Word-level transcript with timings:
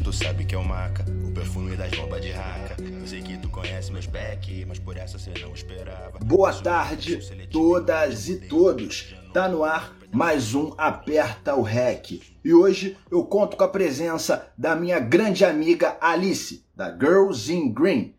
cheiro 0.00 0.04
tu 0.04 0.12
sabe 0.12 0.44
que 0.44 0.54
é 0.54 0.58
o 0.58 0.64
maca, 0.64 1.04
o 1.24 1.32
perfume 1.32 1.76
das 1.76 1.90
bombas 1.92 2.22
de 2.22 2.30
raca. 2.30 2.76
Eu 2.80 3.06
sei 3.06 3.22
que 3.22 3.38
tu 3.38 3.48
conhece 3.48 3.92
meus 3.92 4.06
back, 4.06 4.64
mas 4.66 4.78
por 4.78 4.96
essa 4.96 5.18
você 5.18 5.32
não 5.40 5.52
esperava. 5.52 6.18
Boa 6.18 6.52
tarde, 6.52 7.20
todas 7.50 8.28
e 8.28 8.48
todos. 8.48 9.14
Tá 9.32 9.48
no 9.48 9.62
ar 9.62 9.96
mais 10.12 10.54
um 10.54 10.74
Aperta 10.76 11.54
o 11.54 11.62
Rec. 11.62 12.20
E 12.44 12.52
hoje 12.52 12.96
eu 13.10 13.24
conto 13.24 13.56
com 13.56 13.64
a 13.64 13.68
presença 13.68 14.52
da 14.56 14.74
minha 14.74 14.98
grande 14.98 15.44
amiga 15.44 15.96
Alice, 16.00 16.64
da 16.74 16.90
Girls 16.90 17.52
in 17.52 17.72
Green. 17.72 18.14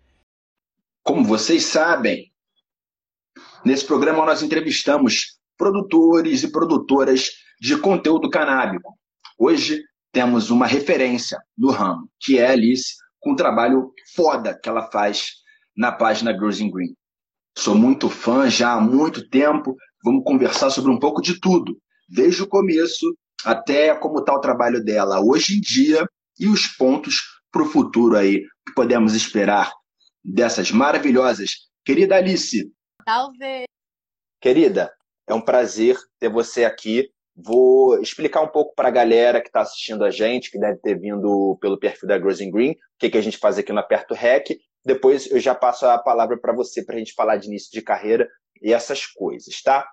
Como 1.03 1.25
vocês 1.25 1.65
sabem, 1.65 2.31
nesse 3.65 3.85
programa 3.85 4.25
nós 4.25 4.41
entrevistamos 4.41 5.39
produtores 5.57 6.43
e 6.43 6.51
produtoras 6.51 7.31
de 7.59 7.77
conteúdo 7.77 8.29
canábico. 8.29 8.97
Hoje 9.37 9.83
temos 10.11 10.49
uma 10.49 10.67
referência 10.67 11.39
no 11.57 11.71
ramo, 11.71 12.09
que 12.19 12.37
é 12.37 12.47
a 12.47 12.51
Alice, 12.51 12.95
com 13.19 13.31
um 13.31 13.35
trabalho 13.35 13.91
foda 14.15 14.57
que 14.57 14.67
ela 14.67 14.89
faz 14.91 15.31
na 15.75 15.91
página 15.91 16.33
Girls 16.33 16.63
in 16.63 16.69
Green. 16.69 16.95
Sou 17.57 17.75
muito 17.75 18.09
fã 18.09 18.49
já 18.49 18.73
há 18.73 18.81
muito 18.81 19.27
tempo. 19.29 19.75
Vamos 20.03 20.23
conversar 20.23 20.69
sobre 20.69 20.91
um 20.91 20.99
pouco 20.99 21.21
de 21.21 21.39
tudo, 21.39 21.77
desde 22.07 22.43
o 22.43 22.47
começo 22.47 23.05
até 23.43 23.95
como 23.95 24.19
está 24.19 24.33
o 24.33 24.39
trabalho 24.39 24.83
dela 24.83 25.19
hoje 25.19 25.57
em 25.57 25.61
dia 25.61 26.05
e 26.39 26.47
os 26.47 26.67
pontos 26.67 27.21
para 27.51 27.63
o 27.63 27.65
futuro 27.65 28.15
aí 28.15 28.39
que 28.65 28.73
podemos 28.75 29.13
esperar 29.13 29.71
dessas 30.23 30.71
maravilhosas. 30.71 31.69
Querida 31.83 32.15
Alice. 32.15 32.71
Talvez. 33.05 33.65
Querida, 34.39 34.91
é 35.27 35.33
um 35.33 35.41
prazer 35.41 35.97
ter 36.19 36.29
você 36.29 36.63
aqui. 36.63 37.09
Vou 37.43 37.99
explicar 37.99 38.41
um 38.41 38.47
pouco 38.47 38.73
para 38.75 38.87
a 38.87 38.91
galera 38.91 39.41
que 39.41 39.47
está 39.47 39.61
assistindo 39.61 40.03
a 40.03 40.11
gente, 40.11 40.51
que 40.51 40.59
deve 40.59 40.79
ter 40.79 40.99
vindo 40.99 41.57
pelo 41.59 41.79
perfil 41.79 42.07
da 42.07 42.17
in 42.17 42.51
Green, 42.51 42.71
o 42.71 42.77
que, 42.99 43.09
que 43.09 43.17
a 43.17 43.21
gente 43.21 43.37
faz 43.37 43.57
aqui 43.57 43.71
no 43.71 43.79
Aperto 43.79 44.13
Rec. 44.13 44.49
Depois 44.85 45.29
eu 45.29 45.39
já 45.39 45.55
passo 45.55 45.85
a 45.85 45.97
palavra 45.97 46.37
para 46.37 46.53
você 46.53 46.83
para 46.83 46.95
a 46.95 46.99
gente 46.99 47.13
falar 47.13 47.37
de 47.37 47.47
início 47.47 47.71
de 47.71 47.81
carreira 47.81 48.29
e 48.61 48.73
essas 48.73 49.05
coisas, 49.05 49.61
tá? 49.61 49.87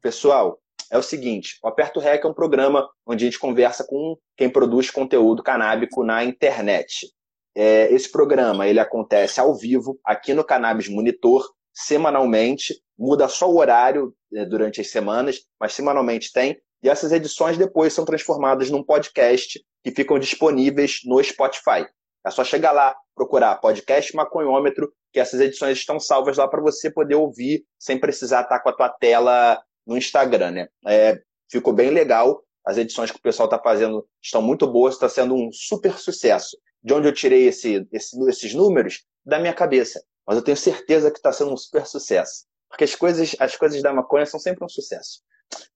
Pessoal, 0.00 0.60
é 0.90 0.98
o 0.98 1.02
seguinte: 1.02 1.58
o 1.62 1.68
Aperto 1.68 1.98
Rec 1.98 2.24
é 2.24 2.28
um 2.28 2.34
programa 2.34 2.88
onde 3.06 3.24
a 3.24 3.26
gente 3.26 3.38
conversa 3.38 3.84
com 3.84 4.16
quem 4.36 4.50
produz 4.50 4.90
conteúdo 4.90 5.42
canábico 5.42 6.04
na 6.04 6.24
internet. 6.24 7.06
É, 7.54 7.92
esse 7.92 8.10
programa 8.10 8.66
ele 8.66 8.80
acontece 8.80 9.40
ao 9.40 9.54
vivo 9.54 9.98
aqui 10.04 10.34
no 10.34 10.44
Cannabis 10.44 10.88
Monitor, 10.88 11.48
semanalmente. 11.72 12.82
Muda 12.98 13.28
só 13.28 13.50
o 13.50 13.58
horário 13.58 14.14
é, 14.34 14.44
durante 14.44 14.80
as 14.80 14.90
semanas, 14.90 15.40
mas 15.58 15.72
semanalmente 15.72 16.32
tem. 16.32 16.60
E 16.82 16.88
essas 16.88 17.12
edições 17.12 17.56
depois 17.56 17.92
são 17.92 18.04
transformadas 18.04 18.70
num 18.70 18.82
podcast 18.82 19.62
que 19.84 19.90
ficam 19.92 20.18
disponíveis 20.18 21.00
no 21.04 21.22
Spotify. 21.22 21.86
É 22.24 22.30
só 22.30 22.44
chegar 22.44 22.72
lá, 22.72 22.94
procurar 23.14 23.56
podcast 23.56 24.14
maconhômetro, 24.14 24.92
que 25.12 25.20
essas 25.20 25.40
edições 25.40 25.78
estão 25.78 26.00
salvas 26.00 26.36
lá 26.36 26.48
para 26.48 26.60
você 26.60 26.90
poder 26.90 27.14
ouvir 27.14 27.64
sem 27.78 27.98
precisar 27.98 28.42
estar 28.42 28.60
com 28.60 28.68
a 28.68 28.72
tua 28.72 28.88
tela 28.88 29.60
no 29.86 29.96
Instagram, 29.96 30.50
né? 30.52 30.68
É, 30.86 31.20
ficou 31.50 31.72
bem 31.72 31.90
legal. 31.90 32.42
As 32.64 32.78
edições 32.78 33.10
que 33.10 33.18
o 33.18 33.22
pessoal 33.22 33.46
está 33.46 33.58
fazendo 33.58 34.06
estão 34.22 34.40
muito 34.40 34.66
boas, 34.66 34.94
está 34.94 35.08
sendo 35.08 35.34
um 35.34 35.50
super 35.52 35.98
sucesso. 35.98 36.56
De 36.82 36.94
onde 36.94 37.08
eu 37.08 37.12
tirei 37.12 37.46
esse, 37.48 37.86
esse, 37.92 38.16
esses 38.28 38.54
números? 38.54 39.04
Da 39.24 39.38
minha 39.38 39.52
cabeça. 39.52 40.02
Mas 40.26 40.36
eu 40.36 40.42
tenho 40.42 40.56
certeza 40.56 41.10
que 41.10 41.18
está 41.18 41.32
sendo 41.32 41.52
um 41.52 41.56
super 41.56 41.86
sucesso. 41.86 42.44
Porque 42.68 42.84
as 42.84 42.94
coisas, 42.94 43.36
as 43.38 43.56
coisas 43.56 43.82
da 43.82 43.92
maconha 43.92 44.24
são 44.26 44.40
sempre 44.40 44.64
um 44.64 44.68
sucesso. 44.68 45.20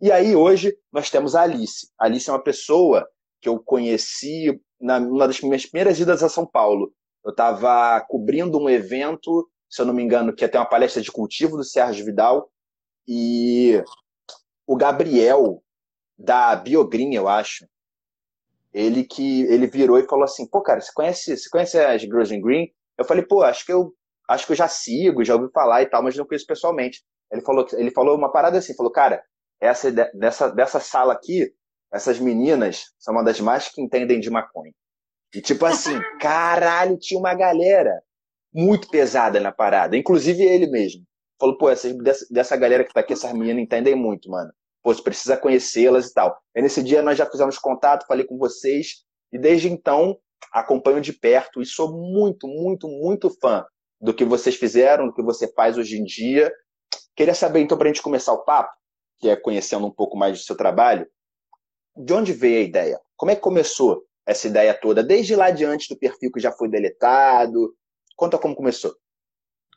E 0.01 0.11
aí, 0.13 0.35
hoje, 0.37 0.77
nós 0.93 1.11
temos 1.11 1.35
a 1.35 1.43
Alice. 1.43 1.89
A 1.99 2.07
Alice 2.07 2.29
é 2.29 2.33
uma 2.33 2.43
pessoa 2.43 3.07
que 3.41 3.49
eu 3.49 3.59
conheci 3.59 4.61
na, 4.81 5.01
numa 5.01 5.27
das 5.27 5.41
minhas 5.41 5.67
primeiras 5.67 5.99
idas 5.99 6.23
a 6.23 6.29
São 6.29 6.47
Paulo. 6.47 6.93
Eu 7.25 7.31
estava 7.31 8.01
cobrindo 8.09 8.59
um 8.59 8.69
evento, 8.69 9.49
se 9.69 9.81
eu 9.81 9.87
não 9.87 9.95
me 9.95 10.03
engano, 10.03 10.35
que 10.35 10.45
ia 10.45 10.49
ter 10.49 10.59
uma 10.59 10.69
palestra 10.69 11.03
de 11.03 11.11
cultivo 11.11 11.57
do 11.57 11.65
Sérgio 11.65 12.05
Vidal. 12.05 12.51
E 13.07 13.83
o 14.67 14.77
Gabriel, 14.77 15.63
da 16.19 16.57
Biogreen, 16.57 17.15
eu 17.15 17.29
acho, 17.29 17.67
ele 18.77 19.05
que 19.05 19.43
ele 19.45 19.67
virou 19.67 19.99
e 19.99 20.07
falou 20.07 20.25
assim: 20.25 20.47
pô, 20.47 20.61
cara, 20.61 20.81
você 20.81 20.93
conhece, 20.93 21.37
você 21.37 21.49
conhece 21.49 21.79
as 21.79 22.03
Girls 22.03 22.39
Green? 22.41 22.69
Eu 22.99 23.05
falei, 23.05 23.25
pô, 23.25 23.43
acho 23.43 23.65
que 23.65 23.73
eu 23.73 23.93
acho 24.29 24.45
que 24.47 24.53
eu 24.53 24.57
já 24.57 24.69
sigo, 24.69 25.25
já 25.25 25.35
ouvi 25.35 25.51
falar 25.53 25.83
e 25.83 25.87
tal, 25.87 26.03
mas 26.03 26.17
não 26.17 26.27
conheço 26.27 26.47
pessoalmente. 26.47 27.03
Ele 27.33 27.41
falou, 27.41 27.67
ele 27.73 27.91
falou 27.91 28.17
uma 28.17 28.31
parada 28.31 28.59
assim, 28.59 28.75
falou, 28.75 28.93
cara, 28.93 29.23
essa 29.61 29.91
dessa, 29.91 30.49
dessa 30.51 30.81
sala 30.81 31.13
aqui, 31.13 31.53
essas 31.93 32.19
meninas 32.19 32.87
são 32.99 33.15
uma 33.15 33.25
das 33.25 33.41
mais 33.41 33.69
que 33.69 33.81
entendem 33.81 34.21
de 34.21 34.31
maconha. 34.31 34.73
E 35.35 35.41
tipo 35.41 35.65
assim, 35.65 35.99
caralho, 36.21 36.99
tinha 36.99 37.19
uma 37.19 37.35
galera 37.35 38.03
muito 38.53 38.89
pesada 38.89 39.39
na 39.41 39.53
parada, 39.53 39.97
inclusive 39.97 40.43
ele 40.43 40.67
mesmo. 40.67 41.05
Falou, 41.39 41.59
pô, 41.59 41.69
essa, 41.69 41.93
dessa, 41.95 42.27
dessa 42.31 42.57
galera 42.57 42.85
que 42.85 42.93
tá 42.93 43.01
aqui, 43.01 43.13
essas 43.13 43.33
meninas 43.33 43.63
entendem 43.63 43.95
muito, 43.95 44.31
mano. 44.31 44.51
Pô, 44.83 44.95
você 44.95 45.03
precisa 45.03 45.37
conhecê-las 45.37 46.09
e 46.09 46.15
tal. 46.15 46.39
E 46.55 46.63
nesse 46.63 46.83
dia 46.83 47.03
nós 47.03 47.19
já 47.19 47.27
fizemos 47.27 47.59
contato, 47.59 48.07
falei 48.07 48.25
com 48.25 48.39
vocês, 48.39 49.05
e 49.33 49.39
desde 49.39 49.69
então 49.71 50.19
acompanho 50.53 51.01
de 51.01 51.13
perto 51.13 51.61
e 51.61 51.67
sou 51.67 51.93
muito, 51.93 52.47
muito, 52.47 52.89
muito 52.89 53.31
fã 53.41 53.65
do 54.01 54.15
que 54.15 54.25
vocês 54.25 54.57
fizeram, 54.57 55.07
do 55.07 55.15
que 55.15 55.23
você 55.23 55.53
faz 55.53 55.77
hoje 55.77 55.99
em 55.99 56.05
dia. 56.05 56.53
Queria 57.15 57.35
saber, 57.35 57.61
então, 57.61 57.77
para 57.77 57.89
a 57.89 57.93
gente 57.93 58.03
começar 58.03 58.33
o 58.33 58.45
papo, 58.45 58.73
que 59.19 59.29
é 59.29 59.37
conhecendo 59.37 59.87
um 59.87 59.91
pouco 59.91 60.17
mais 60.17 60.39
do 60.39 60.45
seu 60.45 60.57
trabalho, 60.57 61.11
de 61.97 62.13
onde 62.13 62.33
veio 62.33 62.59
a 62.59 62.69
ideia? 62.69 63.01
Como 63.17 63.31
é 63.31 63.35
que 63.35 63.41
começou 63.41 64.07
essa 64.27 64.47
ideia 64.47 64.75
toda? 64.75 65.03
Desde 65.03 65.35
lá 65.35 65.47
adiante 65.47 65.89
do 65.89 65.99
perfil 65.99 66.31
que 66.31 66.41
já 66.41 66.53
foi 66.53 66.69
deletado? 66.69 67.77
Conta 68.15 68.39
como 68.39 68.55
começou. 68.55 68.97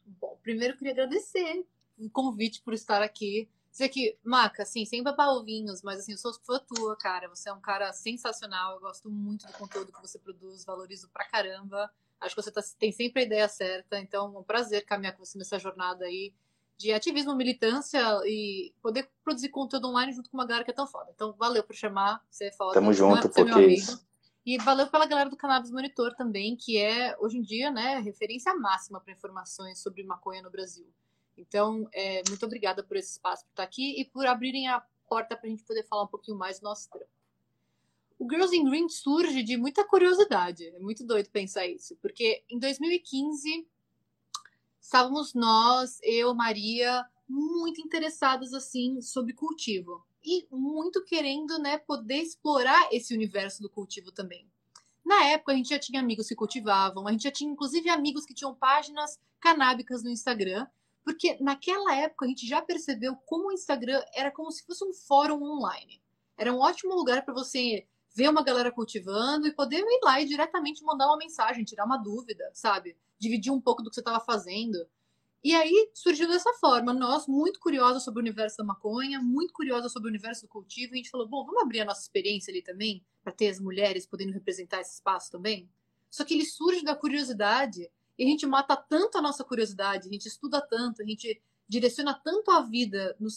Bom, 0.04 0.38
primeiro 0.42 0.76
queria 0.76 0.94
agradecer 0.94 1.66
o 1.98 2.10
convite 2.10 2.62
por 2.62 2.74
estar 2.74 3.02
aqui. 3.02 3.50
Dizer 3.72 3.90
que, 3.90 4.18
Maca, 4.24 4.64
assim, 4.64 4.84
sem 4.84 5.04
babar 5.04 5.30
ovinhos, 5.30 5.82
mas 5.84 6.00
assim, 6.00 6.14
eu 6.14 6.18
sou 6.18 6.34
fã 6.44 6.60
tua, 6.60 6.98
cara. 6.98 7.30
Você 7.30 7.50
é 7.50 7.54
um 7.54 7.62
cara 7.62 7.94
sensacional. 7.94 8.76
Eu 8.76 8.82
gosto 8.82 9.10
muito 9.10 9.46
do 9.46 9.54
conteúdo 9.54 9.92
que 9.92 10.02
você 10.02 10.18
produz, 10.18 10.66
valorizo 10.66 11.08
pra 11.10 11.26
caramba. 11.26 11.90
Acho 12.20 12.36
que 12.36 12.42
você 12.42 12.52
tá, 12.52 12.62
tem 12.78 12.92
sempre 12.92 13.22
a 13.22 13.26
ideia 13.26 13.48
certa. 13.48 14.00
Então, 14.00 14.36
é 14.36 14.40
um 14.40 14.44
prazer 14.44 14.86
caminhar 14.86 15.16
com 15.16 15.24
você 15.24 15.38
nessa 15.38 15.60
jornada 15.60 16.06
aí 16.06 16.34
de 16.80 16.94
ativismo, 16.94 17.36
militância 17.36 18.00
e 18.26 18.74
poder 18.82 19.10
produzir 19.22 19.50
conteúdo 19.50 19.90
online 19.90 20.14
junto 20.14 20.30
com 20.30 20.38
uma 20.38 20.46
galera 20.46 20.64
que 20.64 20.72
é 20.72 20.74
tão 20.74 20.88
foda. 20.88 21.12
Então, 21.14 21.36
valeu 21.38 21.62
por 21.62 21.76
chamar, 21.76 22.24
você 22.32 22.46
é 22.46 22.52
foda. 22.54 22.74
Tamo 22.74 22.94
junto, 22.94 23.28
é 23.28 23.30
porque 23.30 23.66
isso. 23.68 24.08
E 24.46 24.58
valeu 24.58 24.88
pela 24.88 25.06
galera 25.06 25.30
do 25.30 25.36
Cannabis 25.36 25.72
Monitor 25.72 26.16
também, 26.16 26.56
que 26.56 26.78
é, 26.78 27.18
hoje 27.20 27.38
em 27.38 27.42
dia, 27.42 27.70
né, 27.70 28.00
referência 28.00 28.56
máxima 28.56 29.02
para 29.02 29.12
informações 29.12 29.80
sobre 29.80 30.04
maconha 30.04 30.42
no 30.42 30.50
Brasil. 30.50 30.88
Então, 31.38 31.86
é, 31.94 32.24
muito 32.30 32.46
obrigada 32.46 32.82
por 32.82 32.96
esse 32.96 33.12
espaço, 33.12 33.44
por 33.44 33.52
estar 33.52 33.64
aqui 33.64 34.00
e 34.00 34.06
por 34.06 34.26
abrirem 34.26 34.70
a 34.70 34.82
porta 35.10 35.36
para 35.36 35.48
a 35.48 35.50
gente 35.50 35.66
poder 35.66 35.84
falar 35.84 36.04
um 36.04 36.08
pouquinho 36.08 36.38
mais 36.38 36.62
do 36.62 36.64
nosso 36.64 36.90
trampo. 36.90 37.10
O 38.18 38.30
Girls 38.30 38.56
in 38.56 38.64
Green 38.64 38.88
surge 38.88 39.44
de 39.44 39.58
muita 39.58 39.84
curiosidade. 39.86 40.66
É 40.66 40.80
muito 40.80 41.06
doido 41.06 41.30
pensar 41.30 41.68
isso, 41.68 41.98
porque 42.02 42.42
em 42.50 42.58
2015 42.58 43.68
estávamos 44.90 45.36
nós, 45.36 46.00
eu, 46.02 46.34
Maria, 46.34 47.06
muito 47.28 47.80
interessadas 47.80 48.56
assim 48.56 49.00
sobre 49.02 49.34
cultivo 49.34 50.04
e 50.26 50.48
muito 50.50 51.06
querendo, 51.06 51.60
né, 51.60 51.78
poder 51.78 52.24
explorar 52.24 52.90
esse 52.92 53.14
universo 53.14 53.62
do 53.62 53.70
cultivo 53.70 54.12
também. 54.12 54.50
Na 55.06 55.26
época 55.26 55.52
a 55.52 55.56
gente 55.56 55.70
já 55.70 55.78
tinha 55.78 56.02
amigos 56.02 56.28
que 56.28 56.36
cultivavam, 56.36 57.08
a 57.08 57.12
gente 57.12 57.22
já 57.22 57.32
tinha 57.32 57.52
inclusive 57.52 57.88
amigos 57.88 58.26
que 58.26 58.34
tinham 58.34 58.56
páginas 58.56 59.20
canábicas 59.40 60.04
no 60.04 60.10
Instagram, 60.10 60.66
porque 61.04 61.38
naquela 61.40 61.96
época 61.96 62.26
a 62.26 62.28
gente 62.28 62.48
já 62.48 62.60
percebeu 62.60 63.16
como 63.28 63.50
o 63.50 63.52
Instagram 63.52 64.04
era 64.16 64.32
como 64.32 64.52
se 64.52 64.66
fosse 64.66 64.84
um 64.84 64.92
fórum 64.92 65.44
online. 65.44 66.02
Era 66.36 66.52
um 66.52 66.60
ótimo 66.60 66.96
lugar 66.96 67.24
para 67.24 67.34
você 67.36 67.86
ver 68.20 68.30
uma 68.30 68.44
galera 68.44 68.70
cultivando 68.70 69.48
e 69.48 69.54
poder 69.54 69.80
ir 69.80 70.00
lá 70.04 70.20
e 70.20 70.26
diretamente 70.26 70.84
mandar 70.84 71.08
uma 71.08 71.18
mensagem, 71.18 71.64
tirar 71.64 71.86
uma 71.86 71.96
dúvida, 71.96 72.52
sabe? 72.54 72.98
Dividir 73.18 73.50
um 73.50 73.62
pouco 73.62 73.82
do 73.82 73.90
que 73.90 73.96
você 73.96 74.02
estava 74.02 74.20
fazendo. 74.20 74.78
E 75.42 75.56
aí 75.56 75.90
surgiu 75.94 76.28
dessa 76.28 76.52
forma. 76.56 76.92
Nós, 76.92 77.28
muito 77.28 77.62
curiosos 77.62 78.04
sobre 78.04 78.20
o 78.20 78.24
universo 78.24 78.58
da 78.58 78.66
maconha, 78.66 79.22
muito 79.22 79.54
curiosos 79.54 79.94
sobre 79.94 80.10
o 80.10 80.12
universo 80.12 80.42
do 80.42 80.50
cultivo, 80.50 80.94
a 80.94 80.98
gente 80.98 81.10
falou: 81.10 81.30
bom, 81.30 81.46
vamos 81.46 81.62
abrir 81.62 81.80
a 81.80 81.86
nossa 81.86 82.02
experiência 82.02 82.52
ali 82.52 82.62
também, 82.62 83.02
para 83.24 83.32
ter 83.32 83.48
as 83.48 83.58
mulheres 83.58 84.06
podendo 84.06 84.34
representar 84.34 84.82
esse 84.82 84.96
espaço 84.96 85.32
também? 85.32 85.70
Só 86.10 86.26
que 86.26 86.34
ele 86.34 86.46
surge 86.46 86.84
da 86.84 86.96
curiosidade 86.96 87.90
e 88.18 88.24
a 88.26 88.28
gente 88.28 88.46
mata 88.46 88.76
tanto 88.76 89.18
a 89.18 89.22
nossa 89.22 89.46
curiosidade, 89.46 90.10
a 90.10 90.12
gente 90.12 90.26
estuda 90.26 90.60
tanto, 90.60 91.02
a 91.02 91.06
gente 91.06 91.42
direciona 91.70 92.14
tanto 92.14 92.52
a 92.52 92.62
vida 92.64 93.16
no, 93.18 93.30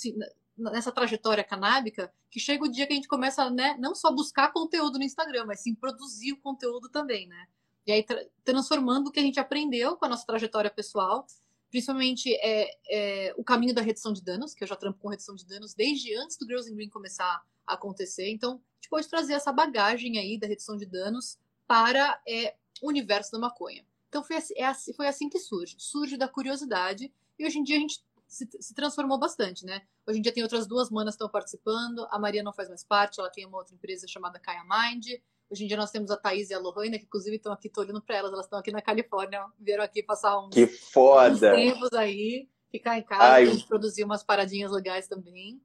nessa 0.56 0.92
trajetória 0.92 1.42
canábica 1.42 2.12
que 2.30 2.38
chega 2.38 2.64
o 2.64 2.70
dia 2.70 2.86
que 2.86 2.92
a 2.92 2.96
gente 2.96 3.08
começa, 3.08 3.48
né, 3.50 3.76
não 3.78 3.94
só 3.94 4.12
buscar 4.12 4.52
conteúdo 4.52 4.98
no 4.98 5.04
Instagram, 5.04 5.46
mas 5.46 5.60
sim 5.60 5.74
produzir 5.74 6.32
o 6.32 6.40
conteúdo 6.40 6.88
também, 6.88 7.26
né? 7.26 7.46
E 7.86 7.92
aí 7.92 8.02
tra 8.02 8.24
transformando 8.44 9.08
o 9.08 9.10
que 9.10 9.20
a 9.20 9.22
gente 9.22 9.40
aprendeu 9.40 9.96
com 9.96 10.04
a 10.04 10.08
nossa 10.08 10.26
trajetória 10.26 10.70
pessoal, 10.70 11.26
principalmente 11.70 12.32
é, 12.34 12.70
é, 12.88 13.34
o 13.36 13.42
caminho 13.42 13.74
da 13.74 13.80
redução 13.80 14.12
de 14.12 14.22
danos, 14.22 14.54
que 14.54 14.62
eu 14.62 14.68
já 14.68 14.76
trampo 14.76 14.98
com 15.00 15.08
redução 15.08 15.34
de 15.34 15.46
danos 15.46 15.74
desde 15.74 16.14
antes 16.14 16.36
do 16.36 16.46
Girls 16.46 16.70
in 16.70 16.74
Green 16.74 16.88
começar 16.88 17.42
a 17.66 17.74
acontecer. 17.74 18.30
Então, 18.30 18.52
a 18.52 18.74
gente 18.76 18.90
pode 18.90 19.08
trazer 19.08 19.34
essa 19.34 19.52
bagagem 19.52 20.18
aí 20.18 20.38
da 20.38 20.46
redução 20.46 20.76
de 20.76 20.86
danos 20.86 21.38
para 21.66 22.20
é, 22.28 22.54
o 22.82 22.88
universo 22.88 23.32
da 23.32 23.38
maconha. 23.38 23.84
Então 24.12 24.22
foi 24.22 24.36
assim, 24.36 24.54
é 24.58 24.66
assim, 24.66 24.92
foi 24.92 25.06
assim 25.06 25.28
que 25.30 25.38
surge. 25.38 25.74
Surge 25.78 26.18
da 26.18 26.28
curiosidade 26.28 27.10
e 27.38 27.46
hoje 27.46 27.58
em 27.58 27.62
dia 27.62 27.76
a 27.76 27.80
gente 27.80 28.04
se, 28.32 28.48
se, 28.58 28.74
transformou 28.74 29.18
bastante, 29.18 29.64
né? 29.64 29.82
Hoje 30.06 30.18
em 30.18 30.22
dia 30.22 30.32
tem 30.32 30.42
outras 30.42 30.66
duas 30.66 30.90
manas 30.90 31.14
que 31.14 31.16
estão 31.16 31.28
participando, 31.28 32.06
a 32.10 32.18
Maria 32.18 32.42
não 32.42 32.52
faz 32.52 32.68
mais 32.68 32.82
parte, 32.82 33.20
ela 33.20 33.30
tem 33.30 33.44
uma 33.44 33.58
outra 33.58 33.74
empresa 33.74 34.08
chamada 34.08 34.40
Kaya 34.40 34.64
Mind. 34.64 35.06
Hoje 35.50 35.64
em 35.64 35.66
dia 35.66 35.76
nós 35.76 35.90
temos 35.90 36.10
a 36.10 36.16
Thaís 36.16 36.48
e 36.48 36.54
a 36.54 36.58
Lohane, 36.58 36.98
que 36.98 37.04
inclusive 37.04 37.36
estão 37.36 37.52
aqui, 37.52 37.68
tô 37.68 37.82
olhando 37.82 38.00
para 38.00 38.16
elas, 38.16 38.32
elas 38.32 38.46
estão 38.46 38.58
aqui 38.58 38.72
na 38.72 38.80
Califórnia, 38.80 39.44
vieram 39.60 39.84
aqui 39.84 40.02
passar 40.02 40.40
uns, 40.40 40.54
que 40.54 40.66
foda. 40.66 41.30
uns 41.34 41.40
tempos 41.40 41.92
aí, 41.92 42.48
ficar 42.70 42.98
em 42.98 43.02
casa, 43.02 43.24
Ai, 43.24 43.64
produzir 43.68 44.02
umas 44.02 44.24
paradinhas 44.24 44.72
legais 44.72 45.06
também. 45.06 45.60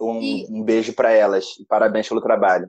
Um, 0.00 0.20
e... 0.20 0.46
um 0.50 0.64
beijo 0.64 0.92
para 0.92 1.12
elas, 1.12 1.54
parabéns 1.68 2.08
pelo 2.08 2.20
trabalho. 2.20 2.68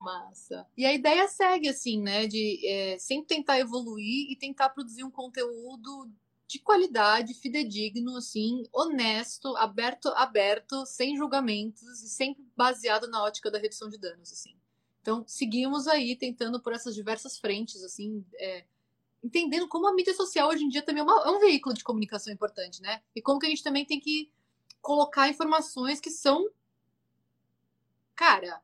Massa. 0.00 0.66
E 0.76 0.84
a 0.84 0.92
ideia 0.92 1.28
segue 1.28 1.68
assim, 1.68 2.00
né? 2.02 2.26
De 2.26 2.66
é, 2.66 2.98
sempre 2.98 3.36
tentar 3.36 3.60
evoluir 3.60 4.32
e 4.32 4.36
tentar 4.36 4.70
produzir 4.70 5.04
um 5.04 5.10
conteúdo 5.10 6.10
de 6.50 6.58
qualidade, 6.58 7.32
fidedigno, 7.32 8.16
assim, 8.16 8.64
honesto, 8.72 9.56
aberto, 9.56 10.08
aberto, 10.08 10.84
sem 10.84 11.16
julgamentos 11.16 12.02
e 12.02 12.08
sempre 12.08 12.44
baseado 12.56 13.06
na 13.06 13.22
ótica 13.22 13.52
da 13.52 13.58
redução 13.58 13.88
de 13.88 13.96
danos, 13.96 14.32
assim. 14.32 14.56
Então, 15.00 15.24
seguimos 15.28 15.86
aí 15.86 16.16
tentando 16.16 16.60
por 16.60 16.72
essas 16.72 16.92
diversas 16.92 17.38
frentes, 17.38 17.84
assim, 17.84 18.26
é, 18.34 18.64
entendendo 19.22 19.68
como 19.68 19.86
a 19.86 19.94
mídia 19.94 20.12
social 20.12 20.48
hoje 20.48 20.64
em 20.64 20.68
dia 20.68 20.82
também 20.82 21.02
é, 21.02 21.04
uma, 21.04 21.22
é, 21.22 21.30
um 21.30 21.38
veículo 21.38 21.72
de 21.72 21.84
comunicação 21.84 22.32
importante, 22.32 22.82
né? 22.82 23.00
E 23.14 23.22
como 23.22 23.38
que 23.38 23.46
a 23.46 23.48
gente 23.48 23.62
também 23.62 23.84
tem 23.84 24.00
que 24.00 24.28
colocar 24.82 25.28
informações 25.28 26.00
que 26.00 26.10
são, 26.10 26.50
cara, 28.16 28.60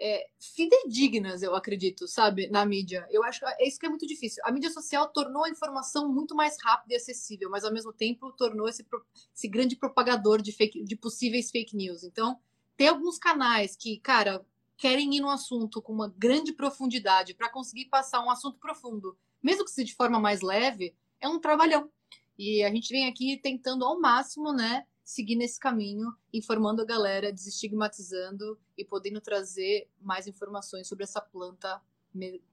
é, 0.00 0.28
fidedignas, 0.38 1.42
eu 1.42 1.54
acredito, 1.54 2.06
sabe, 2.06 2.48
na 2.48 2.64
mídia. 2.64 3.06
Eu 3.10 3.24
acho 3.24 3.40
que 3.40 3.46
é 3.46 3.66
isso 3.66 3.78
que 3.78 3.86
é 3.86 3.88
muito 3.88 4.06
difícil. 4.06 4.42
A 4.46 4.52
mídia 4.52 4.70
social 4.70 5.08
tornou 5.08 5.44
a 5.44 5.50
informação 5.50 6.12
muito 6.12 6.34
mais 6.34 6.56
rápida 6.62 6.94
e 6.94 6.96
acessível, 6.96 7.50
mas 7.50 7.64
ao 7.64 7.72
mesmo 7.72 7.92
tempo 7.92 8.32
tornou 8.32 8.68
esse, 8.68 8.86
esse 9.34 9.48
grande 9.48 9.76
propagador 9.76 10.40
de, 10.40 10.52
fake, 10.52 10.84
de 10.84 10.96
possíveis 10.96 11.50
fake 11.50 11.76
news. 11.76 12.04
Então, 12.04 12.38
tem 12.76 12.88
alguns 12.88 13.18
canais 13.18 13.74
que, 13.74 13.98
cara, 13.98 14.44
querem 14.76 15.16
ir 15.16 15.20
no 15.20 15.30
assunto 15.30 15.82
com 15.82 15.92
uma 15.92 16.14
grande 16.16 16.52
profundidade 16.52 17.34
para 17.34 17.50
conseguir 17.50 17.86
passar 17.86 18.24
um 18.24 18.30
assunto 18.30 18.58
profundo, 18.58 19.18
mesmo 19.42 19.64
que 19.64 19.70
seja 19.72 19.86
de 19.86 19.94
forma 19.94 20.20
mais 20.20 20.40
leve, 20.40 20.94
é 21.20 21.28
um 21.28 21.40
trabalhão. 21.40 21.90
E 22.38 22.62
a 22.62 22.70
gente 22.70 22.90
vem 22.90 23.08
aqui 23.08 23.36
tentando 23.36 23.84
ao 23.84 24.00
máximo, 24.00 24.52
né, 24.52 24.86
seguir 25.08 25.36
nesse 25.36 25.58
caminho, 25.58 26.12
informando 26.34 26.82
a 26.82 26.84
galera, 26.84 27.32
desestigmatizando 27.32 28.60
e 28.76 28.84
podendo 28.84 29.22
trazer 29.22 29.88
mais 29.98 30.26
informações 30.26 30.86
sobre 30.86 31.04
essa 31.04 31.18
planta 31.18 31.80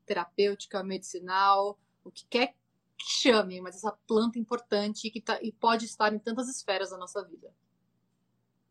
terapêutica, 0.05 0.81
medicinal, 0.81 1.77
o 2.01 2.09
que 2.09 2.25
quer 2.29 2.55
que 2.97 3.09
chame, 3.09 3.59
mas 3.59 3.75
essa 3.75 3.91
planta 4.07 4.39
importante 4.39 5.09
que 5.09 5.19
tá, 5.19 5.37
e 5.41 5.51
pode 5.51 5.83
estar 5.83 6.13
em 6.13 6.17
tantas 6.17 6.47
esferas 6.47 6.91
da 6.91 6.97
nossa 6.97 7.21
vida. 7.25 7.53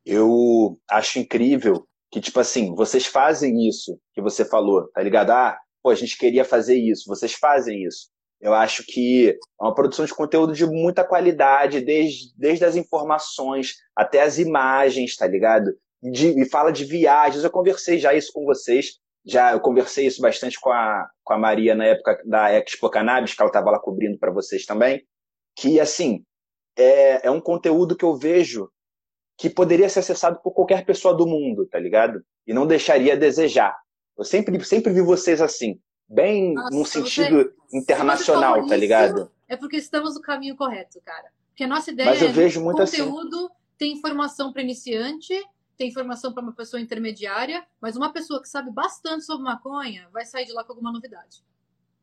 Eu 0.03 0.81
acho 0.89 1.19
incrível 1.19 1.87
que, 2.11 2.23
tipo 2.23 2.41
assim, 2.41 2.75
vocês 2.75 3.05
fazem 3.05 3.69
isso 3.69 4.01
que 4.15 4.23
você 4.23 4.47
falou, 4.47 4.89
tá 4.89 5.03
ligado? 5.03 5.29
Ah, 5.29 5.61
pô, 5.83 5.91
a 5.91 5.95
gente 5.95 6.17
queria 6.17 6.45
fazer 6.47 6.77
isso, 6.77 7.07
vocês 7.07 7.35
fazem 7.35 7.85
isso. 7.85 8.11
Eu 8.44 8.52
acho 8.52 8.85
que 8.87 9.31
é 9.31 9.64
uma 9.64 9.75
produção 9.75 10.05
de 10.05 10.12
conteúdo 10.12 10.52
de 10.52 10.67
muita 10.67 11.02
qualidade, 11.02 11.81
desde, 11.81 12.31
desde 12.37 12.62
as 12.62 12.76
informações 12.76 13.76
até 13.96 14.20
as 14.20 14.38
imagens, 14.38 15.17
tá 15.17 15.26
ligado? 15.26 15.75
De, 16.02 16.38
e 16.38 16.44
fala 16.44 16.70
de 16.70 16.85
viagens. 16.85 17.43
Eu 17.43 17.50
conversei 17.50 17.99
já 17.99 18.12
isso 18.12 18.31
com 18.35 18.44
vocês. 18.44 18.99
Já 19.25 19.52
eu 19.52 19.61
conversei 19.61 20.06
isso 20.06 20.20
bastante 20.20 20.61
com 20.61 20.70
a, 20.70 21.08
com 21.25 21.32
a 21.32 21.38
Maria 21.38 21.75
na 21.75 21.87
época 21.87 22.20
da 22.26 22.52
Expo 22.52 22.91
Cannabis, 22.91 23.32
que 23.32 23.41
ela 23.41 23.49
estava 23.49 23.70
lá 23.70 23.79
cobrindo 23.79 24.19
para 24.19 24.31
vocês 24.31 24.67
também. 24.67 25.02
Que, 25.56 25.81
assim, 25.81 26.23
é, 26.76 27.26
é 27.26 27.31
um 27.31 27.40
conteúdo 27.40 27.97
que 27.97 28.05
eu 28.05 28.14
vejo 28.14 28.69
que 29.38 29.49
poderia 29.49 29.88
ser 29.88 30.00
acessado 30.00 30.38
por 30.43 30.52
qualquer 30.52 30.85
pessoa 30.85 31.17
do 31.17 31.26
mundo, 31.26 31.67
tá 31.67 31.79
ligado? 31.79 32.23
E 32.47 32.52
não 32.52 32.67
deixaria 32.67 33.14
a 33.14 33.17
desejar. 33.17 33.75
Eu 34.19 34.25
sempre, 34.25 34.62
sempre 34.67 34.93
vi 34.93 35.00
vocês 35.00 35.40
assim 35.40 35.81
bem 36.09 36.55
Nossa, 36.55 36.71
num 36.71 36.85
sentido 36.85 37.37
você, 37.37 37.77
internacional, 37.79 38.67
tá 38.67 38.77
ligado? 38.77 39.31
É 39.49 39.56
porque 39.56 39.77
estamos 39.77 40.15
no 40.15 40.21
caminho 40.21 40.56
correto, 40.56 41.01
cara. 41.05 41.31
Porque 41.49 41.65
a 41.65 41.69
nossa 41.69 41.91
ideia 41.91 42.11
Mas 42.11 42.23
eu 42.23 42.29
é 42.29 42.33
vejo 42.33 42.61
muito 42.62 42.83
assim. 42.83 42.99
conteúdo, 42.99 43.37
assim. 43.37 43.55
tem 43.79 43.93
informação 43.93 44.53
para 44.53 44.62
iniciante, 44.62 45.35
tem 45.77 45.89
informação 45.89 46.33
para 46.33 46.43
uma 46.43 46.53
pessoa 46.53 46.81
intermediária, 46.81 47.65
mas 47.81 47.97
uma 47.97 48.12
pessoa 48.12 48.41
que 48.41 48.49
sabe 48.49 48.71
bastante 48.71 49.25
sobre 49.25 49.45
maconha 49.45 50.09
vai 50.12 50.25
sair 50.25 50.47
de 50.47 50.53
lá 50.53 50.65
com 50.65 50.73
alguma 50.73 50.93
novidade. 50.93 51.45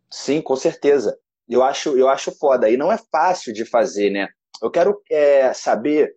Sim, 0.09 0.41
com 0.41 0.55
certeza. 0.55 1.17
Eu 1.47 1.63
acho, 1.63 1.97
eu 1.97 2.07
acho 2.07 2.31
foda. 2.31 2.69
E 2.69 2.77
não 2.77 2.91
é 2.91 2.97
fácil 2.97 3.53
de 3.53 3.65
fazer, 3.65 4.09
né? 4.09 4.29
Eu 4.61 4.69
quero 4.69 5.01
é, 5.09 5.53
saber 5.53 6.15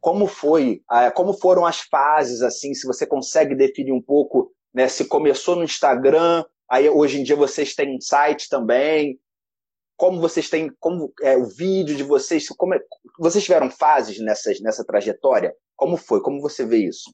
como 0.00 0.26
foi, 0.26 0.82
como 1.14 1.34
foram 1.34 1.66
as 1.66 1.80
fases, 1.80 2.40
assim, 2.40 2.72
se 2.72 2.86
você 2.86 3.06
consegue 3.06 3.54
definir 3.54 3.92
um 3.92 4.00
pouco, 4.00 4.52
né? 4.72 4.88
Se 4.88 5.04
começou 5.04 5.56
no 5.56 5.64
Instagram, 5.64 6.44
Aí 6.70 6.88
hoje 6.88 7.18
em 7.18 7.24
dia 7.24 7.34
vocês 7.34 7.74
têm 7.74 7.96
um 7.96 8.00
site 8.00 8.48
também. 8.48 9.20
Como 9.96 10.20
vocês 10.20 10.48
têm, 10.48 10.72
como 10.78 11.12
é 11.20 11.36
o 11.36 11.44
vídeo 11.44 11.96
de 11.96 12.04
vocês, 12.04 12.48
como 12.48 12.74
é, 12.74 12.80
vocês 13.18 13.44
tiveram 13.44 13.68
fases 13.68 14.18
nessas, 14.20 14.60
nessa 14.60 14.84
trajetória? 14.84 15.54
Como 15.76 15.96
foi? 15.96 16.22
Como 16.22 16.40
você 16.40 16.64
vê 16.64 16.86
isso? 16.86 17.12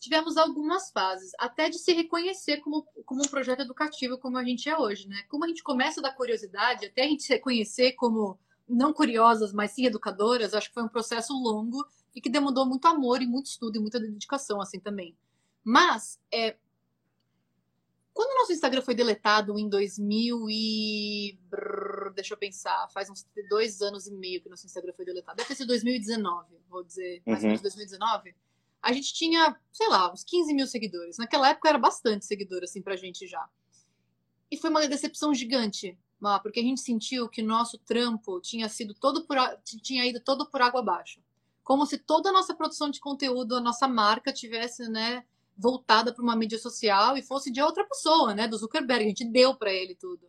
Tivemos 0.00 0.36
algumas 0.36 0.90
fases, 0.90 1.30
até 1.38 1.68
de 1.68 1.78
se 1.78 1.92
reconhecer 1.92 2.58
como, 2.58 2.86
como 3.04 3.22
um 3.22 3.28
projeto 3.28 3.60
educativo 3.60 4.18
como 4.18 4.38
a 4.38 4.44
gente 4.44 4.68
é 4.68 4.76
hoje, 4.76 5.06
né? 5.06 5.22
Como 5.28 5.44
a 5.44 5.48
gente 5.48 5.62
começa 5.62 6.02
da 6.02 6.12
curiosidade, 6.12 6.86
até 6.86 7.04
a 7.04 7.06
gente 7.06 7.22
se 7.22 7.32
reconhecer 7.32 7.92
como 7.92 8.38
não 8.68 8.92
curiosas, 8.92 9.52
mas 9.52 9.72
sim 9.72 9.86
educadoras, 9.86 10.54
acho 10.54 10.68
que 10.68 10.74
foi 10.74 10.82
um 10.82 10.88
processo 10.88 11.32
longo 11.34 11.86
e 12.14 12.20
que 12.20 12.30
demandou 12.30 12.66
muito 12.66 12.86
amor 12.86 13.22
e 13.22 13.26
muito 13.26 13.46
estudo 13.46 13.76
e 13.76 13.80
muita 13.80 14.00
dedicação, 14.00 14.60
assim, 14.60 14.80
também. 14.80 15.16
Mas, 15.62 16.18
é, 16.32 16.56
quando 18.20 18.32
o 18.32 18.40
nosso 18.40 18.52
Instagram 18.52 18.82
foi 18.82 18.94
deletado 18.94 19.58
em 19.58 19.66
2000 19.66 20.50
e... 20.50 21.38
Deixa 22.14 22.34
eu 22.34 22.38
pensar, 22.38 22.86
faz 22.92 23.08
uns 23.08 23.26
dois 23.48 23.80
anos 23.80 24.06
e 24.06 24.12
meio 24.12 24.42
que 24.42 24.48
nosso 24.50 24.66
Instagram 24.66 24.92
foi 24.92 25.06
deletado. 25.06 25.38
Deve 25.38 25.48
ter 25.48 25.54
sido 25.54 25.68
2019, 25.68 26.54
vou 26.68 26.84
dizer, 26.84 27.22
mais 27.24 27.42
ou 27.42 27.46
menos 27.46 27.62
2019. 27.62 28.28
Uhum. 28.28 28.34
A 28.82 28.92
gente 28.92 29.14
tinha, 29.14 29.58
sei 29.72 29.88
lá, 29.88 30.12
uns 30.12 30.22
15 30.22 30.52
mil 30.52 30.66
seguidores. 30.66 31.16
Naquela 31.16 31.48
época 31.48 31.70
era 31.70 31.78
bastante 31.78 32.26
seguidor, 32.26 32.62
assim, 32.62 32.82
pra 32.82 32.94
gente 32.94 33.26
já. 33.26 33.48
E 34.50 34.58
foi 34.58 34.68
uma 34.68 34.86
decepção 34.86 35.32
gigante, 35.32 35.98
porque 36.42 36.60
a 36.60 36.62
gente 36.62 36.82
sentiu 36.82 37.26
que 37.26 37.40
o 37.40 37.46
nosso 37.46 37.78
trampo 37.78 38.38
tinha 38.42 38.68
sido 38.68 38.92
todo 38.92 39.24
por, 39.24 39.38
tinha 39.64 40.04
ido 40.04 40.20
todo 40.20 40.44
por 40.44 40.60
água 40.60 40.80
abaixo. 40.80 41.22
Como 41.64 41.86
se 41.86 41.96
toda 41.96 42.28
a 42.28 42.32
nossa 42.32 42.54
produção 42.54 42.90
de 42.90 43.00
conteúdo, 43.00 43.56
a 43.56 43.62
nossa 43.62 43.88
marca 43.88 44.30
tivesse, 44.30 44.90
né, 44.90 45.24
voltada 45.60 46.12
para 46.12 46.22
uma 46.22 46.34
mídia 46.34 46.58
social 46.58 47.16
e 47.16 47.22
fosse 47.22 47.52
de 47.52 47.60
outra 47.60 47.84
pessoa, 47.84 48.34
né, 48.34 48.48
do 48.48 48.56
Zuckerberg. 48.56 49.04
A 49.04 49.08
gente 49.08 49.24
deu 49.26 49.54
para 49.54 49.72
ele 49.72 49.94
tudo. 49.94 50.26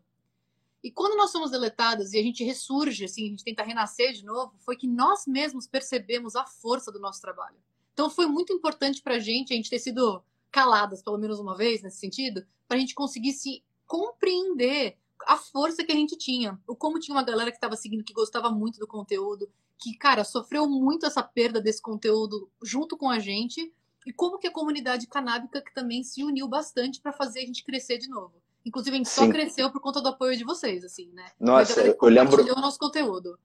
E 0.84 0.92
quando 0.92 1.16
nós 1.16 1.32
somos 1.32 1.52
deletadas 1.52 2.12
e 2.12 2.20
a 2.20 2.24
gente 2.24 2.44
ressurge, 2.44 3.06
assim, 3.06 3.26
a 3.26 3.30
gente 3.30 3.44
tenta 3.44 3.64
renascer 3.64 4.14
de 4.14 4.26
novo, 4.26 4.54
foi 4.60 4.76
que 4.76 4.88
nós 4.88 5.26
mesmos 5.26 5.68
percebemos 5.68 6.36
a 6.36 6.46
força 6.46 6.92
do 6.92 7.00
nosso 7.00 7.22
trabalho. 7.22 7.58
Então 7.94 8.10
foi 8.10 8.26
muito 8.26 8.52
importante 8.52 9.02
para 9.02 9.16
a 9.16 9.20
gente 9.20 9.54
a 9.54 9.56
gente 9.56 9.70
ter 9.70 9.80
sido 9.80 10.24
caladas 10.52 11.02
pelo 11.02 11.18
menos 11.18 11.40
uma 11.40 11.56
vez 11.56 11.82
nesse 11.82 12.00
sentido, 12.00 12.46
para 12.68 12.78
a 12.78 12.80
gente 12.80 12.96
conseguir 12.96 13.32
se 13.34 13.64
compreender 13.88 14.98
a 15.28 15.38
força 15.38 15.84
que 15.84 15.92
a 15.92 15.96
gente 15.96 16.18
tinha, 16.18 16.60
o 16.68 16.76
como 16.76 17.00
tinha 17.00 17.16
uma 17.16 17.24
galera 17.24 17.52
que 17.52 17.58
estava 17.58 17.76
seguindo, 17.76 18.04
que 18.04 18.14
gostava 18.14 18.50
muito 18.50 18.80
do 18.80 18.88
conteúdo, 18.88 19.50
que, 19.78 19.96
cara, 19.96 20.24
sofreu 20.24 20.68
muito 20.68 21.06
essa 21.06 21.24
perda 21.24 21.62
desse 21.62 21.82
conteúdo 21.82 22.50
junto 22.62 22.98
com 22.98 23.10
a 23.10 23.20
gente, 23.20 23.74
e 24.06 24.12
como 24.12 24.38
que 24.38 24.48
a 24.48 24.52
comunidade 24.52 25.08
canábica 25.08 25.62
que 25.62 25.74
também 25.74 26.04
se 26.04 26.24
uniu 26.24 26.48
bastante 26.48 27.02
para 27.02 27.12
fazer 27.12 27.40
a 27.40 27.46
gente 27.46 27.64
crescer 27.64 27.98
de 27.98 28.10
novo. 28.10 28.34
Inclusive, 28.66 28.96
a 28.96 28.98
gente 28.98 29.10
Sim. 29.10 29.26
só 29.26 29.32
cresceu 29.32 29.72
por 29.72 29.82
conta 29.82 30.02
do 30.02 30.10
apoio 30.10 30.38
de 30.38 30.44
vocês, 30.44 30.84
assim, 30.84 31.10
né? 31.14 31.26
Nossa, 31.40 31.82
eu 31.82 32.10
lembro. 32.10 32.42
o 32.44 32.62
nosso 32.62 32.78
conteúdo. 32.78 33.38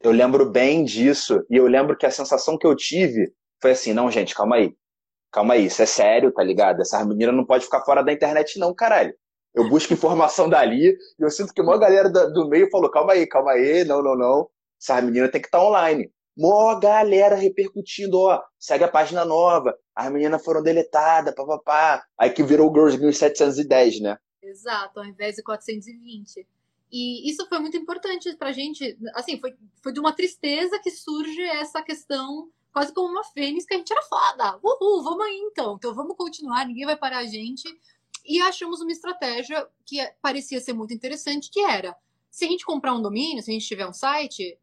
Eu 0.00 0.12
lembro 0.12 0.48
bem 0.48 0.84
disso. 0.84 1.44
E 1.50 1.56
eu 1.56 1.66
lembro 1.66 1.96
que 1.96 2.06
a 2.06 2.10
sensação 2.10 2.56
que 2.58 2.66
eu 2.66 2.76
tive 2.76 3.32
foi 3.60 3.72
assim: 3.72 3.92
não, 3.92 4.10
gente, 4.10 4.34
calma 4.34 4.56
aí. 4.56 4.76
Calma 5.30 5.54
aí, 5.54 5.66
isso 5.66 5.82
é 5.82 5.86
sério, 5.86 6.32
tá 6.32 6.42
ligado? 6.42 6.80
Essa 6.80 7.04
menina 7.04 7.32
não 7.32 7.44
pode 7.44 7.64
ficar 7.64 7.84
fora 7.84 8.02
da 8.02 8.12
internet, 8.12 8.58
não, 8.58 8.74
caralho. 8.74 9.14
Eu 9.54 9.68
busco 9.68 9.92
informação 9.92 10.48
dali 10.48 10.90
e 11.18 11.22
eu 11.22 11.30
sinto 11.30 11.52
que 11.52 11.60
uma 11.60 11.78
galera 11.78 12.08
do, 12.08 12.48
meio 12.48 12.70
falou: 12.70 12.90
calma 12.90 13.14
aí, 13.14 13.26
calma 13.26 13.52
aí, 13.52 13.84
não, 13.84 14.02
não, 14.02 14.16
não. 14.16 14.48
Essa 14.80 15.00
menina 15.00 15.28
tem 15.28 15.40
que 15.40 15.48
estar 15.48 15.58
tá 15.58 15.64
online. 15.64 16.10
Mó 16.38 16.78
galera 16.78 17.34
repercutindo, 17.34 18.16
ó, 18.20 18.40
segue 18.56 18.84
a 18.84 18.88
página 18.88 19.24
nova, 19.24 19.76
as 19.92 20.08
meninas 20.12 20.44
foram 20.44 20.62
deletadas, 20.62 21.34
papapá. 21.34 22.06
Aí 22.16 22.30
que 22.30 22.44
virou 22.44 22.72
Girls 22.72 22.96
1710, 22.96 24.00
né? 24.00 24.16
Exato, 24.40 25.00
ao 25.00 25.04
invés 25.04 25.34
de 25.34 25.42
420. 25.42 26.46
E 26.92 27.28
isso 27.28 27.44
foi 27.48 27.58
muito 27.58 27.76
importante 27.76 28.34
pra 28.36 28.52
gente. 28.52 28.96
Assim, 29.14 29.40
foi, 29.40 29.56
foi 29.82 29.92
de 29.92 29.98
uma 29.98 30.12
tristeza 30.12 30.78
que 30.78 30.92
surge 30.92 31.42
essa 31.42 31.82
questão, 31.82 32.48
quase 32.72 32.94
como 32.94 33.08
uma 33.08 33.24
fênix, 33.24 33.66
que 33.66 33.74
a 33.74 33.78
gente 33.78 33.92
era 33.92 34.02
foda. 34.02 34.60
Uhul, 34.62 35.02
vamos 35.02 35.26
aí 35.26 35.40
então. 35.40 35.74
Então 35.74 35.92
vamos 35.92 36.16
continuar, 36.16 36.64
ninguém 36.64 36.86
vai 36.86 36.96
parar 36.96 37.18
a 37.18 37.26
gente. 37.26 37.68
e 38.24 38.40
achamos 38.40 38.80
uma 38.80 38.92
estratégia 38.92 39.66
que 39.84 39.98
parecia 40.22 40.60
ser 40.60 40.72
muito 40.72 40.94
interessante, 40.94 41.50
que 41.50 41.60
era, 41.60 41.96
se 42.30 42.44
a 42.44 42.48
gente 42.48 42.64
comprar 42.64 42.94
um 42.94 43.02
domínio, 43.02 43.42
se 43.42 43.50
a 43.50 43.54
gente 43.54 43.66
tiver 43.66 43.88
um 43.88 43.92
site, 43.92 44.56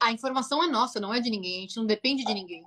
a 0.00 0.12
informação 0.12 0.62
é 0.62 0.66
nossa, 0.66 1.00
não 1.00 1.12
é 1.12 1.20
de 1.20 1.30
ninguém, 1.30 1.58
a 1.58 1.60
gente 1.62 1.76
não 1.76 1.86
depende 1.86 2.24
de 2.24 2.34
ninguém. 2.34 2.64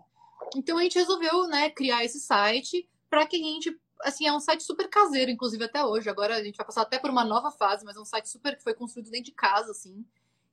Então 0.56 0.78
a 0.78 0.84
gente 0.84 0.98
resolveu, 0.98 1.48
né, 1.48 1.70
criar 1.70 2.04
esse 2.04 2.20
site 2.20 2.88
para 3.10 3.26
que 3.26 3.36
a 3.36 3.40
gente, 3.40 3.80
assim, 4.02 4.28
é 4.28 4.34
um 4.34 4.40
site 4.40 4.64
super 4.64 4.90
caseiro, 4.90 5.32
inclusive 5.32 5.64
até 5.64 5.84
hoje. 5.84 6.10
Agora 6.10 6.36
a 6.36 6.44
gente 6.44 6.58
vai 6.58 6.66
passar 6.66 6.82
até 6.82 7.00
por 7.00 7.10
uma 7.10 7.24
nova 7.24 7.52
fase, 7.52 7.86
mas 7.86 7.96
é 7.96 8.00
um 8.00 8.06
site 8.06 8.30
super 8.30 8.56
que 8.56 8.64
foi 8.64 8.74
construído 8.74 9.10
dentro 9.10 9.26
de 9.26 9.32
casa, 9.32 9.72
assim. 9.72 10.06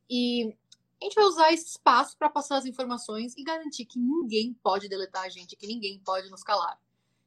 E 0.09 0.55
a 1.01 1.05
gente 1.05 1.15
vai 1.15 1.25
usar 1.25 1.53
esse 1.53 1.67
espaço 1.67 2.17
para 2.17 2.31
passar 2.31 2.59
as 2.59 2.67
informações 2.67 3.35
e 3.37 3.43
garantir 3.43 3.85
que 3.85 3.99
ninguém 3.99 4.55
pode 4.63 4.89
deletar 4.89 5.25
a 5.25 5.29
gente, 5.29 5.57
que 5.57 5.67
ninguém 5.67 5.99
pode 5.99 6.31
nos 6.31 6.43
calar. 6.43 6.79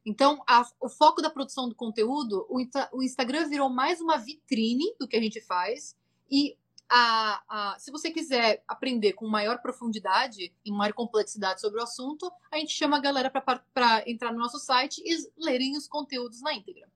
Então, 0.05 0.41
a, 0.47 0.65
o 0.79 0.87
foco 0.87 1.21
da 1.21 1.29
produção 1.29 1.67
do 1.67 1.75
conteúdo, 1.75 2.45
o, 2.47 2.59
o, 2.93 3.03
Instagram 3.03 3.49
virou 3.49 3.69
mais 3.69 3.99
uma 3.99 4.17
vitrine 4.17 4.95
do 4.99 5.07
que 5.07 5.17
a 5.17 5.21
gente 5.21 5.41
faz. 5.41 5.95
E 6.29 6.55
a, 6.89 7.43
a, 7.47 7.79
se 7.79 7.91
você 7.91 8.11
quiser 8.11 8.63
aprender 8.67 9.13
com 9.13 9.27
maior 9.27 9.59
profundidade 9.61 10.53
e 10.63 10.71
maior 10.71 10.93
complexidade 10.93 11.61
sobre 11.61 11.79
o 11.79 11.83
assunto, 11.83 12.31
a 12.51 12.57
gente 12.57 12.73
chama 12.73 12.97
a 12.97 13.01
galera 13.01 13.29
para 13.29 14.09
entrar 14.09 14.31
no 14.31 14.39
nosso 14.39 14.59
site 14.59 15.01
e 15.03 15.43
lerem 15.43 15.75
os 15.75 15.87
conteúdos 15.87 16.41
na 16.41 16.53
íntegra. 16.53 16.87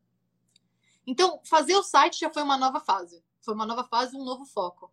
Então, 1.06 1.42
fazer 1.44 1.76
o 1.76 1.84
site 1.84 2.20
já 2.20 2.30
foi 2.30 2.44
uma 2.44 2.58
nova 2.58 2.80
fase. 2.80 3.24
Foi 3.42 3.54
uma 3.54 3.66
nova 3.66 3.84
fase, 3.84 4.16
um 4.16 4.24
novo 4.24 4.46
foco. 4.46 4.92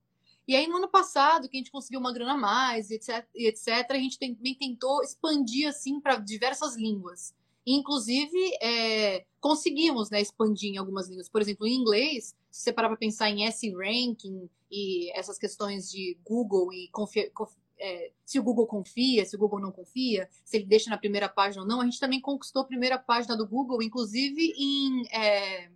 E 0.48 0.54
aí, 0.54 0.66
no 0.66 0.76
ano 0.76 0.88
passado, 0.88 1.48
que 1.48 1.56
a 1.56 1.60
gente 1.60 1.70
conseguiu 1.70 2.00
uma 2.00 2.12
grana 2.12 2.34
a 2.34 2.38
mais, 2.38 2.90
etc, 2.90 3.26
etc 3.34 3.90
a 3.90 3.98
gente 3.98 4.18
também 4.18 4.54
tentou 4.54 5.02
expandir 5.02 5.68
assim 5.68 6.00
para 6.00 6.16
diversas 6.16 6.76
línguas. 6.76 7.34
Inclusive, 7.66 8.38
é, 8.62 9.26
conseguimos 9.40 10.08
né, 10.08 10.20
expandir 10.20 10.72
em 10.72 10.78
algumas 10.78 11.08
línguas. 11.08 11.28
Por 11.28 11.42
exemplo, 11.42 11.66
em 11.66 11.74
inglês, 11.74 12.34
se 12.56 12.62
você 12.62 12.72
parar 12.72 12.88
para 12.88 12.96
pensar 12.96 13.28
em 13.28 13.44
S-Ranking 13.44 14.48
e 14.70 15.12
essas 15.12 15.38
questões 15.38 15.90
de 15.90 16.18
Google 16.24 16.72
e 16.72 16.88
confia, 16.88 17.30
é, 17.78 18.10
se 18.24 18.38
o 18.38 18.42
Google 18.42 18.66
confia, 18.66 19.26
se 19.26 19.36
o 19.36 19.38
Google 19.38 19.60
não 19.60 19.70
confia, 19.70 20.26
se 20.42 20.56
ele 20.56 20.64
deixa 20.64 20.88
na 20.88 20.96
primeira 20.96 21.28
página 21.28 21.62
ou 21.62 21.68
não, 21.68 21.82
a 21.82 21.84
gente 21.84 22.00
também 22.00 22.18
conquistou 22.18 22.62
a 22.62 22.64
primeira 22.64 22.98
página 22.98 23.36
do 23.36 23.46
Google, 23.46 23.82
inclusive 23.82 24.54
em, 24.56 25.06
é, 25.08 25.70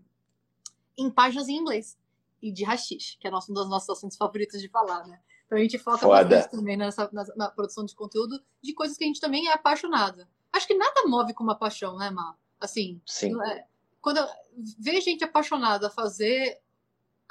em 0.97 1.11
páginas 1.11 1.49
em 1.49 1.57
inglês 1.57 1.99
e 2.41 2.51
de 2.51 2.65
hashish, 2.65 3.19
que 3.21 3.29
é 3.29 3.31
um 3.31 3.53
dos 3.53 3.69
nossos 3.69 3.91
assuntos 3.91 4.17
favoritos 4.17 4.59
de 4.59 4.69
falar, 4.71 5.07
né? 5.07 5.21
Então 5.45 5.59
a 5.59 5.61
gente 5.61 5.77
foca 5.77 5.99
Foda. 5.99 6.25
bastante 6.25 6.51
também 6.51 6.79
nessa, 6.79 7.11
na, 7.13 7.27
na 7.37 7.51
produção 7.51 7.85
de 7.85 7.95
conteúdo 7.95 8.43
de 8.63 8.73
coisas 8.73 8.97
que 8.97 9.05
a 9.05 9.07
gente 9.07 9.21
também 9.21 9.49
é 9.49 9.53
apaixonada. 9.53 10.27
Acho 10.51 10.67
que 10.67 10.75
nada 10.75 11.07
move 11.07 11.35
como 11.35 11.51
a 11.51 11.55
paixão, 11.55 11.99
né, 11.99 12.09
Mar? 12.09 12.39
Assim, 12.59 13.03
Sim. 13.05 13.39
É, 13.43 13.67
quando 14.01 14.17
eu 14.17 14.27
ver 14.79 15.01
gente 15.03 15.23
apaixonada 15.23 15.89
a 15.89 15.91
fazer 15.91 16.59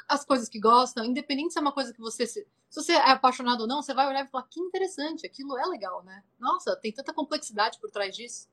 as 0.10 0.26
coisas 0.26 0.50
que 0.50 0.60
gostam, 0.60 1.06
independente 1.06 1.54
se 1.54 1.60
é 1.60 1.62
uma 1.62 1.72
coisa 1.72 1.94
que 1.94 2.00
você 2.00 2.26
se, 2.26 2.46
se 2.70 2.84
você 2.84 2.94
é 2.94 3.12
apaixonado 3.12 3.62
ou 3.62 3.68
não, 3.68 3.82
você 3.82 3.94
vai 3.94 4.08
olhar 4.08 4.26
e 4.26 4.28
falar 4.28 4.48
que 4.50 4.60
interessante, 4.60 5.26
aquilo 5.26 5.58
é 5.58 5.66
legal, 5.68 6.04
né? 6.04 6.24
Nossa, 6.40 6.76
tem 6.76 6.92
tanta 6.92 7.14
complexidade 7.14 7.80
por 7.80 7.92
trás 7.92 8.16
disso. 8.16 8.50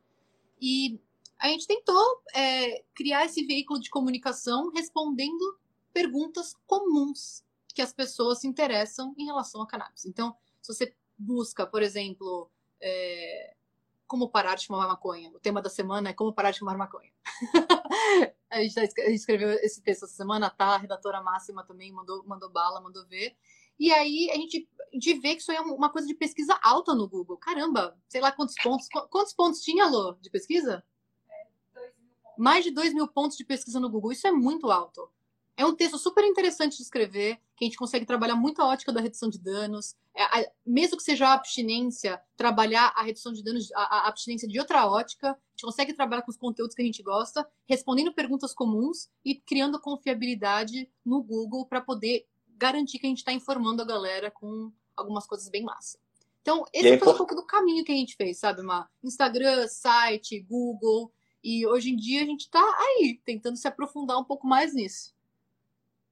E 0.60 1.00
a 1.38 1.48
gente 1.48 1.66
tentou 1.66 2.22
é, 2.34 2.84
criar 2.94 3.24
esse 3.24 3.44
veículo 3.44 3.80
de 3.80 3.88
comunicação 3.88 4.70
respondendo 4.70 5.58
perguntas 5.92 6.54
comuns 6.66 7.42
que 7.74 7.80
as 7.80 7.92
pessoas 7.92 8.40
se 8.40 8.46
interessam 8.46 9.14
em 9.18 9.24
relação 9.24 9.62
a 9.62 9.66
cannabis. 9.66 10.04
Então, 10.04 10.36
se 10.60 10.74
você 10.74 10.94
busca, 11.18 11.66
por 11.66 11.82
exemplo, 11.82 12.50
é, 12.80 13.54
como 14.06 14.28
parar 14.30 14.54
de 14.54 14.66
fumar 14.66 14.86
maconha. 14.86 15.30
O 15.30 15.40
tema 15.40 15.60
da 15.60 15.68
semana 15.68 16.10
é 16.10 16.12
como 16.12 16.32
parar 16.32 16.50
de 16.50 16.58
fumar 16.58 16.76
maconha. 16.76 17.12
a, 18.50 18.62
gente 18.62 18.74
tá, 18.74 18.80
a, 18.80 18.84
gente 18.84 19.14
escreveu 19.14 19.50
esse 19.50 19.82
texto 19.82 20.04
essa 20.04 20.14
semana, 20.14 20.50
tá? 20.50 20.74
A 20.74 20.78
redatora 20.78 21.22
máxima 21.22 21.64
também 21.64 21.92
mandou, 21.92 22.24
mandou 22.26 22.50
bala, 22.50 22.80
mandou 22.80 23.06
ver. 23.06 23.36
E 23.78 23.92
aí 23.92 24.30
a 24.30 24.34
gente, 24.34 24.68
gente 24.92 25.14
vê 25.20 25.34
que 25.34 25.42
isso 25.42 25.52
é 25.52 25.60
uma 25.60 25.90
coisa 25.90 26.06
de 26.06 26.14
pesquisa 26.14 26.58
alta 26.62 26.94
no 26.94 27.08
Google. 27.08 27.36
Caramba, 27.36 27.96
sei 28.08 28.20
lá 28.20 28.32
quantos 28.32 28.54
pontos. 28.62 28.88
Quantos 29.10 29.32
pontos 29.32 29.60
tinha, 29.60 29.86
Lô, 29.86 30.12
de 30.20 30.30
pesquisa? 30.30 30.84
É, 31.28 31.92
Mais 32.38 32.64
de 32.64 32.70
2 32.70 32.94
mil 32.94 33.06
pontos 33.08 33.36
de 33.36 33.44
pesquisa 33.44 33.78
no 33.78 33.90
Google. 33.90 34.12
Isso 34.12 34.26
é 34.26 34.32
muito 34.32 34.70
alto. 34.70 35.10
É 35.56 35.64
um 35.64 35.74
texto 35.74 35.96
super 35.96 36.22
interessante 36.22 36.76
de 36.76 36.82
escrever, 36.82 37.40
que 37.56 37.64
a 37.64 37.66
gente 37.66 37.78
consegue 37.78 38.04
trabalhar 38.04 38.36
muito 38.36 38.60
a 38.60 38.66
ótica 38.66 38.92
da 38.92 39.00
redução 39.00 39.30
de 39.30 39.38
danos. 39.38 39.96
É, 40.14 40.22
a, 40.22 40.50
mesmo 40.66 40.98
que 40.98 41.02
seja 41.02 41.28
a 41.28 41.32
abstinência, 41.32 42.20
trabalhar 42.36 42.92
a 42.94 43.02
redução 43.02 43.32
de 43.32 43.42
danos, 43.42 43.72
a, 43.72 43.82
a, 43.82 44.08
abstinência 44.08 44.46
de 44.46 44.58
outra 44.60 44.86
ótica. 44.86 45.30
A 45.30 45.38
gente 45.52 45.62
consegue 45.62 45.94
trabalhar 45.94 46.22
com 46.22 46.30
os 46.30 46.36
conteúdos 46.36 46.74
que 46.74 46.82
a 46.82 46.84
gente 46.84 47.02
gosta, 47.02 47.48
respondendo 47.66 48.12
perguntas 48.12 48.52
comuns 48.52 49.08
e 49.24 49.34
criando 49.34 49.80
confiabilidade 49.80 50.90
no 51.02 51.22
Google 51.22 51.64
para 51.64 51.80
poder 51.80 52.26
garantir 52.58 52.98
que 52.98 53.06
a 53.06 53.08
gente 53.08 53.18
está 53.18 53.32
informando 53.32 53.80
a 53.80 53.86
galera 53.86 54.30
com 54.30 54.70
algumas 54.94 55.26
coisas 55.26 55.48
bem 55.48 55.62
massa. 55.62 55.98
Então, 56.42 56.64
esse 56.72 56.88
aí, 56.88 56.98
foi 56.98 57.12
um 57.12 57.16
pouco 57.16 57.34
do 57.34 57.44
caminho 57.44 57.84
que 57.84 57.92
a 57.92 57.96
gente 57.96 58.14
fez, 58.14 58.38
sabe, 58.38 58.60
Uma 58.60 58.88
Instagram, 59.02 59.66
site, 59.68 60.38
Google. 60.40 61.10
E 61.42 61.66
hoje 61.66 61.90
em 61.90 61.96
dia 61.96 62.22
a 62.22 62.26
gente 62.26 62.42
está 62.42 62.60
aí, 62.60 63.20
tentando 63.24 63.56
se 63.56 63.66
aprofundar 63.66 64.18
um 64.18 64.24
pouco 64.24 64.46
mais 64.46 64.74
nisso. 64.74 65.15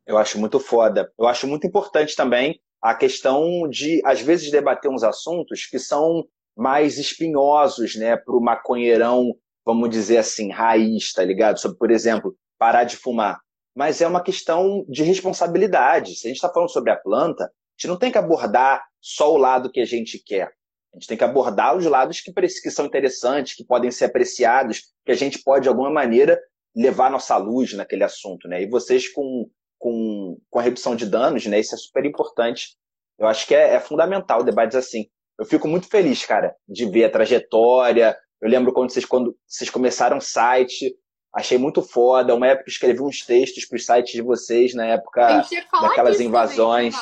Eu 0.06 0.18
acho 0.18 0.38
muito 0.38 0.60
foda. 0.60 1.10
Eu 1.18 1.26
acho 1.26 1.46
muito 1.46 1.66
importante 1.66 2.14
também 2.14 2.60
a 2.82 2.94
questão 2.94 3.66
de, 3.68 4.02
às 4.04 4.20
vezes, 4.20 4.50
debater 4.50 4.90
uns 4.90 5.02
assuntos 5.02 5.66
que 5.66 5.78
são 5.78 6.22
mais 6.54 6.98
espinhosos, 6.98 7.96
né, 7.96 8.14
para 8.16 8.36
o 8.36 8.42
maconheirão, 8.42 9.34
vamos 9.64 9.88
dizer 9.88 10.18
assim, 10.18 10.52
raiz, 10.52 11.12
tá 11.12 11.24
ligado? 11.24 11.58
Sobre, 11.58 11.78
por 11.78 11.90
exemplo, 11.90 12.36
parar 12.58 12.84
de 12.84 12.96
fumar. 12.96 13.40
Mas 13.74 14.02
é 14.02 14.06
uma 14.06 14.22
questão 14.22 14.84
de 14.88 15.02
responsabilidade. 15.02 16.14
Se 16.14 16.26
a 16.26 16.28
gente 16.28 16.36
está 16.36 16.52
falando 16.52 16.70
sobre 16.70 16.90
a 16.90 16.96
planta, 16.96 17.44
a 17.44 17.48
gente 17.76 17.88
não 17.88 17.98
tem 17.98 18.12
que 18.12 18.18
abordar 18.18 18.84
só 19.00 19.32
o 19.32 19.38
lado 19.38 19.70
que 19.70 19.80
a 19.80 19.86
gente 19.86 20.22
quer. 20.24 20.52
A 20.92 20.96
gente 20.96 21.08
tem 21.08 21.16
que 21.16 21.24
abordar 21.24 21.76
os 21.76 21.84
lados 21.86 22.20
que, 22.20 22.32
que 22.32 22.70
são 22.70 22.84
interessantes, 22.84 23.56
que 23.56 23.64
podem 23.64 23.90
ser 23.90 24.04
apreciados, 24.04 24.92
que 25.04 25.10
a 25.10 25.16
gente 25.16 25.42
pode, 25.42 25.62
de 25.62 25.68
alguma 25.68 25.90
maneira, 25.90 26.38
levar 26.76 27.10
nossa 27.10 27.36
luz 27.36 27.72
naquele 27.72 28.04
assunto. 28.04 28.46
Né? 28.46 28.62
E 28.62 28.68
vocês, 28.68 29.08
com 29.08 29.48
com, 29.84 30.40
com 30.48 30.58
a 30.58 30.62
redução 30.62 30.96
de 30.96 31.04
danos, 31.04 31.44
né? 31.44 31.60
Isso 31.60 31.74
é 31.74 31.78
super 31.78 32.06
importante. 32.06 32.74
Eu 33.18 33.26
acho 33.26 33.46
que 33.46 33.54
é, 33.54 33.74
é 33.74 33.80
fundamental 33.80 34.42
debates 34.42 34.74
assim. 34.74 35.10
Eu 35.38 35.44
fico 35.44 35.68
muito 35.68 35.86
feliz, 35.88 36.24
cara, 36.24 36.56
de 36.66 36.88
ver 36.88 37.04
a 37.04 37.10
trajetória. 37.10 38.16
Eu 38.40 38.48
lembro 38.48 38.72
quando 38.72 38.90
vocês, 38.90 39.04
quando 39.04 39.36
vocês 39.46 39.68
começaram 39.68 40.16
o 40.16 40.22
site, 40.22 40.96
achei 41.34 41.58
muito 41.58 41.82
foda. 41.82 42.34
Uma 42.34 42.46
época 42.46 42.70
escrevi 42.70 43.02
uns 43.02 43.26
textos 43.26 43.66
para 43.66 43.76
os 43.76 43.84
sites 43.84 44.12
de 44.14 44.22
vocês, 44.22 44.72
na 44.72 44.86
época 44.86 45.44
daquelas 45.82 46.18
invasões. 46.18 46.96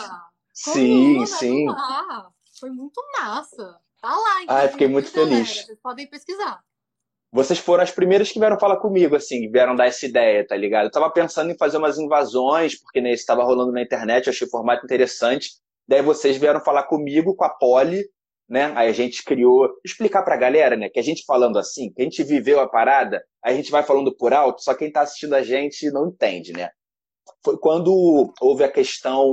Também, 0.64 1.24
sim, 1.24 1.26
sim. 1.26 1.66
Foi 2.58 2.70
muito 2.70 3.00
massa. 3.16 3.78
Tá 4.00 4.10
lá, 4.10 4.42
então. 4.42 4.56
Ah, 4.56 4.68
fiquei 4.68 4.88
muito 4.88 5.08
feliz. 5.08 5.64
Vocês 5.64 5.78
podem 5.80 6.08
pesquisar 6.08 6.60
vocês 7.32 7.58
foram 7.58 7.82
as 7.82 7.90
primeiras 7.90 8.30
que 8.30 8.38
vieram 8.38 8.60
falar 8.60 8.76
comigo, 8.76 9.16
assim, 9.16 9.50
vieram 9.50 9.74
dar 9.74 9.86
essa 9.86 10.04
ideia, 10.04 10.46
tá 10.46 10.54
ligado? 10.54 10.84
Eu 10.84 10.90
tava 10.90 11.10
pensando 11.10 11.50
em 11.50 11.56
fazer 11.56 11.78
umas 11.78 11.98
invasões, 11.98 12.78
porque 12.78 13.00
né, 13.00 13.10
isso 13.10 13.22
estava 13.22 13.42
rolando 13.42 13.72
na 13.72 13.80
internet, 13.80 14.26
eu 14.26 14.32
achei 14.32 14.46
o 14.46 14.50
formato 14.50 14.84
interessante. 14.84 15.52
Daí 15.88 16.02
vocês 16.02 16.36
vieram 16.36 16.60
falar 16.60 16.82
comigo, 16.82 17.34
com 17.34 17.44
a 17.44 17.48
Poli, 17.48 18.04
né? 18.46 18.70
Aí 18.76 18.86
a 18.86 18.92
gente 18.92 19.24
criou, 19.24 19.70
explicar 19.82 20.22
pra 20.22 20.36
galera, 20.36 20.76
né, 20.76 20.90
que 20.90 21.00
a 21.00 21.02
gente 21.02 21.24
falando 21.24 21.58
assim, 21.58 21.90
que 21.90 22.02
a 22.02 22.04
gente 22.04 22.22
viveu 22.22 22.60
a 22.60 22.68
parada, 22.68 23.24
a 23.42 23.50
gente 23.50 23.70
vai 23.70 23.82
falando 23.82 24.14
por 24.14 24.34
alto, 24.34 24.62
só 24.62 24.74
quem 24.74 24.92
tá 24.92 25.00
assistindo 25.00 25.34
a 25.34 25.42
gente 25.42 25.90
não 25.90 26.08
entende, 26.08 26.52
né? 26.52 26.68
Foi 27.42 27.56
quando 27.56 28.30
houve 28.42 28.62
a 28.62 28.70
questão 28.70 29.32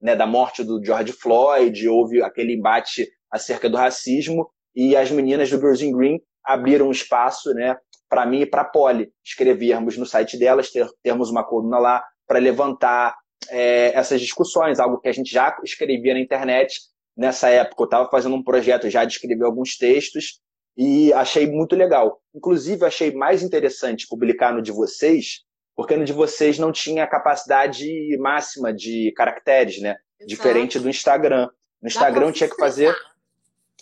né, 0.00 0.16
da 0.16 0.26
morte 0.26 0.64
do 0.64 0.82
George 0.82 1.12
Floyd, 1.12 1.86
houve 1.86 2.22
aquele 2.22 2.54
embate 2.54 3.06
acerca 3.30 3.68
do 3.68 3.76
racismo, 3.76 4.48
e 4.74 4.96
as 4.96 5.10
meninas 5.10 5.50
do 5.50 5.58
Girls 5.58 5.84
in 5.84 5.92
Green 5.92 6.20
abriram 6.46 6.88
um 6.88 6.92
espaço 6.92 7.52
né, 7.52 7.76
para 8.08 8.24
mim 8.24 8.42
e 8.42 8.46
para 8.46 8.62
a 8.62 8.64
Poli 8.64 9.10
escrevermos 9.24 9.96
no 9.96 10.06
site 10.06 10.38
delas, 10.38 10.70
ter, 10.70 10.88
termos 11.02 11.30
uma 11.30 11.44
coluna 11.44 11.78
lá 11.78 12.04
para 12.26 12.38
levantar 12.38 13.16
é, 13.48 13.92
essas 13.94 14.20
discussões, 14.20 14.78
algo 14.78 14.98
que 14.98 15.08
a 15.08 15.12
gente 15.12 15.30
já 15.30 15.56
escrevia 15.62 16.14
na 16.14 16.20
internet. 16.20 16.80
Nessa 17.16 17.48
época, 17.48 17.82
eu 17.82 17.86
estava 17.86 18.10
fazendo 18.10 18.36
um 18.36 18.42
projeto 18.42 18.88
já 18.90 19.04
de 19.04 19.14
escrever 19.14 19.44
alguns 19.44 19.76
textos 19.76 20.40
e 20.76 21.12
achei 21.14 21.50
muito 21.50 21.74
legal. 21.74 22.20
Inclusive, 22.34 22.84
achei 22.84 23.12
mais 23.12 23.42
interessante 23.42 24.06
publicar 24.08 24.52
no 24.52 24.60
de 24.60 24.70
vocês, 24.70 25.40
porque 25.74 25.96
no 25.96 26.04
de 26.04 26.12
vocês 26.12 26.58
não 26.58 26.70
tinha 26.70 27.04
a 27.04 27.08
capacidade 27.08 28.16
máxima 28.18 28.72
de 28.72 29.12
caracteres, 29.16 29.80
né? 29.80 29.96
Exato. 30.18 30.28
Diferente 30.28 30.78
do 30.78 30.88
Instagram. 30.88 31.48
No 31.80 31.88
Instagram 31.88 32.32
tinha 32.32 32.48
que 32.48 32.56
fazer 32.56 32.94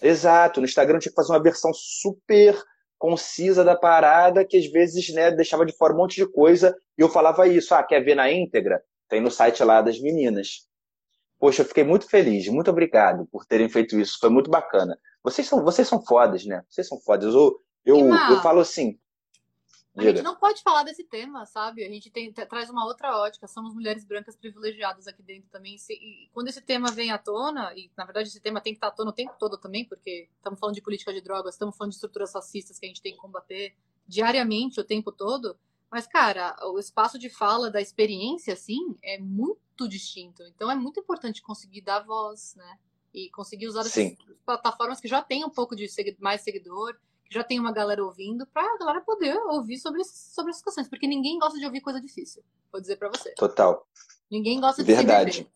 Exato, 0.02 0.60
no 0.60 0.66
Instagram 0.66 0.98
tinha 0.98 1.10
que 1.10 1.16
fazer 1.16 1.32
uma 1.32 1.42
versão 1.42 1.72
super 1.72 2.60
concisa 2.98 3.62
da 3.62 3.76
parada, 3.76 4.44
que 4.44 4.56
às 4.56 4.66
vezes 4.66 5.12
né, 5.12 5.30
deixava 5.30 5.66
de 5.66 5.76
fora 5.76 5.92
um 5.92 5.96
monte 5.96 6.16
de 6.16 6.26
coisa, 6.26 6.74
e 6.96 7.02
eu 7.02 7.08
falava 7.08 7.46
isso, 7.46 7.74
ah, 7.74 7.82
quer 7.82 8.00
ver 8.00 8.14
na 8.14 8.30
íntegra? 8.32 8.82
Tem 9.08 9.20
no 9.20 9.30
site 9.30 9.62
lá 9.62 9.82
das 9.82 10.00
meninas. 10.00 10.66
Poxa, 11.38 11.62
eu 11.62 11.66
fiquei 11.66 11.84
muito 11.84 12.08
feliz, 12.08 12.48
muito 12.48 12.70
obrigado 12.70 13.26
por 13.30 13.44
terem 13.44 13.68
feito 13.68 13.98
isso, 13.98 14.18
foi 14.18 14.30
muito 14.30 14.50
bacana. 14.50 14.98
Vocês 15.22 15.46
são, 15.46 15.62
vocês 15.62 15.86
são 15.86 16.02
fodas, 16.02 16.46
né? 16.46 16.62
Vocês 16.68 16.88
são 16.88 16.98
fodas. 17.00 17.34
Eu, 17.34 17.54
eu, 17.84 18.08
eu 18.08 18.40
falo 18.40 18.60
assim, 18.60 18.98
A 19.96 20.02
gente 20.02 20.22
não 20.22 20.34
pode 20.34 20.60
falar 20.60 20.82
desse 20.82 21.04
tema, 21.04 21.46
sabe? 21.46 21.84
A 21.84 21.88
gente 21.88 22.10
tem, 22.10 22.32
traz 22.32 22.68
uma 22.68 22.84
outra 22.84 23.16
ótica. 23.16 23.46
Somos 23.46 23.72
mulheres 23.72 24.04
brancas 24.04 24.34
privilegiadas 24.34 25.06
aqui 25.06 25.22
dentro 25.22 25.48
também. 25.50 25.76
E 25.88 26.28
quando 26.32 26.48
esse 26.48 26.60
tema 26.60 26.90
vem 26.90 27.12
à 27.12 27.18
tona, 27.18 27.72
e 27.76 27.88
na 27.96 28.04
verdade 28.04 28.28
esse 28.28 28.40
tema 28.40 28.60
tem 28.60 28.72
que 28.72 28.78
estar 28.78 28.88
à 28.88 28.90
tona 28.90 29.10
o 29.10 29.14
tempo 29.14 29.34
todo 29.38 29.56
também, 29.56 29.84
porque 29.84 30.28
estamos 30.36 30.58
falando 30.58 30.74
de 30.74 30.82
política 30.82 31.12
de 31.12 31.20
drogas, 31.20 31.54
estamos 31.54 31.76
falando 31.76 31.92
de 31.92 31.96
estruturas 31.96 32.34
racistas 32.34 32.78
que 32.78 32.86
a 32.86 32.88
gente 32.88 33.00
tem 33.00 33.12
que 33.12 33.18
combater 33.18 33.74
diariamente, 34.06 34.80
o 34.80 34.84
tempo 34.84 35.12
todo. 35.12 35.56
Mas, 35.88 36.08
cara, 36.08 36.56
o 36.72 36.78
espaço 36.78 37.16
de 37.16 37.28
fala 37.28 37.70
da 37.70 37.80
experiência, 37.80 38.54
assim, 38.54 38.96
é 39.00 39.16
muito 39.18 39.88
distinto. 39.88 40.42
Então 40.42 40.68
é 40.68 40.74
muito 40.74 40.98
importante 40.98 41.40
conseguir 41.40 41.82
dar 41.82 42.00
voz, 42.00 42.56
né? 42.56 42.78
E 43.12 43.30
conseguir 43.30 43.68
usar 43.68 43.84
Sim. 43.84 44.16
essas 44.20 44.36
plataformas 44.44 45.00
que 45.00 45.06
já 45.06 45.22
têm 45.22 45.44
um 45.44 45.50
pouco 45.50 45.76
de 45.76 45.86
mais 46.18 46.40
seguidor 46.40 46.96
já 47.30 47.42
tem 47.42 47.58
uma 47.58 47.72
galera 47.72 48.04
ouvindo, 48.04 48.46
pra 48.46 48.78
galera 48.78 49.00
poder 49.00 49.36
ouvir 49.48 49.78
sobre, 49.78 50.02
sobre 50.04 50.50
essas 50.50 50.62
questões. 50.62 50.88
Porque 50.88 51.06
ninguém 51.06 51.38
gosta 51.38 51.58
de 51.58 51.64
ouvir 51.66 51.80
coisa 51.80 52.00
difícil. 52.00 52.42
Vou 52.70 52.80
dizer 52.80 52.96
pra 52.96 53.08
você. 53.08 53.34
Total. 53.34 53.86
Ninguém 54.30 54.60
gosta 54.60 54.82
de 54.82 54.92
Verdade. 54.92 55.48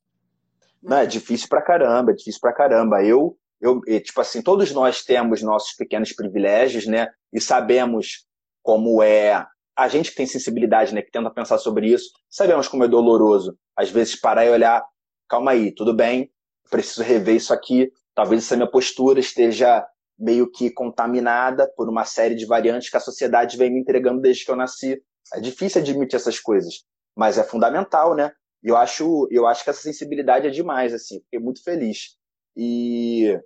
Não, 0.83 0.99
é 0.99 1.07
difícil 1.07 1.49
pra 1.49 1.63
caramba, 1.63 2.13
é 2.13 2.15
difícil 2.15 2.41
pra 2.41 2.53
caramba. 2.53 3.03
Eu, 3.03 3.37
eu, 3.61 3.81
tipo 4.03 4.21
assim, 4.21 4.43
todos 4.43 4.73
nós 4.73 5.03
temos 5.03 5.43
nossos 5.43 5.73
pequenos 5.75 6.13
privilégios, 6.13 6.87
né? 6.87 7.09
E 7.33 7.41
sabemos 7.41 8.27
como 8.63 9.03
é. 9.03 9.47
A 9.77 9.89
gente 9.89 10.11
que 10.11 10.17
tem 10.17 10.27
sensibilidade, 10.27 10.95
né? 10.95 11.03
Que 11.03 11.11
tenta 11.11 11.31
pensar 11.31 11.59
sobre 11.59 11.93
isso, 11.93 12.11
sabemos 12.29 12.69
como 12.69 12.85
é 12.85 12.89
doloroso. 12.89 13.57
Às 13.77 13.91
vezes 13.91 14.21
parar 14.21 14.45
e 14.45 14.51
olhar, 14.51 14.85
calma 15.29 15.53
aí, 15.53 15.73
tudo 15.73 15.95
bem, 15.95 16.31
preciso 16.71 17.03
rever 17.03 17.37
isso 17.37 17.53
aqui. 17.53 17.93
Talvez 18.15 18.45
essa 18.45 18.57
minha 18.57 18.71
postura 18.71 19.21
esteja 19.21 19.87
meio 20.19 20.51
que 20.51 20.71
contaminada 20.71 21.71
por 21.77 21.89
uma 21.89 22.05
série 22.05 22.35
de 22.35 22.45
variantes 22.45 22.91
que 22.91 22.97
a 22.97 23.01
sociedade 23.01 23.57
vem 23.57 23.71
me 23.71 23.81
entregando 23.81 24.21
desde 24.21 24.45
que 24.45 24.51
eu 24.51 24.57
nasci. 24.57 25.01
É 25.33 25.41
difícil 25.41 25.81
admitir 25.81 26.17
essas 26.17 26.41
coisas, 26.41 26.85
mas 27.17 27.39
é 27.39 27.45
fundamental, 27.45 28.15
né? 28.15 28.33
Eu 28.63 28.77
acho, 28.77 29.29
eu 29.31 29.47
acho 29.47 29.63
que 29.63 29.71
essa 29.71 29.83
sensibilidade 29.83 30.47
é 30.47 30.51
demais, 30.51 30.93
assim. 30.93 31.21
Fiquei 31.21 31.39
muito 31.39 31.63
feliz. 31.63 32.17
E 32.57 33.39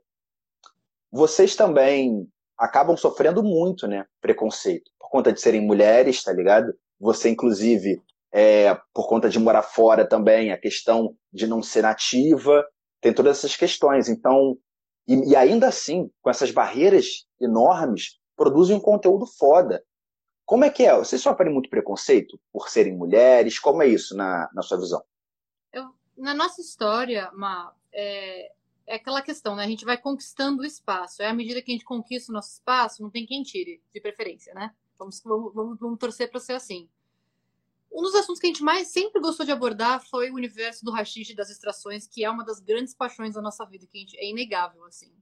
vocês 1.10 1.54
também 1.54 2.26
acabam 2.56 2.96
sofrendo 2.96 3.42
muito, 3.42 3.86
né? 3.86 4.06
Preconceito. 4.20 4.90
Por 4.98 5.10
conta 5.10 5.32
de 5.32 5.40
serem 5.40 5.60
mulheres, 5.60 6.22
tá 6.24 6.32
ligado? 6.32 6.72
Você, 6.98 7.28
inclusive, 7.28 8.00
é, 8.32 8.74
por 8.94 9.06
conta 9.08 9.28
de 9.28 9.38
morar 9.38 9.62
fora 9.62 10.06
também, 10.06 10.52
a 10.52 10.58
questão 10.58 11.14
de 11.30 11.46
não 11.46 11.62
ser 11.62 11.82
nativa, 11.82 12.64
tem 13.00 13.12
todas 13.12 13.38
essas 13.38 13.56
questões. 13.56 14.08
Então, 14.08 14.56
e, 15.06 15.30
e 15.30 15.36
ainda 15.36 15.68
assim, 15.68 16.10
com 16.20 16.30
essas 16.30 16.50
barreiras 16.50 17.26
enormes, 17.40 18.18
produzem 18.36 18.76
um 18.76 18.80
conteúdo 18.80 19.26
foda. 19.26 19.84
Como 20.44 20.64
é 20.64 20.70
que 20.70 20.84
é? 20.84 20.96
Vocês 20.96 21.22
sofrem 21.22 21.52
muito 21.52 21.70
preconceito 21.70 22.38
por 22.52 22.68
serem 22.68 22.96
mulheres? 22.96 23.58
Como 23.58 23.82
é 23.82 23.86
isso 23.86 24.16
na, 24.16 24.48
na 24.52 24.62
sua 24.62 24.78
visão? 24.78 25.02
Eu, 25.72 25.90
na 26.16 26.34
nossa 26.34 26.60
história, 26.60 27.30
Ma, 27.32 27.74
é, 27.92 28.52
é, 28.86 28.96
aquela 28.96 29.22
questão, 29.22 29.56
né? 29.56 29.64
A 29.64 29.68
gente 29.68 29.84
vai 29.84 29.96
conquistando 29.96 30.62
o 30.62 30.66
espaço. 30.66 31.22
É 31.22 31.28
à 31.28 31.34
medida 31.34 31.62
que 31.62 31.70
a 31.70 31.74
gente 31.74 31.84
conquista 31.84 32.32
o 32.32 32.34
nosso 32.34 32.52
espaço, 32.52 33.02
não 33.02 33.10
tem 33.10 33.26
quem 33.26 33.42
tire, 33.42 33.82
de 33.92 34.00
preferência, 34.00 34.52
né? 34.54 34.72
Vamos, 34.98 35.20
vamos, 35.24 35.54
vamos, 35.54 35.78
vamos 35.78 35.98
torcer 35.98 36.30
para 36.30 36.40
ser 36.40 36.54
assim. 36.54 36.88
Um 37.92 38.02
dos 38.02 38.14
assuntos 38.14 38.40
que 38.40 38.46
a 38.46 38.48
gente 38.48 38.62
mais 38.62 38.88
sempre 38.88 39.20
gostou 39.20 39.44
de 39.44 39.52
abordar 39.52 40.02
foi 40.08 40.30
o 40.30 40.34
universo 40.34 40.84
do 40.84 40.90
rachixe 40.90 41.32
e 41.32 41.36
das 41.36 41.50
extrações, 41.50 42.06
que 42.06 42.24
é 42.24 42.30
uma 42.30 42.44
das 42.44 42.58
grandes 42.58 42.94
paixões 42.94 43.34
da 43.34 43.42
nossa 43.42 43.66
vida, 43.66 43.86
que 43.86 43.98
gente, 43.98 44.16
é 44.16 44.28
inegável, 44.28 44.84
assim. 44.84 45.12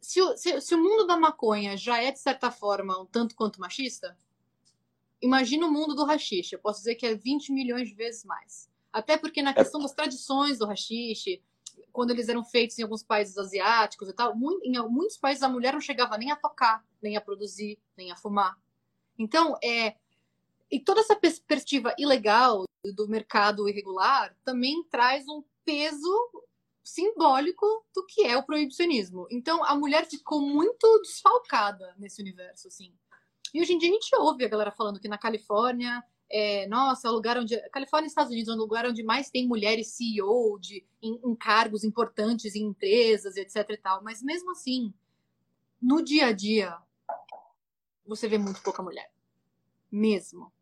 Se 0.00 0.20
o, 0.20 0.36
se, 0.36 0.60
se 0.60 0.74
o 0.74 0.82
mundo 0.82 1.06
da 1.06 1.16
maconha 1.16 1.76
já 1.76 2.02
é, 2.02 2.10
de 2.10 2.18
certa 2.18 2.50
forma, 2.50 3.00
um 3.00 3.06
tanto 3.06 3.34
quanto 3.34 3.60
machista, 3.60 4.16
imagina 5.20 5.66
o 5.66 5.72
mundo 5.72 5.94
do 5.94 6.04
rachixe. 6.04 6.54
Eu 6.54 6.60
posso 6.60 6.80
dizer 6.80 6.96
que 6.96 7.06
é 7.06 7.14
20 7.14 7.52
milhões 7.52 7.88
de 7.88 7.94
vezes 7.94 8.24
mais. 8.24 8.70
Até 8.92 9.16
porque 9.16 9.42
na 9.42 9.50
é. 9.50 9.54
questão 9.54 9.80
das 9.80 9.92
tradições 9.92 10.58
do 10.58 10.66
rachixe, 10.66 11.42
quando 11.92 12.10
eles 12.10 12.28
eram 12.28 12.44
feitos 12.44 12.78
em 12.78 12.82
alguns 12.82 13.02
países 13.02 13.36
asiáticos 13.36 14.08
e 14.08 14.12
tal, 14.12 14.34
em 14.62 14.78
muitos 14.88 15.16
países 15.16 15.42
a 15.42 15.48
mulher 15.48 15.72
não 15.72 15.80
chegava 15.80 16.16
nem 16.16 16.30
a 16.30 16.36
tocar, 16.36 16.84
nem 17.02 17.16
a 17.16 17.20
produzir, 17.20 17.78
nem 17.96 18.10
a 18.10 18.16
fumar. 18.16 18.58
Então, 19.18 19.58
é, 19.62 19.96
e 20.70 20.80
toda 20.80 21.00
essa 21.00 21.16
perspectiva 21.16 21.94
ilegal 21.98 22.64
do 22.94 23.08
mercado 23.08 23.68
irregular 23.68 24.36
também 24.44 24.82
traz 24.90 25.26
um 25.28 25.42
peso 25.64 26.30
simbólico 26.82 27.66
do 27.94 28.06
que 28.06 28.22
é 28.22 28.36
o 28.36 28.44
proibicionismo. 28.44 29.26
Então 29.30 29.64
a 29.64 29.74
mulher 29.74 30.06
ficou 30.06 30.40
muito 30.40 31.00
desfalcada 31.02 31.94
nesse 31.98 32.22
universo, 32.22 32.68
assim. 32.68 32.92
E 33.52 33.60
hoje 33.60 33.72
em 33.72 33.78
dia 33.78 33.90
a 33.90 33.92
gente 33.92 34.14
ouve 34.16 34.44
a 34.44 34.48
galera 34.48 34.70
falando 34.70 35.00
que 35.00 35.08
na 35.08 35.18
Califórnia, 35.18 36.02
é, 36.30 36.66
nossa, 36.68 37.08
é 37.08 37.10
o 37.10 37.14
lugar 37.14 37.38
onde. 37.38 37.56
Califórnia 37.70 38.06
e 38.06 38.08
Estados 38.08 38.30
Unidos 38.30 38.52
é 38.52 38.56
o 38.56 38.58
lugar 38.58 38.86
onde 38.86 39.02
mais 39.02 39.30
tem 39.30 39.46
mulheres 39.46 39.88
CEO 39.88 40.58
de, 40.60 40.84
em, 41.02 41.20
em 41.24 41.34
cargos 41.34 41.84
importantes 41.84 42.54
em 42.54 42.64
empresas, 42.66 43.36
etc 43.36 43.68
e 43.70 43.76
tal. 43.76 44.02
Mas 44.02 44.22
mesmo 44.22 44.52
assim, 44.52 44.92
no 45.80 46.02
dia 46.02 46.26
a 46.26 46.32
dia, 46.32 46.76
você 48.04 48.28
vê 48.28 48.38
muito 48.38 48.62
pouca 48.62 48.82
mulher. 48.82 49.10
Mesmo. 49.90 50.52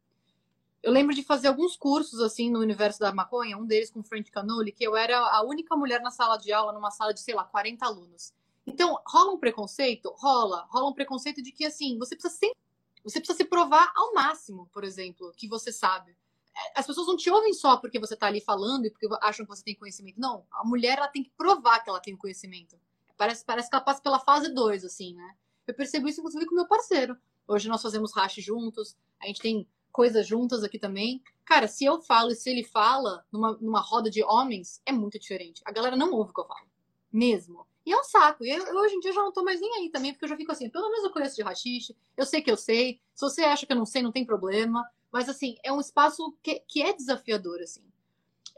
Eu 0.84 0.92
lembro 0.92 1.14
de 1.14 1.22
fazer 1.22 1.48
alguns 1.48 1.78
cursos 1.78 2.20
assim 2.20 2.50
no 2.50 2.60
universo 2.60 3.00
da 3.00 3.10
maconha, 3.10 3.56
um 3.56 3.64
deles 3.64 3.90
com 3.90 4.02
Frank 4.02 4.30
Canoli, 4.30 4.70
que 4.70 4.84
eu 4.84 4.94
era 4.94 5.18
a 5.18 5.42
única 5.42 5.74
mulher 5.74 6.02
na 6.02 6.10
sala 6.10 6.36
de 6.36 6.52
aula, 6.52 6.74
numa 6.74 6.90
sala 6.90 7.14
de, 7.14 7.20
sei 7.20 7.34
lá, 7.34 7.42
40 7.42 7.86
alunos. 7.86 8.34
Então, 8.66 9.00
rola 9.06 9.32
um 9.32 9.38
preconceito? 9.38 10.12
Rola. 10.18 10.66
Rola 10.68 10.90
um 10.90 10.92
preconceito 10.92 11.42
de 11.42 11.52
que, 11.52 11.64
assim, 11.64 11.96
você 11.98 12.14
precisa 12.14 12.34
sempre. 12.34 12.58
Você 13.02 13.18
precisa 13.18 13.38
se 13.38 13.46
provar 13.46 13.90
ao 13.96 14.12
máximo, 14.12 14.68
por 14.74 14.84
exemplo, 14.84 15.32
que 15.34 15.48
você 15.48 15.72
sabe. 15.72 16.14
É, 16.54 16.78
as 16.78 16.86
pessoas 16.86 17.06
não 17.06 17.16
te 17.16 17.30
ouvem 17.30 17.54
só 17.54 17.78
porque 17.78 17.98
você 17.98 18.12
está 18.12 18.26
ali 18.26 18.42
falando 18.42 18.84
e 18.84 18.90
porque 18.90 19.08
acham 19.22 19.46
que 19.46 19.56
você 19.56 19.64
tem 19.64 19.74
conhecimento. 19.74 20.20
Não, 20.20 20.44
a 20.52 20.66
mulher 20.66 20.98
ela 20.98 21.08
tem 21.08 21.24
que 21.24 21.30
provar 21.30 21.82
que 21.82 21.88
ela 21.88 22.00
tem 22.00 22.14
conhecimento. 22.14 22.78
Parece, 23.16 23.42
parece 23.42 23.70
que 23.70 23.74
ela 23.74 23.84
passa 23.84 24.02
pela 24.02 24.18
fase 24.18 24.52
2, 24.52 24.84
assim, 24.84 25.14
né? 25.14 25.34
Eu 25.66 25.72
percebo 25.72 26.08
isso, 26.08 26.20
inclusive, 26.20 26.44
com 26.44 26.54
meu 26.54 26.68
parceiro. 26.68 27.16
Hoje 27.48 27.70
nós 27.70 27.80
fazemos 27.80 28.12
racha 28.12 28.42
juntos, 28.42 28.94
a 29.18 29.26
gente 29.26 29.40
tem 29.40 29.66
coisas 29.94 30.26
juntas 30.26 30.64
aqui 30.64 30.76
também. 30.76 31.22
Cara, 31.44 31.68
se 31.68 31.84
eu 31.84 32.02
falo 32.02 32.32
e 32.32 32.34
se 32.34 32.50
ele 32.50 32.64
fala 32.64 33.24
numa, 33.30 33.52
numa 33.60 33.80
roda 33.80 34.10
de 34.10 34.24
homens, 34.24 34.82
é 34.84 34.90
muito 34.90 35.20
diferente. 35.20 35.62
A 35.64 35.70
galera 35.70 35.94
não 35.94 36.12
ouve 36.12 36.32
o 36.32 36.34
que 36.34 36.40
eu 36.40 36.46
falo. 36.46 36.66
Mesmo. 37.12 37.64
E 37.86 37.92
é 37.92 37.96
um 37.96 38.02
saco. 38.02 38.44
E 38.44 38.50
eu, 38.50 38.66
eu, 38.66 38.74
hoje 38.74 38.96
em 38.96 38.98
dia 38.98 39.12
já 39.12 39.22
não 39.22 39.32
tô 39.32 39.44
mais 39.44 39.60
nem 39.60 39.72
aí 39.76 39.90
também, 39.90 40.12
porque 40.12 40.24
eu 40.24 40.28
já 40.28 40.36
fico 40.36 40.50
assim, 40.50 40.68
pelo 40.68 40.90
menos 40.90 41.04
eu 41.04 41.12
conheço 41.12 41.36
de 41.36 41.42
rachixe, 41.42 41.96
eu 42.16 42.26
sei 42.26 42.42
que 42.42 42.50
eu 42.50 42.56
sei. 42.56 43.00
Se 43.14 43.24
você 43.24 43.44
acha 43.44 43.64
que 43.64 43.72
eu 43.72 43.76
não 43.76 43.86
sei, 43.86 44.02
não 44.02 44.10
tem 44.10 44.26
problema. 44.26 44.84
Mas, 45.12 45.28
assim, 45.28 45.56
é 45.62 45.72
um 45.72 45.78
espaço 45.78 46.36
que, 46.42 46.58
que 46.66 46.82
é 46.82 46.92
desafiador, 46.92 47.60
assim. 47.60 47.84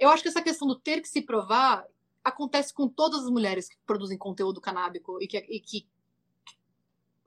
Eu 0.01 0.09
acho 0.09 0.23
que 0.23 0.31
essa 0.31 0.41
questão 0.41 0.67
do 0.67 0.75
ter 0.75 1.03
que 1.03 1.09
se 1.09 1.21
provar 1.21 1.87
acontece 2.25 2.73
com 2.73 2.89
todas 2.89 3.25
as 3.25 3.31
mulheres 3.31 3.69
que 3.69 3.77
produzem 3.87 4.17
conteúdo 4.17 4.59
canábico 4.59 5.23
e 5.23 5.27
que, 5.27 5.37
e 5.37 5.61
que 5.61 5.87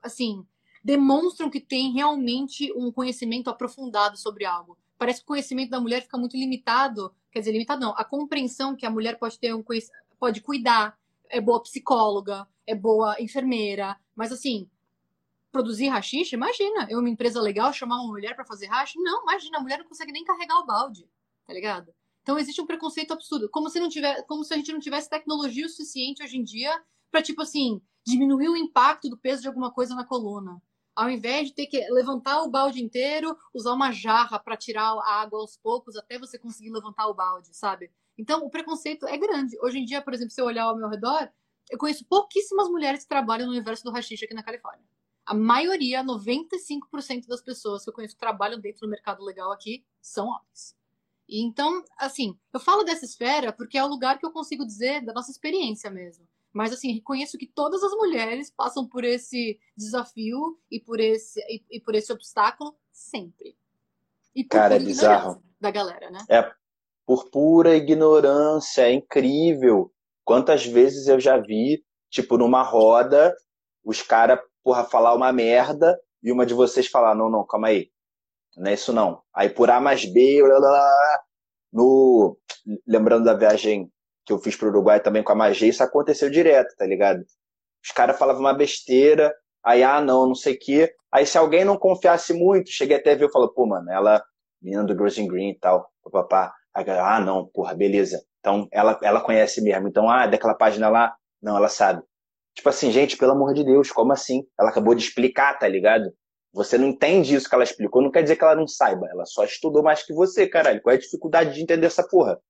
assim, 0.02 0.44
demonstram 0.82 1.50
que 1.50 1.60
tem 1.60 1.92
realmente 1.92 2.72
um 2.74 2.90
conhecimento 2.90 3.50
aprofundado 3.50 4.16
sobre 4.16 4.44
algo. 4.44 4.78
Parece 4.98 5.20
que 5.20 5.24
o 5.24 5.28
conhecimento 5.28 5.70
da 5.70 5.80
mulher 5.80 6.02
fica 6.02 6.18
muito 6.18 6.36
limitado, 6.36 7.14
quer 7.30 7.40
dizer, 7.40 7.52
limitado 7.52 7.80
não, 7.80 7.94
a 7.96 8.04
compreensão 8.04 8.76
que 8.76 8.86
a 8.86 8.90
mulher 8.90 9.18
pode 9.18 9.38
ter 9.38 9.54
um 9.54 9.64
pode 10.18 10.40
cuidar, 10.40 10.98
é 11.28 11.40
boa 11.40 11.62
psicóloga, 11.62 12.46
é 12.66 12.74
boa 12.74 13.16
enfermeira, 13.20 13.98
mas 14.14 14.32
assim, 14.32 14.68
produzir 15.50 15.88
rachixe, 15.88 16.34
imagina, 16.34 16.86
eu 16.90 16.98
uma 16.98 17.08
empresa 17.08 17.40
legal 17.40 17.72
chamar 17.72 17.96
uma 17.96 18.08
mulher 18.08 18.34
para 18.34 18.44
fazer 18.44 18.66
rachixe, 18.66 19.02
não, 19.02 19.22
imagina, 19.22 19.58
a 19.58 19.60
mulher 19.60 19.78
não 19.78 19.86
consegue 19.86 20.12
nem 20.12 20.24
carregar 20.24 20.58
o 20.58 20.66
balde, 20.66 21.08
tá 21.46 21.52
ligado? 21.52 21.94
Então 22.22 22.38
existe 22.38 22.60
um 22.60 22.66
preconceito 22.66 23.12
absurdo, 23.12 23.48
como 23.48 23.70
se 23.70 23.80
não 23.80 23.88
tiver, 23.88 24.22
como 24.26 24.44
se 24.44 24.52
a 24.52 24.56
gente 24.56 24.72
não 24.72 24.80
tivesse 24.80 25.08
tecnologia 25.08 25.64
o 25.64 25.68
suficiente 25.68 26.22
hoje 26.22 26.36
em 26.36 26.44
dia 26.44 26.78
para 27.10 27.22
tipo 27.22 27.40
assim, 27.40 27.80
diminuir 28.06 28.48
o 28.48 28.56
impacto 28.56 29.08
do 29.08 29.16
peso 29.16 29.42
de 29.42 29.48
alguma 29.48 29.72
coisa 29.72 29.94
na 29.94 30.04
coluna 30.04 30.60
ao 31.00 31.08
invés 31.08 31.48
de 31.48 31.54
ter 31.54 31.66
que 31.66 31.80
levantar 31.88 32.42
o 32.42 32.50
balde 32.50 32.84
inteiro, 32.84 33.34
usar 33.54 33.72
uma 33.72 33.90
jarra 33.90 34.38
para 34.38 34.54
tirar 34.54 34.92
a 34.92 35.22
água 35.22 35.40
aos 35.40 35.56
poucos 35.56 35.96
até 35.96 36.18
você 36.18 36.38
conseguir 36.38 36.70
levantar 36.70 37.08
o 37.08 37.14
balde, 37.14 37.56
sabe? 37.56 37.90
Então, 38.18 38.44
o 38.44 38.50
preconceito 38.50 39.08
é 39.08 39.16
grande. 39.16 39.58
Hoje 39.62 39.78
em 39.78 39.84
dia, 39.86 40.02
por 40.02 40.12
exemplo, 40.12 40.30
se 40.30 40.38
eu 40.38 40.44
olhar 40.44 40.64
ao 40.64 40.76
meu 40.76 40.90
redor, 40.90 41.30
eu 41.70 41.78
conheço 41.78 42.04
pouquíssimas 42.04 42.68
mulheres 42.68 43.04
que 43.04 43.08
trabalham 43.08 43.46
no 43.46 43.52
universo 43.52 43.82
do 43.82 43.90
rachixe 43.90 44.26
aqui 44.26 44.34
na 44.34 44.42
Califórnia. 44.42 44.84
A 45.24 45.32
maioria, 45.32 46.04
95% 46.04 47.26
das 47.26 47.40
pessoas 47.40 47.82
que 47.82 47.88
eu 47.88 47.94
conheço 47.94 48.14
que 48.14 48.20
trabalham 48.20 48.60
dentro 48.60 48.82
do 48.82 48.90
mercado 48.90 49.24
legal 49.24 49.50
aqui 49.52 49.82
são 50.02 50.26
homens. 50.26 50.76
E 51.26 51.40
então, 51.42 51.82
assim, 51.96 52.38
eu 52.52 52.60
falo 52.60 52.84
dessa 52.84 53.06
esfera 53.06 53.54
porque 53.54 53.78
é 53.78 53.82
o 53.82 53.88
lugar 53.88 54.18
que 54.18 54.26
eu 54.26 54.32
consigo 54.32 54.66
dizer 54.66 55.02
da 55.02 55.14
nossa 55.14 55.30
experiência 55.30 55.90
mesmo. 55.90 56.28
Mas 56.52 56.72
assim, 56.72 56.92
reconheço 56.92 57.38
que 57.38 57.46
todas 57.46 57.82
as 57.82 57.92
mulheres 57.92 58.50
passam 58.50 58.86
por 58.86 59.04
esse 59.04 59.58
desafio 59.76 60.58
e 60.70 60.80
por 60.80 60.98
esse, 60.98 61.40
e, 61.42 61.62
e 61.70 61.80
por 61.80 61.94
esse 61.94 62.12
obstáculo 62.12 62.74
sempre. 62.92 63.56
E 64.34 64.42
por 64.44 64.50
Cara, 64.50 64.76
é 64.76 64.78
bizarro. 64.78 65.42
Da 65.60 65.70
galera, 65.70 66.10
né? 66.10 66.24
É 66.28 66.50
por 67.06 67.28
pura 67.28 67.74
ignorância, 67.74 68.82
é 68.82 68.92
incrível. 68.92 69.92
Quantas 70.24 70.64
vezes 70.64 71.08
eu 71.08 71.18
já 71.18 71.36
vi, 71.38 71.84
tipo, 72.08 72.38
numa 72.38 72.62
roda, 72.62 73.34
os 73.84 74.00
caras, 74.00 74.38
porra, 74.62 74.84
falar 74.84 75.14
uma 75.14 75.32
merda, 75.32 76.00
e 76.22 76.30
uma 76.30 76.46
de 76.46 76.54
vocês 76.54 76.86
falar, 76.86 77.14
não, 77.14 77.28
não, 77.28 77.44
calma 77.44 77.68
aí, 77.68 77.90
não 78.56 78.70
é 78.70 78.74
isso 78.74 78.92
não. 78.92 79.22
Aí 79.34 79.48
por 79.48 79.70
A 79.70 79.80
mais 79.80 80.04
B, 80.04 80.40
blá, 80.42 80.60
blá, 80.60 80.68
blá, 80.68 81.20
no, 81.72 82.38
lembrando 82.86 83.24
da 83.24 83.34
viagem 83.34 83.90
que 84.24 84.32
eu 84.32 84.38
fiz 84.38 84.56
pro 84.56 84.68
Uruguai 84.68 85.00
também 85.00 85.22
com 85.22 85.32
a 85.32 85.34
Magê, 85.34 85.68
isso 85.68 85.82
aconteceu 85.82 86.30
direto, 86.30 86.74
tá 86.76 86.86
ligado? 86.86 87.24
Os 87.84 87.90
caras 87.92 88.18
falavam 88.18 88.42
uma 88.42 88.54
besteira, 88.54 89.34
aí, 89.64 89.82
ah, 89.82 90.00
não, 90.00 90.26
não 90.26 90.34
sei 90.34 90.54
o 90.54 90.58
quê. 90.58 90.94
Aí 91.12 91.26
se 91.26 91.38
alguém 91.38 91.64
não 91.64 91.76
confiasse 91.76 92.32
muito, 92.32 92.70
cheguei 92.70 92.96
até 92.96 93.12
a 93.12 93.16
ver 93.16 93.28
e 93.28 93.32
falou, 93.32 93.52
pô, 93.52 93.66
mano, 93.66 93.90
ela, 93.90 94.22
menina 94.62 94.84
do 94.84 94.92
Girls 94.92 95.22
Green 95.26 95.50
e 95.50 95.58
tal, 95.58 95.90
papapá. 96.04 96.54
Ah, 96.74 97.20
não, 97.20 97.46
porra, 97.46 97.74
beleza. 97.74 98.22
Então, 98.38 98.68
ela, 98.72 98.98
ela 99.02 99.20
conhece 99.20 99.60
mesmo. 99.60 99.88
Então, 99.88 100.08
ah, 100.08 100.26
daquela 100.26 100.54
página 100.54 100.88
lá, 100.88 101.14
não, 101.42 101.56
ela 101.56 101.68
sabe. 101.68 102.02
Tipo 102.54 102.68
assim, 102.68 102.90
gente, 102.90 103.16
pelo 103.16 103.32
amor 103.32 103.54
de 103.54 103.64
Deus, 103.64 103.90
como 103.90 104.12
assim? 104.12 104.44
Ela 104.58 104.70
acabou 104.70 104.94
de 104.94 105.02
explicar, 105.02 105.58
tá 105.58 105.66
ligado? 105.68 106.12
Você 106.52 106.76
não 106.76 106.86
entende 106.88 107.34
isso 107.34 107.48
que 107.48 107.54
ela 107.54 107.64
explicou, 107.64 108.02
não 108.02 108.10
quer 108.10 108.22
dizer 108.22 108.36
que 108.36 108.44
ela 108.44 108.56
não 108.56 108.66
saiba. 108.66 109.06
Ela 109.10 109.24
só 109.24 109.44
estudou 109.44 109.82
mais 109.82 110.04
que 110.04 110.12
você, 110.12 110.48
caralho. 110.48 110.80
Qual 110.82 110.92
é 110.92 110.96
a 110.96 111.00
dificuldade 111.00 111.54
de 111.54 111.62
entender 111.62 111.86
essa 111.86 112.06
porra? 112.06 112.40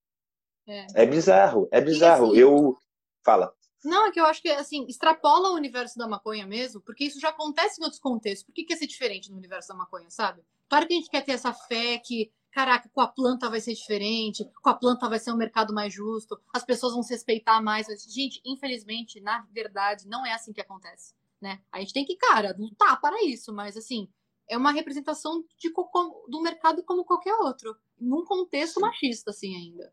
É, 0.70 1.02
é 1.02 1.06
bizarro, 1.06 1.68
é 1.72 1.80
bizarro. 1.80 2.30
Assim, 2.30 2.38
eu. 2.38 2.78
Fala. 3.24 3.52
Não, 3.84 4.06
é 4.06 4.12
que 4.12 4.20
eu 4.20 4.26
acho 4.26 4.42
que, 4.42 4.50
assim, 4.50 4.86
extrapola 4.88 5.50
o 5.50 5.54
universo 5.54 5.98
da 5.98 6.06
maconha 6.06 6.46
mesmo, 6.46 6.80
porque 6.82 7.04
isso 7.04 7.18
já 7.18 7.30
acontece 7.30 7.80
em 7.80 7.84
outros 7.84 8.00
contextos. 8.00 8.44
Por 8.44 8.52
que 8.52 8.64
quer 8.64 8.76
ser 8.76 8.86
diferente 8.86 9.30
no 9.30 9.38
universo 9.38 9.68
da 9.68 9.74
maconha, 9.74 10.10
sabe? 10.10 10.42
Claro 10.68 10.86
que 10.86 10.92
a 10.92 10.96
gente 10.96 11.10
quer 11.10 11.24
ter 11.24 11.32
essa 11.32 11.52
fé 11.52 11.98
que, 11.98 12.30
caraca, 12.52 12.90
com 12.92 13.00
a 13.00 13.08
planta 13.08 13.48
vai 13.48 13.60
ser 13.60 13.74
diferente, 13.74 14.44
com 14.62 14.68
a 14.68 14.74
planta 14.74 15.08
vai 15.08 15.18
ser 15.18 15.32
um 15.32 15.36
mercado 15.36 15.72
mais 15.72 15.92
justo, 15.92 16.38
as 16.54 16.64
pessoas 16.64 16.92
vão 16.92 17.02
se 17.02 17.14
respeitar 17.14 17.60
mais. 17.62 17.86
Gente, 18.06 18.40
infelizmente, 18.44 19.20
na 19.20 19.46
verdade, 19.50 20.06
não 20.06 20.26
é 20.26 20.32
assim 20.32 20.52
que 20.52 20.60
acontece, 20.60 21.14
né? 21.40 21.60
A 21.72 21.80
gente 21.80 21.94
tem 21.94 22.04
que, 22.04 22.16
cara, 22.16 22.54
lutar 22.58 23.00
para 23.00 23.24
isso, 23.24 23.52
mas, 23.52 23.78
assim, 23.78 24.08
é 24.46 24.58
uma 24.58 24.72
representação 24.72 25.42
de, 25.58 25.72
do 26.28 26.42
mercado 26.42 26.82
como 26.84 27.04
qualquer 27.04 27.34
outro, 27.36 27.74
num 27.98 28.24
contexto 28.24 28.80
machista, 28.80 29.30
assim, 29.30 29.56
ainda. 29.56 29.90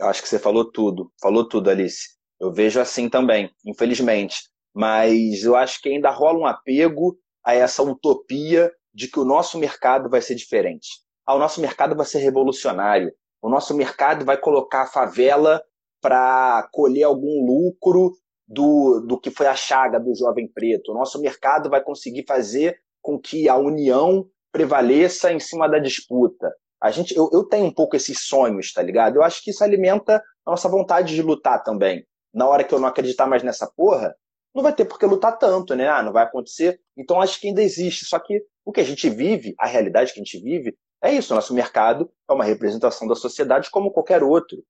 Eu 0.00 0.06
acho 0.06 0.22
que 0.22 0.28
você 0.28 0.38
falou 0.38 0.64
tudo, 0.64 1.12
falou 1.20 1.46
tudo, 1.46 1.68
Alice. 1.68 2.08
Eu 2.40 2.50
vejo 2.50 2.80
assim 2.80 3.06
também, 3.06 3.50
infelizmente. 3.66 4.44
Mas 4.74 5.44
eu 5.44 5.54
acho 5.54 5.78
que 5.82 5.90
ainda 5.90 6.10
rola 6.10 6.38
um 6.38 6.46
apego 6.46 7.18
a 7.44 7.54
essa 7.54 7.82
utopia 7.82 8.72
de 8.94 9.08
que 9.08 9.20
o 9.20 9.26
nosso 9.26 9.58
mercado 9.58 10.08
vai 10.08 10.22
ser 10.22 10.34
diferente. 10.34 10.88
Ah, 11.26 11.34
o 11.34 11.38
nosso 11.38 11.60
mercado 11.60 11.94
vai 11.94 12.06
ser 12.06 12.20
revolucionário. 12.20 13.12
O 13.42 13.50
nosso 13.50 13.76
mercado 13.76 14.24
vai 14.24 14.38
colocar 14.38 14.82
a 14.82 14.86
favela 14.86 15.62
para 16.00 16.66
colher 16.72 17.02
algum 17.02 17.44
lucro 17.44 18.12
do, 18.48 19.00
do 19.00 19.20
que 19.20 19.30
foi 19.30 19.48
a 19.48 19.54
chaga 19.54 20.00
do 20.00 20.14
jovem 20.16 20.48
preto. 20.48 20.92
O 20.92 20.94
nosso 20.94 21.20
mercado 21.20 21.68
vai 21.68 21.82
conseguir 21.82 22.24
fazer 22.26 22.80
com 23.02 23.18
que 23.18 23.50
a 23.50 23.56
união 23.56 24.26
prevaleça 24.50 25.30
em 25.30 25.38
cima 25.38 25.68
da 25.68 25.78
disputa. 25.78 26.50
A 26.80 26.90
gente, 26.90 27.14
eu, 27.14 27.28
eu 27.32 27.44
tenho 27.44 27.66
um 27.66 27.72
pouco 27.72 27.94
esses 27.94 28.20
sonhos, 28.20 28.72
tá 28.72 28.82
ligado? 28.82 29.16
Eu 29.16 29.22
acho 29.22 29.42
que 29.42 29.50
isso 29.50 29.62
alimenta 29.62 30.22
a 30.46 30.50
nossa 30.50 30.68
vontade 30.68 31.14
de 31.14 31.22
lutar 31.22 31.62
também. 31.62 32.06
Na 32.32 32.48
hora 32.48 32.64
que 32.64 32.74
eu 32.74 32.78
não 32.78 32.88
acreditar 32.88 33.26
mais 33.26 33.42
nessa 33.42 33.66
porra, 33.66 34.14
não 34.54 34.62
vai 34.62 34.74
ter 34.74 34.84
por 34.84 34.98
que 34.98 35.06
lutar 35.06 35.38
tanto, 35.38 35.74
né? 35.74 35.88
Ah, 35.88 36.02
não 36.02 36.12
vai 36.12 36.24
acontecer. 36.24 36.80
Então 36.96 37.20
acho 37.20 37.40
que 37.40 37.48
ainda 37.48 37.62
existe. 37.62 38.04
Só 38.04 38.18
que 38.18 38.42
o 38.64 38.72
que 38.72 38.80
a 38.80 38.84
gente 38.84 39.08
vive, 39.10 39.54
a 39.58 39.66
realidade 39.66 40.12
que 40.12 40.20
a 40.20 40.24
gente 40.24 40.40
vive, 40.40 40.76
é 41.02 41.12
isso. 41.12 41.32
O 41.32 41.36
nosso 41.36 41.54
mercado 41.54 42.10
é 42.28 42.32
uma 42.32 42.44
representação 42.44 43.06
da 43.06 43.14
sociedade 43.14 43.70
como 43.70 43.92
qualquer 43.92 44.22
outro. 44.22 44.64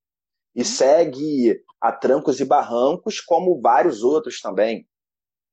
E 0.55 0.64
segue 0.64 1.62
a 1.81 1.92
trancos 1.92 2.40
e 2.40 2.44
barrancos 2.44 3.20
como 3.20 3.61
vários 3.61 4.03
outros 4.03 4.40
também. 4.40 4.87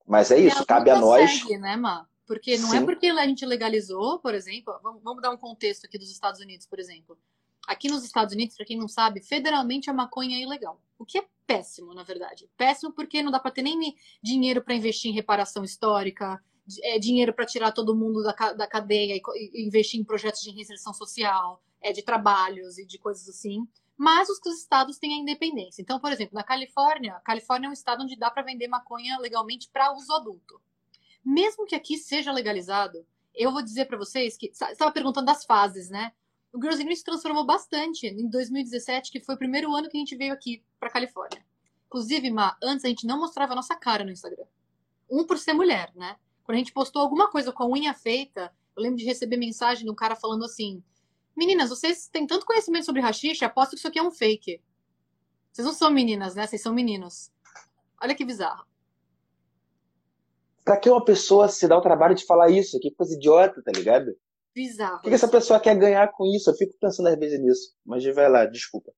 Mas 0.05 0.31
é 0.31 0.37
isso, 0.37 0.65
cabe 0.65 0.89
a 0.89 0.99
nós. 0.99 1.39
Segue, 1.39 1.57
né, 1.57 1.75
Má? 1.75 2.05
Porque 2.27 2.57
não 2.57 2.67
é 2.67 2.71
Sim. 2.71 2.83
é 2.83 2.85
porque 2.85 3.07
a 3.07 3.25
gente 3.25 3.45
legalizou, 3.45 4.19
por 4.19 4.35
exemplo, 4.35 4.77
vamos, 4.83 5.01
vamos 5.01 5.23
dar 5.23 5.31
um 5.31 5.37
contexto 5.37 5.85
aqui 5.85 5.97
dos 5.97 6.11
Estados 6.11 6.41
Unidos, 6.41 6.67
por 6.67 6.77
exemplo. 6.77 7.17
Aqui 7.65 7.89
nos 7.89 8.03
Estados 8.03 8.33
Unidos, 8.33 8.55
para 8.55 8.65
quem 8.65 8.77
não 8.77 8.87
sabe, 8.87 9.21
federalmente 9.21 9.89
a 9.89 9.93
maconha 9.93 10.37
é 10.37 10.41
ilegal. 10.41 10.81
O 10.99 11.05
que 11.05 11.17
é 11.17 11.25
péssimo, 11.45 11.93
na 11.93 12.03
verdade. 12.03 12.49
Péssimo 12.57 12.91
porque 12.91 13.23
não 13.23 13.31
dá 13.31 13.39
para 13.39 13.51
ter 13.51 13.61
nem 13.61 13.95
dinheiro 14.21 14.61
para 14.61 14.75
investir 14.75 15.09
em 15.09 15.13
reparação 15.13 15.63
histórica, 15.63 16.43
é, 16.83 16.99
dinheiro 16.99 17.33
para 17.33 17.45
tirar 17.45 17.71
todo 17.71 17.95
mundo 17.95 18.21
da, 18.21 18.53
da 18.53 18.67
cadeia 18.67 19.15
e, 19.15 19.21
e, 19.35 19.65
investir 19.65 19.99
em 19.99 20.03
projetos 20.03 20.41
de 20.41 20.51
reinserção 20.51 20.93
social, 20.93 21.63
é, 21.81 21.93
de 21.93 22.03
trabalhos 22.03 22.77
e 22.77 22.85
de 22.85 22.97
coisas 22.97 23.27
assim. 23.29 23.65
Mas 23.95 24.27
os 24.29 24.39
estados 24.59 24.97
têm 24.97 25.13
a 25.13 25.21
independência. 25.21 25.81
Então, 25.81 25.97
por 25.97 26.11
exemplo, 26.11 26.35
na 26.35 26.43
Califórnia, 26.43 27.15
a 27.15 27.21
Califórnia 27.21 27.67
é 27.67 27.69
um 27.69 27.73
estado 27.73 28.03
onde 28.03 28.17
dá 28.17 28.29
para 28.29 28.43
vender 28.43 28.67
maconha 28.67 29.17
legalmente 29.17 29.69
para 29.71 29.93
uso 29.93 30.13
adulto 30.13 30.61
mesmo 31.27 31.65
que 31.65 31.75
aqui 31.75 31.97
seja 31.97 32.31
legalizado, 32.31 33.05
eu 33.35 33.51
vou 33.51 33.61
dizer 33.61 33.85
para 33.85 33.97
vocês 33.97 34.37
que 34.37 34.47
estava 34.47 34.91
perguntando 34.93 35.25
das 35.25 35.43
fases, 35.43 35.89
né? 35.89 36.13
O 36.53 36.59
Girls 36.59 36.81
Green 36.81 36.95
se 36.95 37.03
transformou 37.03 37.45
bastante 37.45 38.07
em 38.07 38.29
2017, 38.29 39.11
que 39.11 39.19
foi 39.19 39.35
o 39.35 39.37
primeiro 39.37 39.75
ano 39.75 39.89
que 39.89 39.97
a 39.97 39.99
gente 39.99 40.15
veio 40.15 40.33
aqui 40.33 40.63
para 40.79 40.89
Califórnia. 40.89 41.45
Inclusive, 41.87 42.31
Ma, 42.31 42.57
antes 42.63 42.85
a 42.85 42.87
gente 42.87 43.05
não 43.05 43.19
mostrava 43.19 43.51
a 43.51 43.55
nossa 43.57 43.75
cara 43.75 44.05
no 44.05 44.11
Instagram. 44.11 44.45
Um 45.09 45.25
por 45.25 45.37
ser 45.37 45.51
mulher, 45.51 45.91
né? 45.95 46.15
Quando 46.45 46.55
a 46.55 46.59
gente 46.59 46.71
postou 46.71 47.01
alguma 47.01 47.29
coisa 47.29 47.51
com 47.51 47.63
a 47.63 47.67
unha 47.67 47.93
feita, 47.93 48.53
eu 48.73 48.81
lembro 48.81 48.97
de 48.97 49.03
receber 49.03 49.35
mensagem 49.35 49.83
de 49.83 49.91
um 49.91 49.95
cara 49.95 50.15
falando 50.15 50.45
assim: 50.45 50.81
Meninas, 51.35 51.69
vocês 51.69 52.07
têm 52.07 52.25
tanto 52.25 52.45
conhecimento 52.45 52.85
sobre 52.85 53.01
rachixe, 53.01 53.43
aposto 53.43 53.71
que 53.71 53.77
isso 53.77 53.87
aqui 53.87 53.99
é 53.99 54.03
um 54.03 54.11
fake. 54.11 54.61
Vocês 55.51 55.65
não 55.65 55.73
são 55.73 55.91
meninas, 55.91 56.35
né? 56.35 56.47
Vocês 56.47 56.61
são 56.61 56.73
meninos. 56.73 57.31
Olha 58.01 58.15
que 58.15 58.23
bizarro. 58.23 58.65
Pra 60.67 60.75
que 60.75 60.89
uma 60.89 61.01
pessoa 61.01 61.47
se 61.47 61.65
dá 61.65 61.77
o 61.77 61.81
trabalho 61.81 62.13
de 62.13 62.25
falar 62.25 62.49
isso? 62.49 62.77
Que 62.77 62.91
coisa 62.91 63.15
idiota, 63.15 63.63
tá 63.63 63.71
ligado? 63.73 64.13
Bizarro. 64.53 64.97
O 64.97 64.99
que, 64.99 65.07
que 65.07 65.15
essa 65.15 65.29
pessoa 65.29 65.61
quer 65.61 65.77
ganhar 65.77 66.11
com 66.11 66.25
isso? 66.25 66.49
Eu 66.49 66.55
fico 66.55 66.73
pensando 66.77 67.07
às 67.07 67.17
vezes 67.17 67.39
nisso. 67.39 67.73
Mas 67.85 68.03
vai 68.13 68.29
lá, 68.29 68.45
desculpa. 68.45 68.91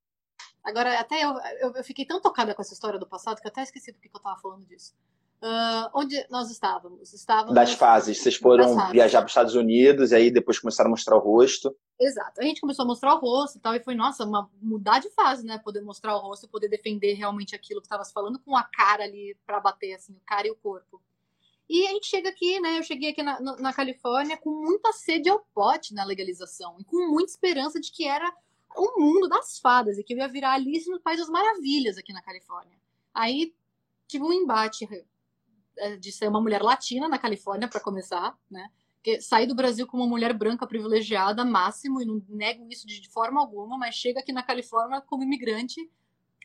Agora, 0.63 0.99
até 0.99 1.23
eu, 1.23 1.29
eu, 1.61 1.75
eu, 1.75 1.83
fiquei 1.83 2.05
tão 2.05 2.19
tocada 2.19 2.55
com 2.55 2.61
essa 2.63 2.73
história 2.73 2.97
do 2.97 3.05
passado 3.05 3.39
que 3.39 3.45
eu 3.45 3.51
até 3.51 3.61
esqueci 3.61 3.91
do 3.91 3.99
que 3.99 4.09
eu 4.11 4.19
tava 4.19 4.41
falando 4.41 4.65
disso. 4.65 4.95
Uh, 5.43 5.85
onde 5.93 6.25
nós 6.31 6.49
estávamos? 6.49 7.13
Estávamos. 7.13 7.53
Das 7.53 7.73
fases. 7.73 8.17
Vocês 8.17 8.35
foram 8.35 8.89
viajar 8.89 9.19
para 9.19 9.27
os 9.27 9.31
Estados 9.31 9.53
Unidos 9.53 10.09
e 10.09 10.15
aí 10.15 10.31
depois 10.31 10.57
começaram 10.57 10.87
a 10.87 10.91
mostrar 10.91 11.17
o 11.17 11.19
rosto. 11.19 11.77
Exato. 12.01 12.41
A 12.41 12.43
gente 12.45 12.61
começou 12.61 12.81
a 12.81 12.87
mostrar 12.87 13.13
o 13.13 13.19
rosto 13.19 13.59
e 13.59 13.61
tal, 13.61 13.75
e 13.75 13.79
foi, 13.79 13.93
nossa, 13.93 14.25
uma 14.25 14.49
mudar 14.59 14.97
de 14.97 15.11
fase, 15.11 15.45
né? 15.45 15.59
Poder 15.59 15.81
mostrar 15.81 16.15
o 16.15 16.19
rosto 16.19 16.47
e 16.47 16.49
poder 16.49 16.67
defender 16.67 17.13
realmente 17.13 17.55
aquilo 17.55 17.79
que 17.79 17.85
estava 17.85 18.03
falando 18.05 18.39
com 18.39 18.57
a 18.57 18.63
cara 18.63 19.03
ali 19.03 19.37
para 19.45 19.59
bater, 19.59 19.93
assim, 19.93 20.13
o 20.13 20.21
cara 20.25 20.47
e 20.47 20.51
o 20.51 20.55
corpo. 20.55 20.99
E 21.69 21.85
a 21.85 21.91
gente 21.91 22.07
chega 22.07 22.29
aqui, 22.29 22.59
né? 22.59 22.79
Eu 22.79 22.83
cheguei 22.83 23.11
aqui 23.11 23.21
na, 23.21 23.39
na 23.39 23.71
Califórnia 23.71 24.37
com 24.37 24.49
muita 24.49 24.91
sede 24.91 25.29
ao 25.29 25.39
pote 25.53 25.93
na 25.93 26.03
legalização 26.03 26.75
e 26.79 26.83
com 26.83 27.11
muita 27.11 27.31
esperança 27.31 27.79
de 27.79 27.91
que 27.91 28.07
era 28.07 28.33
o 28.75 28.99
mundo 28.99 29.29
das 29.29 29.59
fadas 29.59 29.97
e 29.99 30.03
que 30.03 30.13
eu 30.13 30.17
ia 30.17 30.27
virar 30.27 30.53
Alice 30.53 30.89
no 30.89 30.99
País 30.99 31.19
das 31.19 31.29
Maravilhas 31.29 31.95
aqui 31.97 32.11
na 32.11 32.23
Califórnia. 32.23 32.75
Aí 33.13 33.53
tive 34.07 34.23
um 34.23 34.33
embate 34.33 34.87
é, 35.77 35.95
de 35.95 36.11
ser 36.11 36.27
uma 36.27 36.41
mulher 36.41 36.61
latina 36.61 37.07
na 37.07 37.19
Califórnia, 37.19 37.67
para 37.67 37.79
começar, 37.79 38.35
né? 38.49 38.71
Porque 38.95 39.21
saí 39.21 39.45
do 39.45 39.55
Brasil 39.55 39.85
como 39.85 40.03
uma 40.03 40.09
mulher 40.09 40.33
branca 40.33 40.65
privilegiada, 40.65 41.45
máximo, 41.45 42.01
e 42.01 42.05
não 42.05 42.21
nego 42.27 42.67
isso 42.69 42.85
de 42.85 43.07
forma 43.09 43.39
alguma, 43.39 43.77
mas 43.77 43.95
chega 43.95 44.19
aqui 44.19 44.33
na 44.33 44.43
Califórnia 44.43 45.01
como 45.01 45.23
imigrante, 45.23 45.89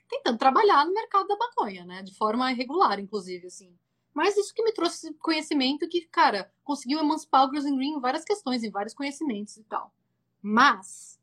tentando 0.09 0.39
trabalhar 0.39 0.87
no 0.87 0.93
mercado 0.93 1.27
da 1.27 1.37
maconha, 1.37 1.85
né? 1.85 2.03
De 2.03 2.15
forma 2.15 2.53
irregular, 2.53 3.01
inclusive, 3.01 3.47
assim. 3.47 3.75
Mas 4.15 4.37
isso 4.37 4.55
que 4.55 4.63
me 4.63 4.73
trouxe 4.73 5.13
conhecimento 5.15 5.89
que, 5.89 6.03
cara, 6.03 6.51
conseguiu 6.63 7.01
emancipar 7.01 7.45
o 7.45 7.51
Girls 7.51 7.69
Green 7.75 7.97
em 7.97 8.01
várias 8.01 8.25
questões, 8.25 8.63
em 8.63 8.71
vários 8.71 8.95
conhecimentos 8.95 9.57
e 9.57 9.65
tal. 9.65 9.93
Mas, 10.41 11.21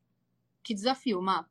que 0.61 0.73
desafio, 0.73 1.21
Má. 1.21 1.47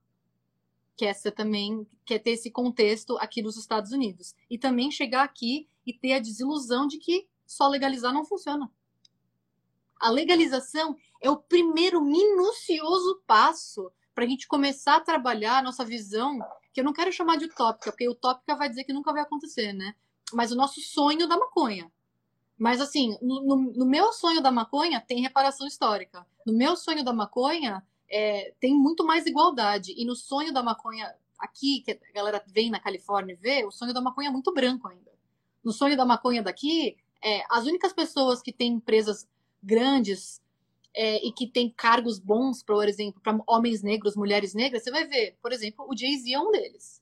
Que 0.94 1.07
essa 1.07 1.33
também 1.33 1.87
quer 2.05 2.18
ter 2.18 2.33
esse 2.33 2.50
contexto 2.50 3.16
aqui 3.16 3.40
nos 3.40 3.57
Estados 3.57 3.90
Unidos. 3.90 4.35
E 4.50 4.59
também 4.59 4.90
chegar 4.90 5.22
aqui 5.22 5.66
e 5.87 5.94
ter 5.94 6.12
a 6.12 6.18
desilusão 6.18 6.87
de 6.87 6.98
que 6.98 7.26
só 7.46 7.66
legalizar 7.66 8.12
não 8.12 8.24
funciona. 8.24 8.70
A 9.98 10.11
legalização 10.11 10.94
é 11.22 11.31
o 11.31 11.37
primeiro 11.37 12.03
minucioso 12.03 13.22
passo 13.26 13.90
para 14.14 14.24
a 14.24 14.29
gente 14.29 14.46
começar 14.46 14.96
a 14.96 15.00
trabalhar 15.00 15.59
a 15.59 15.62
nossa 15.62 15.85
visão, 15.85 16.38
que 16.72 16.81
eu 16.81 16.85
não 16.85 16.92
quero 16.92 17.12
chamar 17.12 17.37
de 17.37 17.46
utópica, 17.46 17.90
porque 17.90 18.09
utópica 18.09 18.55
vai 18.55 18.68
dizer 18.68 18.85
que 18.85 18.92
nunca 18.92 19.12
vai 19.12 19.22
acontecer, 19.22 19.72
né? 19.72 19.94
Mas 20.37 20.53
o 20.53 20.57
nosso 20.57 20.81
sonho 20.81 21.27
da 21.29 21.37
maconha. 21.37 21.90
Mas 22.59 22.81
assim, 22.81 23.16
no, 23.23 23.57
no, 23.57 23.87
meu 23.87 24.12
sonho 24.12 24.43
da 24.43 24.53
maconha 24.53 25.01
tem 25.01 25.23
reparação 25.23 25.66
histórica. 25.66 26.27
No 26.47 26.53
meu 26.53 26.77
sonho 26.77 27.03
da 27.03 27.12
maconha 27.12 27.83
é, 28.09 28.53
tem 28.61 28.75
muito 28.75 29.05
mais 29.05 29.27
igualdade. 29.27 29.95
E 29.97 30.05
no 30.05 30.14
sonho 30.14 30.53
da 30.53 30.62
maconha 30.62 31.14
aqui, 31.38 31.81
que 31.81 31.93
a 31.93 32.12
galera 32.12 32.45
vem 32.47 32.71
na 32.71 32.79
Califórnia 32.79 33.37
vê, 33.40 33.64
o 33.64 33.71
sonho 33.71 33.95
da 33.95 34.01
maconha 34.01 34.29
é 34.29 34.33
muito 34.33 34.53
branco 34.53 34.88
ainda. 34.88 35.11
No 35.64 35.73
sonho 35.73 35.97
da 35.97 36.05
maconha 36.05 36.43
daqui, 36.43 36.97
é, 37.23 37.43
as 37.49 37.64
únicas 37.64 37.93
pessoas 37.93 38.43
que 38.43 38.53
têm 38.53 38.75
empresas 38.75 39.27
grandes 39.62 40.43
é, 40.95 41.27
e 41.27 41.33
que 41.33 41.47
têm 41.47 41.71
cargos 41.71 42.19
bons, 42.19 42.62
por 42.62 42.87
exemplo, 42.87 43.21
para 43.23 43.38
homens 43.47 43.83
negros, 43.83 44.16
mulheres 44.16 44.53
negras, 44.53 44.83
você 44.83 44.90
vai 44.90 45.07
ver, 45.07 45.37
por 45.40 45.53
exemplo, 45.53 45.87
o 45.88 45.97
Jay-Z 45.97 46.33
é 46.33 46.38
um 46.38 46.51
deles 46.51 46.99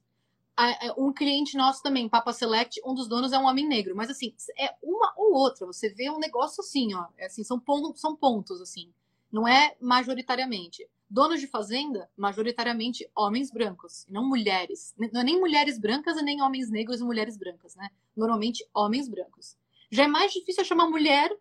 um 0.97 1.12
cliente 1.12 1.57
nosso 1.57 1.83
também, 1.83 2.09
Papa 2.09 2.33
Select, 2.33 2.81
um 2.85 2.94
dos 2.94 3.09
donos 3.09 3.33
é 3.33 3.38
um 3.38 3.47
homem 3.47 3.66
negro. 3.66 3.94
Mas 3.94 4.11
assim, 4.11 4.35
é 4.59 4.75
uma 4.83 5.12
ou 5.16 5.35
outra. 5.35 5.66
Você 5.66 5.88
vê 5.88 6.11
um 6.11 6.18
negócio 6.18 6.61
assim, 6.61 6.94
ó. 6.94 7.07
É 7.16 7.27
assim, 7.27 7.44
são, 7.44 7.59
pontos, 7.61 8.01
são 8.01 8.16
pontos, 8.16 8.61
assim. 8.61 8.92
Não 9.31 9.47
é 9.47 9.77
majoritariamente. 9.81 10.88
Donos 11.11 11.40
de 11.40 11.47
fazenda, 11.47 12.11
majoritariamente 12.16 13.09
homens 13.16 13.51
brancos, 13.51 14.05
não 14.11 14.29
mulheres. 14.29 14.94
Não 14.99 15.21
é 15.21 15.25
nem 15.25 15.40
mulheres 15.40 15.79
brancas 15.79 16.18
e 16.18 16.23
nem 16.23 16.42
homens 16.42 16.71
negros 16.71 17.01
e 17.01 17.05
mulheres 17.05 17.37
brancas, 17.37 17.75
né? 17.77 17.90
Normalmente 18.14 18.66
homens 18.75 19.09
brancos. 19.09 19.57
Já 19.90 20.05
é 20.05 20.09
mais 20.09 20.33
difícil 20.33 20.62
achar 20.62 20.75
uma 20.75 20.90
mulher 20.90 21.35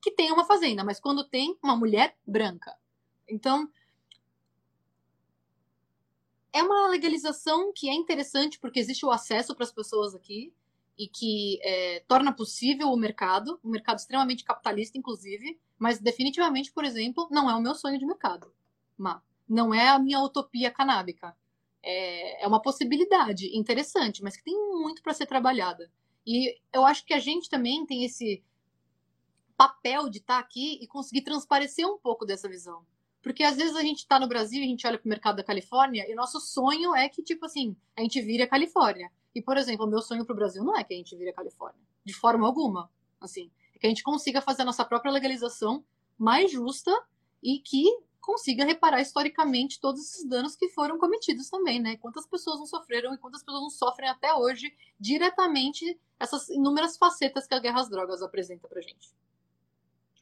que 0.00 0.12
tenha 0.12 0.32
uma 0.32 0.44
fazenda, 0.44 0.84
mas 0.84 1.00
quando 1.00 1.24
tem 1.24 1.58
uma 1.60 1.74
mulher 1.74 2.16
branca. 2.24 2.76
Então, 3.28 3.68
é 6.58 6.62
uma 6.62 6.88
legalização 6.88 7.72
que 7.74 7.88
é 7.88 7.94
interessante 7.94 8.58
porque 8.58 8.80
existe 8.80 9.06
o 9.06 9.10
acesso 9.10 9.54
para 9.54 9.64
as 9.64 9.72
pessoas 9.72 10.14
aqui 10.14 10.52
e 10.98 11.06
que 11.06 11.60
é, 11.62 12.00
torna 12.08 12.32
possível 12.32 12.88
o 12.88 12.96
mercado, 12.96 13.60
um 13.64 13.70
mercado 13.70 13.98
extremamente 13.98 14.44
capitalista, 14.44 14.98
inclusive, 14.98 15.58
mas 15.78 16.00
definitivamente, 16.00 16.72
por 16.72 16.84
exemplo, 16.84 17.28
não 17.30 17.48
é 17.48 17.54
o 17.54 17.60
meu 17.60 17.74
sonho 17.74 17.98
de 17.98 18.04
mercado. 18.04 18.52
Má. 18.96 19.22
Não 19.48 19.72
é 19.72 19.88
a 19.88 19.98
minha 19.98 20.20
utopia 20.20 20.70
canábica. 20.72 21.36
É, 21.80 22.42
é 22.42 22.46
uma 22.48 22.60
possibilidade 22.60 23.56
interessante, 23.56 24.22
mas 24.22 24.36
que 24.36 24.42
tem 24.42 24.54
muito 24.54 25.00
para 25.00 25.14
ser 25.14 25.26
trabalhada. 25.26 25.90
E 26.26 26.58
eu 26.72 26.84
acho 26.84 27.06
que 27.06 27.14
a 27.14 27.20
gente 27.20 27.48
também 27.48 27.86
tem 27.86 28.04
esse 28.04 28.42
papel 29.56 30.10
de 30.10 30.18
estar 30.18 30.34
tá 30.34 30.40
aqui 30.40 30.78
e 30.82 30.86
conseguir 30.88 31.22
transparecer 31.22 31.86
um 31.86 31.96
pouco 31.96 32.26
dessa 32.26 32.48
visão. 32.48 32.84
Porque 33.22 33.42
às 33.42 33.56
vezes 33.56 33.74
a 33.74 33.82
gente 33.82 33.98
está 33.98 34.18
no 34.18 34.28
Brasil, 34.28 34.62
a 34.62 34.66
gente 34.66 34.86
olha 34.86 34.98
para 34.98 35.06
o 35.06 35.08
mercado 35.08 35.36
da 35.36 35.44
Califórnia 35.44 36.10
e 36.10 36.14
nosso 36.14 36.40
sonho 36.40 36.94
é 36.94 37.08
que, 37.08 37.22
tipo 37.22 37.44
assim, 37.46 37.76
a 37.96 38.02
gente 38.02 38.20
vire 38.20 38.42
a 38.42 38.48
Califórnia. 38.48 39.10
E, 39.34 39.42
por 39.42 39.56
exemplo, 39.56 39.86
o 39.86 39.88
meu 39.88 40.00
sonho 40.00 40.24
para 40.24 40.32
o 40.32 40.36
Brasil 40.36 40.64
não 40.64 40.76
é 40.76 40.84
que 40.84 40.94
a 40.94 40.96
gente 40.96 41.16
vire 41.16 41.30
a 41.30 41.34
Califórnia. 41.34 41.80
De 42.04 42.14
forma 42.14 42.46
alguma. 42.46 42.90
Assim, 43.20 43.50
é 43.74 43.78
que 43.78 43.86
a 43.86 43.88
gente 43.88 44.02
consiga 44.02 44.40
fazer 44.40 44.62
a 44.62 44.64
nossa 44.64 44.84
própria 44.84 45.12
legalização 45.12 45.84
mais 46.16 46.50
justa 46.50 46.92
e 47.42 47.58
que 47.58 47.84
consiga 48.20 48.64
reparar 48.64 49.00
historicamente 49.00 49.80
todos 49.80 50.02
esses 50.02 50.28
danos 50.28 50.54
que 50.54 50.68
foram 50.68 50.98
cometidos 50.98 51.48
também, 51.48 51.80
né? 51.80 51.96
Quantas 51.96 52.26
pessoas 52.26 52.58
não 52.58 52.66
sofreram 52.66 53.14
e 53.14 53.18
quantas 53.18 53.42
pessoas 53.42 53.62
não 53.62 53.70
sofrem 53.70 54.08
até 54.08 54.34
hoje 54.34 54.70
diretamente 55.00 55.98
essas 56.20 56.48
inúmeras 56.50 56.96
facetas 56.96 57.46
que 57.46 57.54
a 57.54 57.58
guerra 57.58 57.80
às 57.80 57.88
drogas 57.88 58.20
apresenta 58.20 58.68
pra 58.68 58.80
gente. 58.80 59.14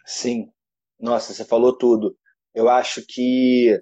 Sim. 0.04 0.52
Nossa, 1.00 1.34
você 1.34 1.44
falou 1.44 1.72
tudo. 1.72 2.16
Eu 2.56 2.70
acho 2.70 3.04
que 3.06 3.78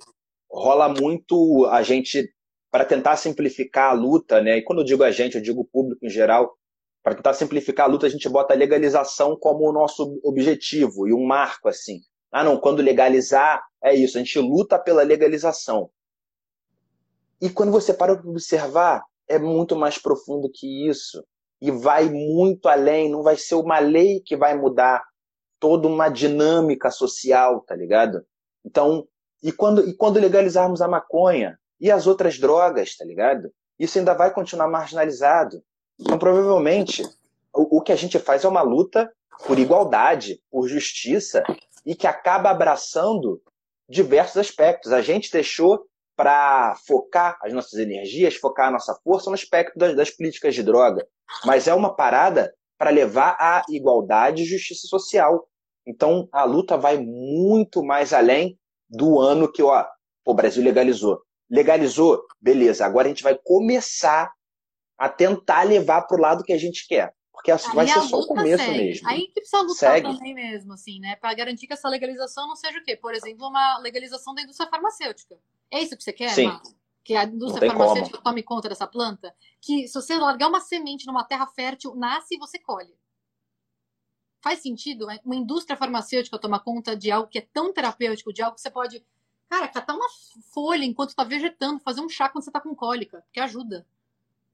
rola 0.51 0.89
muito 0.89 1.65
a 1.67 1.81
gente 1.85 2.29
para 2.73 2.85
tentar 2.85 3.17
simplificar 3.17 3.91
a 3.91 3.95
luta, 3.95 4.43
né? 4.43 4.59
E 4.59 4.63
quando 4.63 4.81
eu 4.81 4.85
digo 4.85 5.05
a 5.05 5.13
gente, 5.13 5.37
eu 5.37 5.41
digo 5.41 5.61
o 5.61 5.65
público 5.65 6.05
em 6.05 6.11
geral, 6.11 6.59
para 7.01 7.15
tentar 7.15 7.35
simplificar 7.35 7.87
a 7.87 7.89
luta, 7.89 8.07
a 8.07 8.11
gente 8.11 8.29
bota 8.29 8.53
a 8.53 8.57
legalização 8.57 9.37
como 9.39 9.69
o 9.69 9.73
nosso 9.73 10.19
objetivo 10.25 11.07
e 11.07 11.15
um 11.15 11.25
marco 11.25 11.69
assim. 11.69 12.01
Ah, 12.33 12.43
não, 12.43 12.59
quando 12.59 12.83
legalizar, 12.83 13.63
é 13.81 13.95
isso, 13.95 14.19
a 14.19 14.21
gente 14.21 14.41
luta 14.41 14.77
pela 14.77 15.05
legalização. 15.05 15.89
E 17.41 17.49
quando 17.49 17.71
você 17.71 17.95
para 17.95 18.17
para 18.17 18.29
observar, 18.29 19.05
é 19.29 19.39
muito 19.39 19.77
mais 19.77 19.99
profundo 19.99 20.51
que 20.53 20.89
isso. 20.89 21.25
E 21.61 21.71
vai 21.71 22.11
muito 22.11 22.69
além, 22.69 23.09
não 23.09 23.23
vai 23.23 23.37
ser 23.37 23.55
uma 23.55 23.79
lei 23.79 24.21
que 24.21 24.37
vai 24.37 24.59
mudar 24.59 25.01
toda 25.61 25.87
uma 25.87 26.09
dinâmica 26.09 26.91
social, 26.91 27.61
tá 27.61 27.77
ligado? 27.77 28.27
Então, 28.65 29.07
e 29.43 29.53
quando, 29.53 29.87
e 29.89 29.95
quando 29.95 30.21
legalizarmos 30.21 30.81
a 30.81 30.89
maconha 30.89 31.59
e 31.81 31.91
as 31.91 32.07
outras 32.07 32.39
drogas, 32.39 32.97
tá 32.97 33.05
ligado? 33.05 33.53
Isso 33.79 33.99
ainda 33.99 34.15
vai 34.15 34.33
continuar 34.33 34.69
marginalizado. 34.69 35.63
Então, 35.99 36.19
provavelmente, 36.19 37.03
o, 37.53 37.79
o 37.79 37.81
que 37.83 37.93
a 37.93 37.97
gente 37.97 38.19
faz 38.19 38.45
é 38.45 38.49
uma 38.49 38.63
luta 38.63 39.11
por 39.47 39.59
igualdade, 39.59 40.41
por 40.51 40.69
justiça, 40.69 41.43
e 41.85 41.95
que 41.95 42.07
acaba 42.07 42.51
abraçando 42.51 43.43
diversos 43.89 44.39
aspectos. 44.39 44.93
A 44.93 45.03
gente 45.03 45.31
deixou 45.31 45.87
para 46.17 46.77
focar 46.87 47.39
as 47.43 47.53
nossas 47.53 47.75
energias, 47.75 48.37
focar 48.37 48.69
a 48.69 48.71
nossa 48.71 48.95
força 49.03 49.29
no 49.29 49.35
aspecto 49.35 49.79
das, 49.79 49.97
das 49.97 50.11
políticas 50.11 50.55
de 50.55 50.63
droga. 50.63 51.07
Mas 51.45 51.67
é 51.67 51.75
uma 51.75 51.95
parada 51.95 52.55
para 52.79 52.91
levar 52.91 53.37
à 53.39 53.65
igualdade 53.69 54.43
e 54.43 54.47
justiça 54.47 54.87
social. 54.87 55.47
Então, 55.87 56.29
a 56.33 56.45
luta 56.45 56.77
vai 56.77 56.99
muito 56.99 57.83
mais 57.85 58.13
além 58.13 58.59
do 58.89 59.21
ano 59.21 59.51
que 59.51 59.63
ó, 59.63 59.85
o 60.25 60.35
Brasil 60.35 60.63
legalizou. 60.63 61.23
Legalizou, 61.51 62.25
beleza. 62.41 62.87
Agora 62.87 63.07
a 63.07 63.11
gente 63.11 63.23
vai 63.23 63.37
começar 63.37 64.33
a 64.97 65.09
tentar 65.09 65.63
levar 65.65 66.03
para 66.03 66.17
o 66.17 66.21
lado 66.21 66.45
que 66.45 66.53
a 66.53 66.59
gente 66.59 66.87
quer. 66.89 67.15
Porque 67.33 67.51
Aí 67.51 67.59
vai 67.75 67.87
ser 67.87 68.01
só 68.03 68.21
o 68.21 68.27
começo 68.27 68.65
segue. 68.65 68.79
mesmo. 68.79 69.09
Aí 69.09 69.27
que 69.27 69.41
precisa 69.41 69.61
lutar 69.61 69.75
segue. 69.75 70.15
também 70.15 70.33
mesmo, 70.33 70.73
assim, 70.73 71.01
né? 71.01 71.17
Para 71.17 71.35
garantir 71.35 71.67
que 71.67 71.73
essa 71.73 71.89
legalização 71.89 72.47
não 72.47 72.57
seja 72.57 72.79
o 72.79 72.83
quê? 72.83 72.97
Por 72.97 73.13
exemplo, 73.13 73.47
uma 73.47 73.77
legalização 73.79 74.35
da 74.35 74.43
indústria 74.43 74.71
farmacêutica. 74.71 75.37
É 75.71 75.83
isso 75.83 75.97
que 75.97 76.03
você 76.03 76.13
quer, 76.13 76.31
Sim. 76.31 76.47
Marco? 76.47 76.75
Que 77.03 77.15
a 77.17 77.25
indústria 77.25 77.69
farmacêutica 77.69 78.17
como. 78.17 78.25
tome 78.25 78.43
conta 78.43 78.69
dessa 78.69 78.87
planta? 78.87 79.35
Que 79.61 79.87
se 79.87 79.95
você 79.95 80.17
largar 80.17 80.49
uma 80.49 80.61
semente 80.61 81.07
numa 81.07 81.25
terra 81.25 81.47
fértil, 81.47 81.95
nasce 81.95 82.37
e 82.37 82.39
você 82.39 82.59
colhe. 82.59 82.95
Faz 84.45 84.59
sentido 84.59 85.07
né? 85.07 85.19
uma 85.25 85.35
indústria 85.35 85.75
farmacêutica 85.75 86.39
tomar 86.39 86.61
conta 86.61 86.95
de 86.95 87.11
algo 87.11 87.27
que 87.27 87.39
é 87.39 87.49
tão 87.51 87.73
terapêutico, 87.73 88.31
de 88.31 88.43
algo 88.43 88.55
que 88.55 88.61
você 88.61 88.71
pode, 88.71 89.03
cara, 89.49 89.67
catar 89.67 89.95
uma 89.95 90.07
folha 90.53 90.85
enquanto 90.85 91.09
está 91.09 91.25
vegetando, 91.25 91.81
fazer 91.81 92.03
um 92.03 92.11
chá 92.11 92.29
quando 92.29 92.45
você 92.45 92.51
está 92.51 92.61
com 92.61 92.75
cólica, 92.75 93.25
que 93.33 93.41
ajuda. 93.41 93.87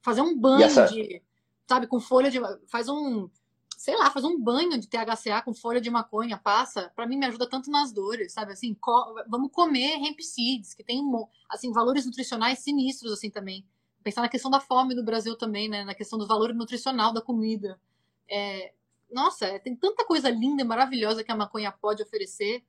Fazer 0.00 0.20
um 0.20 0.38
banho 0.38 0.62
essa... 0.62 0.86
de, 0.86 1.20
sabe, 1.68 1.88
com 1.88 1.98
folha 1.98 2.30
de. 2.30 2.38
Faz 2.68 2.88
um. 2.88 3.28
Sei 3.76 3.96
lá, 3.96 4.08
faz 4.12 4.24
um 4.24 4.40
banho 4.40 4.78
de 4.78 4.86
THCA 4.86 5.42
com 5.44 5.52
folha 5.52 5.80
de 5.80 5.90
maconha, 5.90 6.38
passa. 6.38 6.92
Para 6.94 7.04
mim 7.04 7.16
me 7.16 7.26
ajuda 7.26 7.48
tanto 7.48 7.68
nas 7.68 7.90
dores, 7.90 8.32
sabe? 8.32 8.52
Assim, 8.52 8.74
co... 8.74 9.16
vamos 9.26 9.50
comer 9.50 9.94
hemp 9.94 10.20
seeds, 10.20 10.72
que 10.72 10.84
tem 10.84 11.02
assim, 11.48 11.72
valores 11.72 12.06
nutricionais 12.06 12.60
sinistros, 12.60 13.10
assim, 13.10 13.28
também. 13.28 13.66
Pensar 14.04 14.20
na 14.20 14.28
questão 14.28 14.52
da 14.52 14.60
fome 14.60 14.94
do 14.94 15.02
Brasil 15.02 15.36
também, 15.36 15.68
né? 15.68 15.82
Na 15.82 15.96
questão 15.96 16.16
do 16.16 16.28
valor 16.28 16.54
nutricional 16.54 17.12
da 17.12 17.20
comida. 17.20 17.80
É, 18.28 18.72
nossa, 19.10 19.46
é, 19.46 19.58
tem 19.58 19.74
tanta 19.74 20.04
coisa 20.04 20.30
linda 20.30 20.62
e 20.62 20.64
maravilhosa 20.64 21.24
que 21.24 21.32
a 21.32 21.36
maconha 21.36 21.72
pode 21.72 22.02
oferecer. 22.02 22.64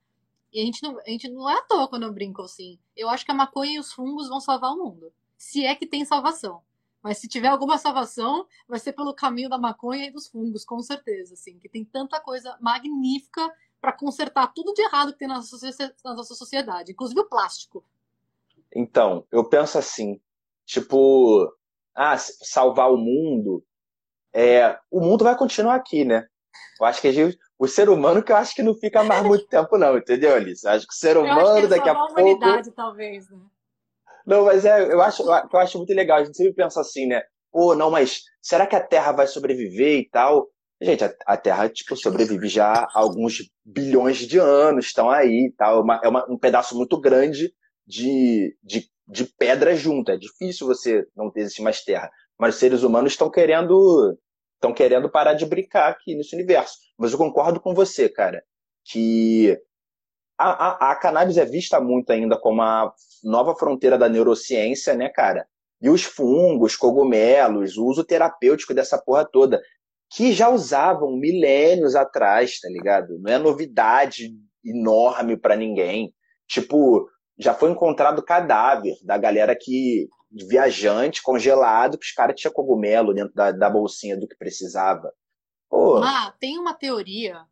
E 0.52 0.60
a 0.62 0.66
gente, 0.66 0.84
não, 0.84 1.00
a 1.00 1.10
gente 1.10 1.30
não 1.30 1.50
é 1.50 1.58
à 1.58 1.62
toa 1.62 1.88
quando 1.88 2.04
eu 2.04 2.14
brinco 2.14 2.42
assim. 2.42 2.78
Eu 2.96 3.10
acho 3.10 3.24
que 3.24 3.32
a 3.32 3.36
maconha 3.36 3.74
e 3.74 3.80
os 3.80 3.94
fungos 3.94 4.28
vão 4.28 4.40
salvar 4.40 4.72
o 4.72 4.78
mundo. 4.78 5.14
Se 5.38 5.66
é 5.66 5.76
que 5.76 5.88
tem 5.88 6.04
salvação. 6.04 6.62
Mas 7.02 7.18
se 7.18 7.28
tiver 7.28 7.48
alguma 7.48 7.78
salvação, 7.78 8.46
vai 8.68 8.80
ser 8.80 8.94
pelo 8.94 9.14
caminho 9.14 9.50
da 9.50 9.58
maconha 9.58 10.08
e 10.08 10.12
dos 10.12 10.28
fungos, 10.28 10.64
com 10.64 10.80
certeza. 10.82 11.34
Assim, 11.34 11.58
que 11.58 11.70
tem 11.70 11.84
tanta 11.84 12.20
coisa 12.20 12.58
magnífica 12.62 13.52
para 13.80 13.92
consertar 13.92 14.54
tudo 14.54 14.74
de 14.74 14.84
errado 14.84 15.14
que 15.14 15.20
tem 15.20 15.28
na 15.28 15.36
nossa, 15.36 16.36
sociedade, 16.36 16.92
inclusive 16.92 17.20
o 17.20 17.28
plástico. 17.28 17.84
Então, 18.74 19.26
eu 19.32 19.44
penso 19.44 19.80
assim, 19.80 20.22
tipo, 20.66 21.52
ah, 21.96 22.18
salvar 22.18 22.92
o 22.92 22.98
mundo, 22.98 23.66
é, 24.32 24.80
o 24.90 25.02
mundo 25.02 25.24
vai 25.24 25.36
continuar 25.36 25.76
aqui, 25.76 26.06
né? 26.06 26.28
Eu 26.80 26.86
acho 26.86 27.02
que 27.02 27.08
a 27.08 27.12
gente, 27.12 27.38
o 27.60 27.68
ser 27.68 27.90
humano 27.90 28.24
que 28.24 28.32
eu 28.32 28.36
acho 28.36 28.56
que 28.56 28.64
não 28.64 28.74
fica 28.74 29.04
mais 29.04 29.24
muito 29.24 29.46
tempo, 29.48 29.78
não, 29.78 29.98
entendeu, 29.98 30.36
Alice? 30.36 30.66
Eu 30.66 30.72
acho 30.72 30.88
que 30.88 30.94
o 30.94 30.98
ser 30.98 31.18
humano 31.18 31.68
daqui 31.68 31.88
a, 31.88 31.92
a 31.92 31.96
pouco. 31.96 32.14
humanidade, 32.14 32.72
talvez, 32.72 33.30
né? 33.30 33.38
Não, 34.26 34.46
mas 34.46 34.66
é, 34.66 34.92
eu 34.92 35.02
acho, 35.02 35.24
eu 35.24 35.60
acho 35.60 35.78
muito 35.78 35.94
legal. 35.94 36.20
A 36.20 36.24
gente 36.24 36.38
sempre 36.38 36.54
pensa 36.54 36.82
assim, 36.82 37.08
né? 37.08 37.22
Pô, 37.52 37.76
não, 37.76 37.92
mas 37.92 38.22
será 38.42 38.66
que 38.66 38.76
a 38.76 38.82
Terra 38.82 39.12
vai 39.12 39.28
sobreviver 39.28 40.00
e 40.00 40.10
tal? 40.10 40.48
Gente, 40.82 41.04
a, 41.04 41.14
a 41.26 41.38
Terra, 41.38 41.70
tipo, 41.70 41.96
sobrevive 41.96 42.48
já 42.48 42.72
há 42.72 42.90
alguns 42.94 43.50
bilhões 43.64 44.18
de 44.18 44.40
anos, 44.40 44.86
estão 44.86 45.10
aí 45.10 45.48
e 45.48 45.54
tal. 45.58 45.78
É, 45.78 45.82
uma, 45.82 46.02
é 46.04 46.08
uma, 46.08 46.32
um 46.32 46.38
pedaço 46.38 46.76
muito 46.76 47.00
grande 47.00 47.54
de, 47.86 48.56
de, 48.64 48.90
de 49.08 49.26
pedra 49.38 49.76
junto. 49.76 50.12
É 50.12 50.18
difícil 50.18 50.68
você 50.68 51.06
não 51.16 51.30
ter 51.30 51.48
mais 51.60 51.84
Terra. 51.84 52.10
Mas 52.40 52.56
os 52.56 52.60
seres 52.60 52.84
humanos 52.84 53.12
estão 53.12 53.30
querendo 53.30 54.18
estão 54.62 54.72
querendo 54.72 55.10
parar 55.10 55.34
de 55.34 55.46
brincar 55.46 55.90
aqui 55.90 56.16
nesse 56.16 56.36
universo. 56.36 56.78
Mas 56.98 57.12
eu 57.12 57.18
concordo 57.18 57.60
com 57.60 57.74
você, 57.74 58.08
cara, 58.08 58.44
que 58.86 59.60
a, 60.38 60.90
a, 60.90 60.92
a 60.92 60.96
cannabis 60.96 61.38
é 61.38 61.46
vista 61.46 61.82
muito 61.82 62.12
ainda 62.12 62.38
como 62.38 62.62
a 62.62 62.94
nova 63.24 63.56
fronteira 63.56 63.98
da 63.98 64.08
neurociência, 64.08 64.94
né, 64.94 65.10
cara? 65.10 65.48
E 65.82 65.90
os 65.90 66.04
fungos, 66.04 66.76
cogumelos, 66.76 67.76
o 67.76 67.86
uso 67.86 68.04
terapêutico 68.04 68.74
dessa 68.74 69.00
porra 69.00 69.26
toda, 69.26 69.60
que 70.12 70.32
já 70.32 70.48
usavam 70.50 71.18
milênios 71.18 71.96
atrás, 71.96 72.60
tá 72.60 72.70
ligado? 72.70 73.18
Não 73.20 73.32
é 73.32 73.40
novidade 73.40 74.30
enorme 74.64 75.36
para 75.38 75.56
ninguém. 75.56 76.14
Tipo, 76.48 77.10
já 77.40 77.56
foi 77.56 77.72
encontrado 77.72 78.22
cadáver 78.22 78.94
da 79.04 79.18
galera 79.18 79.56
que 79.60 80.08
viajante 80.32 81.22
congelado 81.22 81.98
que 81.98 82.06
os 82.06 82.12
caras 82.12 82.40
tinham 82.40 82.54
cogumelo 82.54 83.14
dentro 83.14 83.34
da, 83.34 83.52
da 83.52 83.70
bolsinha 83.70 84.18
do 84.18 84.28
que 84.28 84.36
precisava. 84.36 85.14
Pô. 85.70 85.98
Ah, 85.98 86.34
tem 86.40 86.58
uma 86.58 86.74
teoria, 86.74 87.46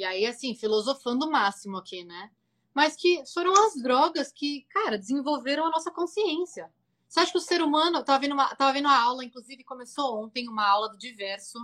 e 0.00 0.04
aí, 0.04 0.24
assim, 0.24 0.54
filosofando 0.54 1.26
o 1.26 1.30
máximo 1.30 1.76
aqui, 1.76 2.02
né? 2.04 2.30
Mas 2.74 2.96
que 2.96 3.22
foram 3.34 3.52
as 3.66 3.74
drogas 3.82 4.32
que, 4.32 4.64
cara, 4.70 4.96
desenvolveram 4.96 5.66
a 5.66 5.70
nossa 5.70 5.90
consciência. 5.90 6.72
Você 7.06 7.20
acha 7.20 7.32
que 7.32 7.36
o 7.36 7.40
ser 7.40 7.60
humano. 7.60 8.02
Tava 8.02 8.18
vendo, 8.18 8.32
uma, 8.32 8.54
tava 8.54 8.72
vendo 8.72 8.88
a 8.88 8.98
aula, 8.98 9.22
inclusive 9.22 9.62
começou 9.62 10.24
ontem 10.24 10.48
uma 10.48 10.66
aula 10.66 10.88
do 10.88 10.96
diverso, 10.96 11.58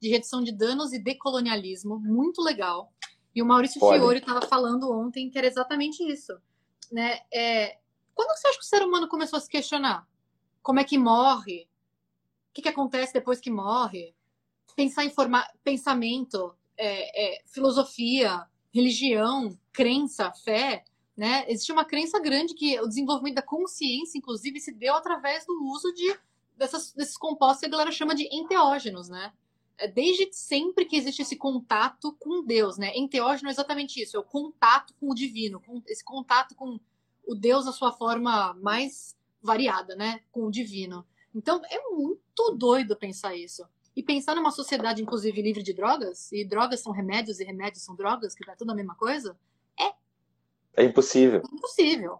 de 0.00 0.08
redução 0.08 0.40
de 0.40 0.52
danos 0.52 0.92
e 0.92 1.02
decolonialismo, 1.02 1.98
muito 1.98 2.40
legal. 2.40 2.92
E 3.34 3.42
o 3.42 3.44
Maurício 3.44 3.80
Pode. 3.80 3.98
Fiore 3.98 4.20
estava 4.20 4.42
falando 4.42 4.88
ontem 4.92 5.28
que 5.28 5.36
era 5.36 5.48
exatamente 5.48 6.00
isso. 6.04 6.40
Né? 6.92 7.18
É, 7.34 7.76
quando 8.20 8.36
você 8.36 8.48
acha 8.48 8.58
que 8.58 8.64
o 8.64 8.68
ser 8.68 8.82
humano 8.82 9.08
começou 9.08 9.38
a 9.38 9.40
se 9.40 9.48
questionar? 9.48 10.06
Como 10.62 10.78
é 10.78 10.84
que 10.84 10.98
morre? 10.98 11.66
O 12.50 12.52
que, 12.52 12.60
que 12.60 12.68
acontece 12.68 13.14
depois 13.14 13.40
que 13.40 13.50
morre? 13.50 14.14
Pensar 14.76 15.06
em 15.06 15.10
formar 15.10 15.50
pensamento, 15.64 16.54
é, 16.76 17.38
é, 17.38 17.42
filosofia, 17.46 18.46
religião, 18.74 19.58
crença, 19.72 20.30
fé. 20.32 20.84
Né? 21.16 21.46
Existe 21.48 21.72
uma 21.72 21.84
crença 21.84 22.20
grande 22.20 22.52
que 22.52 22.78
o 22.78 22.86
desenvolvimento 22.86 23.36
da 23.36 23.42
consciência, 23.42 24.18
inclusive, 24.18 24.60
se 24.60 24.72
deu 24.72 24.94
através 24.94 25.46
do 25.46 25.54
uso 25.64 25.90
de, 25.94 26.14
dessas, 26.58 26.92
desses 26.92 27.16
compostos 27.16 27.60
que 27.60 27.66
a 27.66 27.70
galera 27.70 27.90
chama 27.90 28.14
de 28.14 28.28
enteógenos, 28.30 29.08
né? 29.08 29.32
É, 29.78 29.88
desde 29.88 30.30
sempre 30.30 30.84
que 30.84 30.96
existe 30.96 31.22
esse 31.22 31.36
contato 31.36 32.14
com 32.20 32.44
Deus, 32.44 32.76
né? 32.76 32.92
Enteógeno 32.94 33.48
é 33.48 33.52
exatamente 33.52 34.02
isso, 34.02 34.14
é 34.14 34.20
o 34.20 34.24
contato 34.24 34.92
com 35.00 35.10
o 35.10 35.14
divino, 35.14 35.62
esse 35.86 36.04
contato 36.04 36.54
com 36.54 36.78
o 37.30 37.34
Deus 37.36 37.64
na 37.64 37.70
sua 37.70 37.92
forma 37.92 38.54
mais 38.54 39.16
variada, 39.40 39.94
né? 39.94 40.20
Com 40.32 40.46
o 40.46 40.50
divino. 40.50 41.06
Então 41.32 41.62
é 41.70 41.90
muito 41.90 42.56
doido 42.58 42.96
pensar 42.96 43.36
isso. 43.36 43.64
E 43.94 44.02
pensar 44.02 44.34
numa 44.34 44.50
sociedade, 44.50 45.00
inclusive, 45.00 45.40
livre 45.40 45.62
de 45.62 45.72
drogas, 45.72 46.32
e 46.32 46.44
drogas 46.44 46.80
são 46.80 46.92
remédios 46.92 47.38
e 47.38 47.44
remédios 47.44 47.84
são 47.84 47.94
drogas, 47.94 48.34
que 48.34 48.50
é 48.50 48.56
tudo 48.56 48.72
a 48.72 48.74
mesma 48.74 48.96
coisa, 48.96 49.38
é. 49.78 49.92
É 50.74 50.84
impossível. 50.84 51.40
É 51.40 51.54
impossível, 51.54 52.18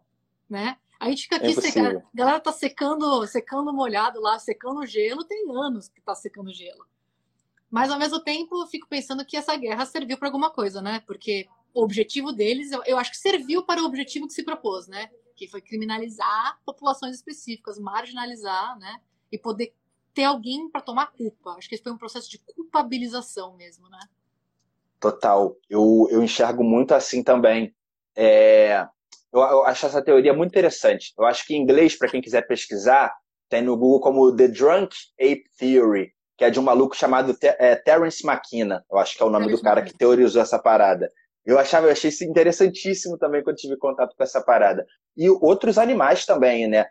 né? 0.49 0.77
A 1.01 1.09
gente 1.09 1.23
fica 1.25 1.37
aqui, 1.37 1.59
é 1.59 1.61
seca... 1.61 1.99
a 1.99 2.17
galera 2.17 2.39
tá 2.39 2.53
secando, 2.53 3.27
secando 3.27 3.73
molhado 3.73 4.21
lá, 4.21 4.39
secando 4.39 4.87
gelo, 4.87 5.25
tem 5.25 5.45
anos 5.51 5.89
que 5.89 6.01
tá 6.01 6.15
secando 6.15 6.53
gelo. 6.53 6.87
Mas 7.69 7.91
ao 7.91 7.99
mesmo 7.99 8.21
tempo, 8.21 8.63
eu 8.63 8.67
fico 8.69 8.87
pensando 8.89 9.25
que 9.25 9.37
essa 9.37 9.57
guerra 9.57 9.85
serviu 9.87 10.17
para 10.19 10.29
alguma 10.29 10.51
coisa, 10.51 10.81
né? 10.81 11.03
Porque 11.05 11.49
o 11.75 11.83
objetivo 11.83 12.33
deles, 12.33 12.73
eu, 12.73 12.83
eu, 12.85 12.99
acho 12.99 13.11
que 13.11 13.19
serviu 13.19 13.63
para 13.63 13.83
o 13.83 13.87
objetivo 13.87 14.27
que 14.27 14.33
se 14.33 14.45
propôs, 14.45 14.87
né? 14.89 15.11
Que 15.37 15.49
foi 15.49 15.61
criminalizar 15.61 16.59
populações 16.65 17.17
específicas, 17.17 17.79
marginalizar, 17.79 18.79
né? 18.79 19.01
E 19.31 19.39
poder 19.39 19.75
ter 20.13 20.25
alguém 20.25 20.69
para 20.69 20.81
tomar 20.81 21.13
culpa. 21.13 21.53
Acho 21.53 21.69
que 21.69 21.75
esse 21.75 21.85
foi 21.85 21.93
um 21.93 21.99
processo 21.99 22.31
de 22.31 22.39
culpabilização 22.39 23.57
mesmo, 23.57 23.89
né? 23.89 24.01
Total. 24.99 25.57
Eu, 25.69 26.09
eu 26.11 26.23
enxergo 26.23 26.63
muito 26.63 26.93
assim 26.93 27.23
também. 27.23 27.75
É, 28.15 28.87
eu, 29.33 29.41
eu 29.41 29.65
acho 29.65 29.87
essa 29.87 30.03
teoria 30.03 30.35
muito 30.35 30.51
interessante. 30.51 31.15
Eu 31.19 31.25
acho 31.25 31.47
que 31.47 31.55
em 31.55 31.63
inglês, 31.63 31.97
para 31.97 32.09
quem 32.09 32.21
quiser 32.21 32.47
pesquisar, 32.47 33.15
tem 33.49 33.63
no 33.63 33.77
Google 33.77 34.01
como 34.01 34.35
The 34.35 34.49
Drunk 34.49 34.95
Ape 35.19 35.45
Theory, 35.59 36.13
que 36.37 36.45
é 36.45 36.51
de 36.51 36.59
um 36.59 36.63
maluco 36.63 36.97
chamado 36.97 37.37
é, 37.43 37.75
Terence 37.77 38.27
McKenna, 38.27 38.85
eu 38.91 38.99
acho 38.99 39.17
que 39.17 39.23
é 39.23 39.27
o 39.27 39.31
nome 39.31 39.47
Terence 39.47 39.63
do 39.63 39.65
cara 39.65 39.83
que 39.83 39.93
teorizou 39.93 40.41
essa 40.41 40.59
parada. 40.59 41.11
Eu 41.45 41.59
achava, 41.59 41.87
eu 41.87 41.93
achei 41.93 42.11
isso 42.11 42.25
interessantíssimo 42.25 43.17
também 43.19 43.43
quando 43.43 43.57
tive 43.57 43.77
contato 43.77 44.15
com 44.17 44.23
essa 44.23 44.43
parada. 44.43 44.87
E 45.17 45.29
outros 45.29 45.79
animais 45.79 46.27
também, 46.27 46.69
né? 46.69 46.87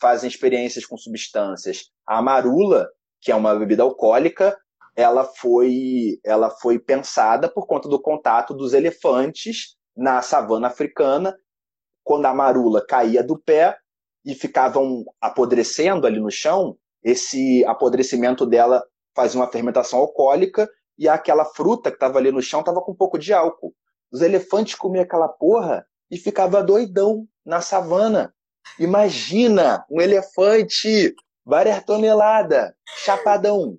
Fazem 0.00 0.28
experiências 0.28 0.84
com 0.84 0.96
substâncias. 0.96 1.90
A 2.06 2.20
marula, 2.20 2.88
que 3.20 3.32
é 3.32 3.34
uma 3.34 3.54
bebida 3.54 3.82
alcoólica, 3.82 4.56
ela 4.94 5.24
foi, 5.24 6.20
ela 6.24 6.50
foi 6.50 6.78
pensada 6.78 7.48
por 7.48 7.66
conta 7.66 7.88
do 7.88 8.00
contato 8.00 8.54
dos 8.54 8.72
elefantes 8.74 9.76
na 9.96 10.22
savana 10.22 10.68
africana. 10.68 11.36
Quando 12.02 12.26
a 12.26 12.34
marula 12.34 12.84
caía 12.86 13.22
do 13.22 13.38
pé 13.38 13.76
e 14.24 14.34
ficavam 14.34 15.04
apodrecendo 15.20 16.06
ali 16.06 16.20
no 16.20 16.30
chão, 16.30 16.76
esse 17.02 17.64
apodrecimento 17.64 18.46
dela 18.46 18.84
fazia 19.14 19.40
uma 19.40 19.50
fermentação 19.50 19.98
alcoólica 19.98 20.68
e 20.98 21.08
aquela 21.08 21.44
fruta 21.44 21.90
que 21.90 21.96
estava 21.96 22.18
ali 22.18 22.30
no 22.30 22.42
chão 22.42 22.60
estava 22.60 22.80
com 22.80 22.92
um 22.92 22.96
pouco 22.96 23.18
de 23.18 23.32
álcool. 23.32 23.74
Os 24.14 24.22
elefantes 24.22 24.76
comiam 24.76 25.02
aquela 25.02 25.26
porra 25.26 25.84
e 26.08 26.16
ficava 26.16 26.62
doidão 26.62 27.26
na 27.44 27.60
savana. 27.60 28.32
Imagina 28.78 29.84
um 29.90 30.00
elefante, 30.00 31.12
várias 31.44 31.82
toneladas, 31.82 32.72
chapadão. 32.98 33.76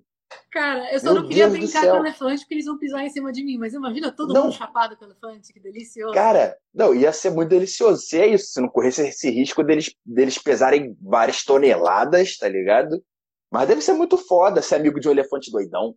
Cara, 0.52 0.92
eu 0.92 1.00
só 1.00 1.06
Meu 1.06 1.22
não 1.22 1.28
queria 1.28 1.48
Deus 1.48 1.58
brincar 1.58 1.86
com 1.86 1.92
o 1.92 2.06
elefante 2.06 2.40
porque 2.40 2.54
eles 2.54 2.66
vão 2.66 2.76
pisar 2.76 3.02
em 3.02 3.08
cima 3.08 3.32
de 3.32 3.42
mim, 3.42 3.56
mas 3.56 3.72
imagina 3.72 4.12
todo 4.12 4.34
não. 4.34 4.44
mundo 4.44 4.52
chapado 4.52 4.94
com 4.98 5.06
elefante, 5.06 5.54
que 5.54 5.58
delicioso. 5.58 6.12
Cara, 6.12 6.54
não, 6.74 6.94
ia 6.94 7.14
ser 7.14 7.30
muito 7.30 7.48
delicioso. 7.48 8.02
Se 8.02 8.20
é 8.20 8.26
isso, 8.26 8.52
se 8.52 8.60
não 8.60 8.68
corresse 8.68 9.08
esse 9.08 9.30
risco 9.30 9.64
deles, 9.64 9.94
deles 10.04 10.36
pesarem 10.36 10.94
várias 11.00 11.44
toneladas, 11.44 12.36
tá 12.36 12.46
ligado? 12.46 13.02
Mas 13.50 13.68
deve 13.68 13.80
ser 13.80 13.94
muito 13.94 14.18
foda 14.18 14.60
ser 14.60 14.74
amigo 14.74 15.00
de 15.00 15.08
um 15.08 15.12
elefante 15.12 15.50
doidão. 15.50 15.94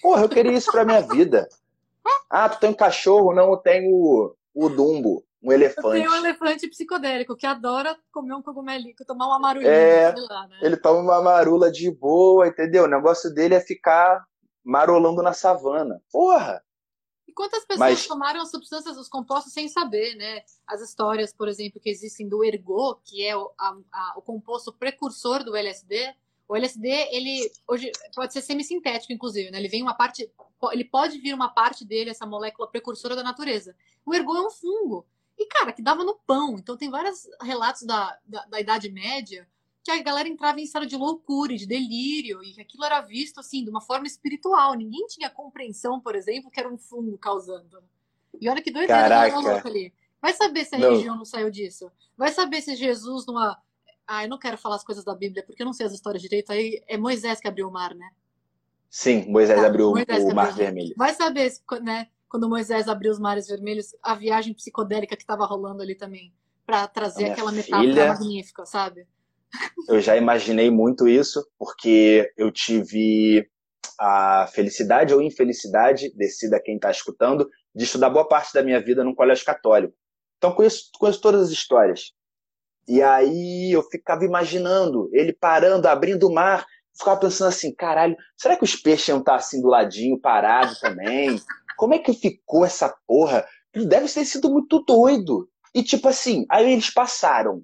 Porra, 0.00 0.22
eu 0.22 0.28
queria 0.30 0.52
isso 0.52 0.72
pra 0.72 0.86
minha 0.86 1.02
vida. 1.02 1.46
Ah, 2.30 2.48
tu 2.48 2.58
tem 2.60 2.70
um 2.70 2.74
cachorro? 2.74 3.34
Não, 3.34 3.50
eu 3.50 3.56
tenho 3.56 3.90
o, 3.90 4.36
o 4.54 4.68
Dumbo, 4.68 5.24
um 5.42 5.52
elefante. 5.52 5.86
Eu 5.86 5.92
tenho 5.92 6.10
um 6.10 6.16
elefante 6.16 6.68
psicodélico 6.68 7.36
que 7.36 7.46
adora 7.46 7.96
comer 8.12 8.34
um 8.34 8.42
cogumelinho, 8.42 8.94
tomar 9.06 9.26
uma 9.26 9.38
marulinha. 9.38 9.70
É, 9.70 10.14
lá, 10.16 10.46
né? 10.48 10.58
ele 10.62 10.76
toma 10.76 11.00
uma 11.00 11.22
marula 11.22 11.70
de 11.70 11.90
boa, 11.90 12.48
entendeu? 12.48 12.84
O 12.84 12.88
negócio 12.88 13.32
dele 13.32 13.54
é 13.54 13.60
ficar 13.60 14.24
marolando 14.64 15.22
na 15.22 15.32
savana. 15.32 16.02
Porra! 16.10 16.62
E 17.26 17.32
quantas 17.32 17.64
pessoas 17.64 17.90
Mas... 17.90 18.06
tomaram 18.06 18.40
as 18.40 18.50
substâncias, 18.50 18.96
os 18.96 19.08
compostos 19.08 19.52
sem 19.52 19.68
saber, 19.68 20.14
né? 20.16 20.42
As 20.66 20.80
histórias, 20.80 21.32
por 21.32 21.46
exemplo, 21.46 21.80
que 21.80 21.90
existem 21.90 22.28
do 22.28 22.42
ergot, 22.44 23.00
que 23.04 23.24
é 23.24 23.36
o, 23.36 23.50
a, 23.58 23.76
a, 23.92 24.14
o 24.16 24.22
composto 24.22 24.72
precursor 24.72 25.44
do 25.44 25.54
LSD, 25.54 26.14
o 26.48 26.56
LSD, 26.56 26.88
ele 27.10 27.50
hoje 27.66 27.92
pode 28.14 28.32
ser 28.32 28.40
semissintético, 28.40 29.12
inclusive, 29.12 29.50
né? 29.50 29.58
Ele 29.58 29.68
vem 29.68 29.82
uma 29.82 29.94
parte, 29.94 30.30
ele 30.72 30.84
pode 30.84 31.18
vir 31.18 31.34
uma 31.34 31.50
parte 31.50 31.84
dele, 31.84 32.08
essa 32.08 32.24
molécula 32.24 32.66
precursora 32.66 33.14
da 33.14 33.22
natureza. 33.22 33.76
O 34.04 34.14
ergot 34.14 34.38
é 34.38 34.40
um 34.40 34.50
fungo. 34.50 35.06
E, 35.38 35.46
cara, 35.46 35.72
que 35.72 35.82
dava 35.82 36.02
no 36.02 36.14
pão. 36.26 36.56
Então 36.58 36.76
tem 36.76 36.90
vários 36.90 37.28
relatos 37.42 37.82
da, 37.82 38.18
da, 38.24 38.46
da 38.46 38.60
Idade 38.60 38.90
Média 38.90 39.46
que 39.84 39.90
a 39.90 40.02
galera 40.02 40.28
entrava 40.28 40.60
em 40.60 40.64
estado 40.64 40.86
de 40.86 40.96
loucura, 40.96 41.54
de 41.54 41.66
delírio, 41.66 42.42
e 42.42 42.52
que 42.52 42.60
aquilo 42.60 42.84
era 42.84 43.00
visto, 43.00 43.40
assim, 43.40 43.64
de 43.64 43.70
uma 43.70 43.80
forma 43.80 44.06
espiritual. 44.06 44.74
Ninguém 44.74 45.06
tinha 45.06 45.30
compreensão, 45.30 46.00
por 46.00 46.14
exemplo, 46.14 46.50
que 46.50 46.58
era 46.60 46.68
um 46.68 46.76
fungo 46.76 47.16
causando. 47.16 47.82
E 48.40 48.48
olha 48.48 48.60
que 48.60 48.70
doideira 48.70 49.34
louca 49.34 49.68
ali. 49.68 49.92
Vai 50.20 50.32
saber 50.32 50.64
se 50.64 50.74
a 50.74 50.78
não. 50.78 50.90
religião 50.90 51.16
não 51.16 51.24
saiu 51.24 51.50
disso. 51.50 51.90
Vai 52.16 52.32
saber 52.32 52.60
se 52.60 52.74
Jesus, 52.74 53.24
numa 53.26 53.58
ah, 54.08 54.24
eu 54.24 54.28
não 54.28 54.38
quero 54.38 54.56
falar 54.56 54.76
as 54.76 54.84
coisas 54.84 55.04
da 55.04 55.14
Bíblia, 55.14 55.44
porque 55.46 55.62
eu 55.62 55.66
não 55.66 55.72
sei 55.74 55.84
as 55.84 55.92
histórias 55.92 56.22
direito. 56.22 56.50
Aí 56.50 56.82
é 56.88 56.96
Moisés 56.96 57.40
que 57.40 57.46
abriu 57.46 57.68
o 57.68 57.70
mar, 57.70 57.94
né? 57.94 58.08
Sim, 58.88 59.30
Moisés 59.30 59.62
ah, 59.62 59.66
abriu 59.66 59.90
Moisés 59.90 60.24
o 60.24 60.34
mar 60.34 60.52
vermelho. 60.54 60.94
Vai 60.96 61.12
saber, 61.12 61.52
né? 61.82 62.08
Quando 62.26 62.48
Moisés 62.48 62.88
abriu 62.88 63.12
os 63.12 63.18
mares 63.18 63.46
vermelhos, 63.46 63.94
a 64.02 64.14
viagem 64.14 64.54
psicodélica 64.54 65.14
que 65.14 65.22
estava 65.22 65.44
rolando 65.44 65.82
ali 65.82 65.94
também, 65.94 66.32
para 66.64 66.86
trazer 66.86 67.30
aquela 67.30 67.52
metáfora 67.52 67.80
filha, 67.80 68.08
magnífica, 68.08 68.64
sabe? 68.64 69.06
Eu 69.88 70.00
já 70.00 70.16
imaginei 70.16 70.70
muito 70.70 71.08
isso, 71.08 71.46
porque 71.58 72.30
eu 72.36 72.52
tive 72.52 73.48
a 73.98 74.46
felicidade 74.52 75.14
ou 75.14 75.22
infelicidade, 75.22 76.12
decida 76.14 76.60
quem 76.62 76.76
está 76.76 76.90
escutando, 76.90 77.48
de 77.74 77.84
estudar 77.84 78.10
boa 78.10 78.28
parte 78.28 78.52
da 78.52 78.62
minha 78.62 78.78
vida 78.80 79.02
num 79.02 79.14
colégio 79.14 79.46
católico. 79.46 79.94
Então 80.36 80.52
conheço, 80.52 80.90
conheço 80.98 81.20
todas 81.22 81.42
as 81.42 81.50
histórias. 81.50 82.12
E 82.88 83.02
aí 83.02 83.70
eu 83.70 83.82
ficava 83.82 84.24
imaginando 84.24 85.10
ele 85.12 85.34
parando, 85.34 85.86
abrindo 85.86 86.26
o 86.26 86.32
mar, 86.32 86.66
ficava 86.96 87.20
pensando 87.20 87.48
assim, 87.48 87.74
caralho, 87.74 88.16
será 88.34 88.56
que 88.56 88.64
os 88.64 88.74
peixes 88.74 89.08
iam 89.08 89.18
estar 89.18 89.34
assim 89.34 89.60
do 89.60 89.68
ladinho, 89.68 90.18
parado 90.18 90.74
também? 90.80 91.38
Como 91.76 91.92
é 91.92 91.98
que 91.98 92.14
ficou 92.14 92.64
essa 92.64 92.92
porra? 93.06 93.46
Deve 93.74 94.08
ter 94.08 94.24
sido 94.24 94.50
muito 94.50 94.82
doido. 94.84 95.48
E 95.74 95.82
tipo 95.82 96.08
assim, 96.08 96.46
aí 96.50 96.72
eles 96.72 96.88
passaram. 96.88 97.62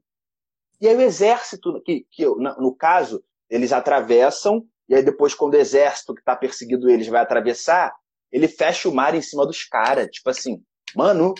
E 0.78 0.86
aí 0.86 0.94
o 0.94 1.00
exército, 1.00 1.80
que, 1.82 2.06
que 2.10 2.26
no 2.26 2.76
caso, 2.76 3.24
eles 3.48 3.72
atravessam, 3.72 4.62
e 4.86 4.94
aí 4.94 5.02
depois 5.02 5.34
quando 5.34 5.54
o 5.54 5.58
exército 5.58 6.14
que 6.14 6.20
está 6.20 6.36
perseguindo 6.36 6.90
eles 6.90 7.08
vai 7.08 7.22
atravessar, 7.22 7.94
ele 8.30 8.46
fecha 8.46 8.90
o 8.90 8.94
mar 8.94 9.14
em 9.14 9.22
cima 9.22 9.46
dos 9.46 9.64
caras. 9.64 10.08
Tipo 10.10 10.28
assim, 10.28 10.62
mano, 10.94 11.34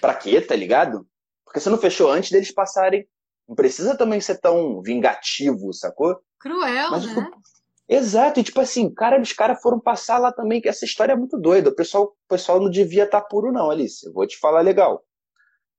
pra 0.00 0.14
quê, 0.14 0.40
tá 0.40 0.54
ligado? 0.54 1.04
Porque 1.44 1.58
você 1.58 1.68
não 1.68 1.78
fechou 1.78 2.10
antes 2.10 2.30
deles 2.30 2.52
passarem 2.52 3.08
não 3.48 3.54
precisa 3.54 3.96
também 3.96 4.20
ser 4.20 4.40
tão 4.40 4.80
vingativo, 4.82 5.72
sacou? 5.72 6.18
Cruel, 6.38 6.90
Mas, 6.90 7.06
né? 7.06 7.14
Tipo, 7.14 7.42
exato, 7.88 8.40
e 8.40 8.44
tipo 8.44 8.60
assim, 8.60 8.92
cara, 8.92 9.20
os 9.20 9.32
caras 9.32 9.60
foram 9.60 9.78
passar 9.78 10.18
lá 10.18 10.32
também, 10.32 10.60
que 10.60 10.68
essa 10.68 10.84
história 10.84 11.12
é 11.12 11.16
muito 11.16 11.38
doida. 11.38 11.70
O 11.70 11.74
pessoal, 11.74 12.04
o 12.04 12.28
pessoal 12.28 12.60
não 12.60 12.70
devia 12.70 13.04
estar 13.04 13.20
tá 13.20 13.26
puro, 13.26 13.52
não, 13.52 13.70
Alice. 13.70 14.06
Eu 14.06 14.12
vou 14.12 14.26
te 14.26 14.38
falar 14.38 14.60
legal. 14.60 15.04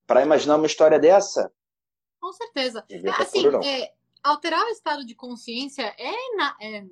Para 0.05 0.22
imaginar 0.22 0.57
uma 0.57 0.68
história 0.68 0.99
dessa. 0.99 1.51
Com 2.20 2.32
certeza. 2.34 2.86
É, 2.89 3.01
tá 3.01 3.18
assim, 3.24 3.41
puro, 3.41 3.63
é, 3.63 3.91
alterar 4.24 4.63
o 4.66 4.70
estado 4.70 5.05
de 5.05 5.16
consciência 5.16 5.95
é, 5.97 6.36
na, 6.36 6.55
é, 6.61 6.86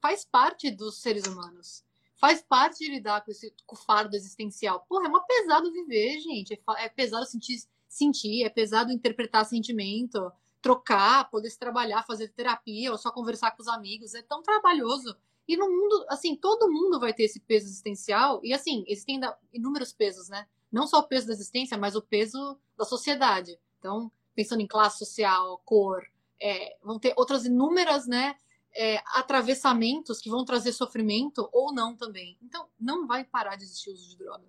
faz 0.00 0.24
parte 0.24 0.70
dos 0.70 1.00
seres 1.00 1.24
humanos. 1.24 1.84
Faz 2.18 2.42
parte 2.42 2.78
de 2.84 2.90
lidar 2.90 3.24
com 3.24 3.30
esse 3.30 3.54
com 3.66 3.76
fardo 3.76 4.14
existencial. 4.14 4.84
Porra, 4.88 5.06
é 5.06 5.08
uma 5.08 5.24
pesado 5.24 5.72
viver, 5.72 6.20
gente. 6.20 6.52
É, 6.52 6.84
é 6.84 6.88
pesado 6.88 7.24
sentir 7.26 7.62
sentir, 7.90 8.44
é 8.44 8.48
pesado 8.48 8.92
interpretar 8.92 9.44
sentimento. 9.44 10.32
trocar, 10.62 11.30
poder 11.30 11.48
se 11.50 11.58
trabalhar, 11.58 12.04
fazer 12.04 12.28
terapia 12.28 12.92
ou 12.92 12.98
só 12.98 13.10
conversar 13.10 13.52
com 13.52 13.62
os 13.62 13.68
amigos. 13.68 14.14
É 14.14 14.22
tão 14.22 14.42
trabalhoso. 14.42 15.16
E 15.48 15.56
no 15.56 15.68
mundo, 15.68 16.04
assim, 16.08 16.36
todo 16.36 16.70
mundo 16.70 17.00
vai 17.00 17.14
ter 17.14 17.24
esse 17.24 17.40
peso 17.40 17.66
existencial. 17.66 18.40
E 18.44 18.52
assim, 18.52 18.84
existem 18.86 19.20
inúmeros 19.52 19.92
pesos, 19.92 20.28
né? 20.28 20.46
Não 20.70 20.86
só 20.86 20.98
o 21.00 21.08
peso 21.08 21.26
da 21.26 21.32
existência, 21.32 21.78
mas 21.78 21.96
o 21.96 22.02
peso 22.02 22.58
da 22.76 22.84
sociedade. 22.84 23.58
Então, 23.78 24.12
pensando 24.34 24.60
em 24.60 24.66
classe 24.66 24.98
social, 24.98 25.60
cor, 25.64 26.06
é, 26.40 26.76
vão 26.82 26.98
ter 26.98 27.14
outras 27.16 27.46
inúmeras, 27.46 28.06
né? 28.06 28.36
É, 28.72 29.02
atravessamentos 29.14 30.20
que 30.20 30.30
vão 30.30 30.44
trazer 30.44 30.72
sofrimento 30.72 31.48
ou 31.52 31.72
não 31.72 31.96
também. 31.96 32.38
Então, 32.42 32.68
não 32.78 33.06
vai 33.06 33.24
parar 33.24 33.56
de 33.56 33.64
existir 33.64 33.90
o 33.90 33.94
uso 33.94 34.10
de 34.10 34.16
droga. 34.18 34.46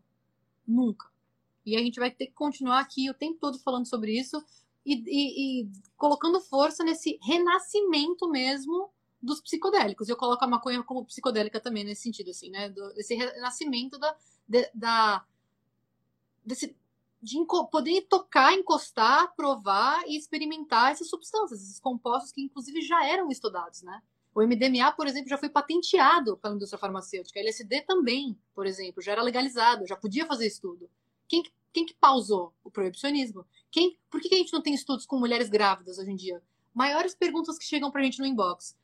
Nunca. 0.68 1.11
E 1.66 1.76
a 1.76 1.80
gente 1.80 2.00
vai 2.00 2.12
ter 2.12 2.28
que 2.28 2.34
continuar 2.34 2.80
aqui 2.80 3.10
o 3.10 3.14
tempo 3.14 3.38
todo 3.40 3.60
falando 3.60 3.88
sobre 3.88 4.18
isso 4.18 4.44
e, 4.86 4.96
e, 4.96 5.62
e 5.64 5.70
colocando 5.96 6.40
força 6.42 6.84
nesse 6.84 7.20
renascimento 7.22 8.30
mesmo 8.30 8.90
dos 9.22 9.40
psicodélicos. 9.42 10.10
Eu 10.10 10.18
coloco 10.18 10.44
a 10.44 10.48
maconha 10.48 10.84
como 10.84 11.06
psicodélica 11.06 11.60
também 11.60 11.84
nesse 11.84 12.04
sentido, 12.04 12.32
assim, 12.32 12.50
né? 12.50 12.70
Do, 12.70 12.94
desse 12.94 13.14
renascimento 13.14 14.00
da, 14.00 14.16
de, 14.48 14.70
da 14.74 15.26
desse, 16.44 16.76
de 17.22 17.38
poder 17.70 18.02
tocar, 18.10 18.54
encostar, 18.54 19.34
provar 19.36 20.04
e 20.08 20.18
experimentar 20.18 20.92
essas 20.92 21.08
substâncias, 21.08 21.62
esses 21.62 21.80
compostos 21.80 22.32
que 22.32 22.42
inclusive 22.42 22.82
já 22.82 23.06
eram 23.06 23.30
estudados, 23.30 23.84
né? 23.84 24.02
O 24.34 24.42
MDMA, 24.42 24.92
por 24.94 25.08
exemplo, 25.08 25.30
já 25.30 25.38
foi 25.38 25.50
patenteado 25.50 26.38
pela 26.38 26.56
indústria 26.56 26.80
farmacêutica. 26.80 27.40
A 27.40 27.44
LSD 27.44 27.82
também, 27.82 28.38
por 28.56 28.66
exemplo, 28.66 29.02
já 29.02 29.12
era 29.12 29.22
legalizado, 29.22 29.86
já 29.86 29.96
podia 29.96 30.26
fazer 30.26 30.48
estudo. 30.48 30.90
Quem, 31.32 31.44
quem 31.72 31.86
que 31.86 31.94
pausou 31.94 32.54
o 32.62 32.70
proibicionismo? 32.70 33.46
Quem, 33.72 33.98
por 34.10 34.20
que 34.20 34.36
a 34.36 34.38
gente 34.38 34.52
não 34.52 34.62
tem 34.62 34.74
estudos 34.74 35.06
com 35.06 35.18
mulheres 35.18 35.48
grávidas 35.48 35.98
hoje 35.98 36.12
em 36.12 36.16
dia? 36.18 36.44
Maiores 36.74 37.16
perguntas 37.16 37.58
que 37.58 37.64
chegam 37.64 37.90
pra 37.90 38.04
gente 38.04 38.20
no 38.20 38.26
inbox. 38.26 38.78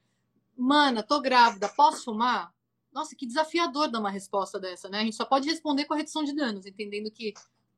Mana, 0.56 1.04
tô 1.04 1.20
grávida, 1.20 1.68
posso 1.68 2.06
fumar? 2.06 2.56
Nossa, 2.94 3.14
que 3.18 3.28
desafiador 3.28 3.92
dar 3.92 4.00
uma 4.00 4.10
resposta 4.10 4.58
dessa, 4.58 4.88
né? 4.88 5.02
A 5.02 5.04
gente 5.04 5.18
só 5.18 5.26
pode 5.26 5.50
responder 5.50 5.84
com 5.84 5.94
a 5.94 5.98
redução 5.98 6.24
de 6.24 6.34
danos, 6.34 6.66
entendendo 6.66 7.12
que 7.12 7.34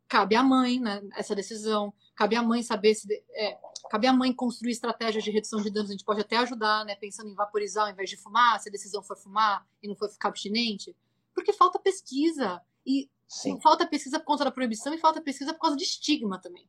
cabe 0.08 0.36
à 0.36 0.44
mãe 0.44 0.80
né, 0.80 1.02
essa 1.16 1.34
decisão, 1.34 1.92
cabe 2.16 2.36
à 2.36 2.44
mãe 2.44 2.62
saber 2.62 2.94
se. 2.94 3.12
É, 3.32 3.58
cabe 3.90 4.06
à 4.06 4.14
mãe 4.14 4.32
construir 4.32 4.72
estratégias 4.72 5.24
de 5.24 5.32
redução 5.32 5.64
de 5.64 5.72
danos, 5.72 5.90
a 5.90 5.94
gente 5.94 6.06
pode 6.06 6.22
até 6.22 6.38
ajudar, 6.38 6.86
né? 6.86 6.96
Pensando 6.96 7.32
em 7.32 7.36
vaporizar 7.36 7.86
ao 7.86 7.92
invés 7.92 8.08
de 8.08 8.18
fumar, 8.18 8.60
se 8.60 8.70
a 8.70 8.72
decisão 8.72 9.02
for 9.02 9.18
fumar 9.18 9.68
e 9.82 9.88
não 9.88 9.96
for 9.96 10.10
ficar 10.10 10.30
abstinente. 10.30 10.96
Porque 11.34 11.52
falta 11.52 11.80
pesquisa. 11.80 12.62
E 12.86 13.10
Sim. 13.30 13.62
falta 13.62 13.86
pesquisa 13.86 14.20
por 14.20 14.26
conta 14.26 14.44
da 14.44 14.52
proibição 14.52 14.92
e 14.92 14.98
falta 14.98 15.22
pesquisa 15.22 15.54
por 15.54 15.60
causa 15.60 15.78
de 15.78 15.84
estigma 15.84 16.42
também. 16.42 16.68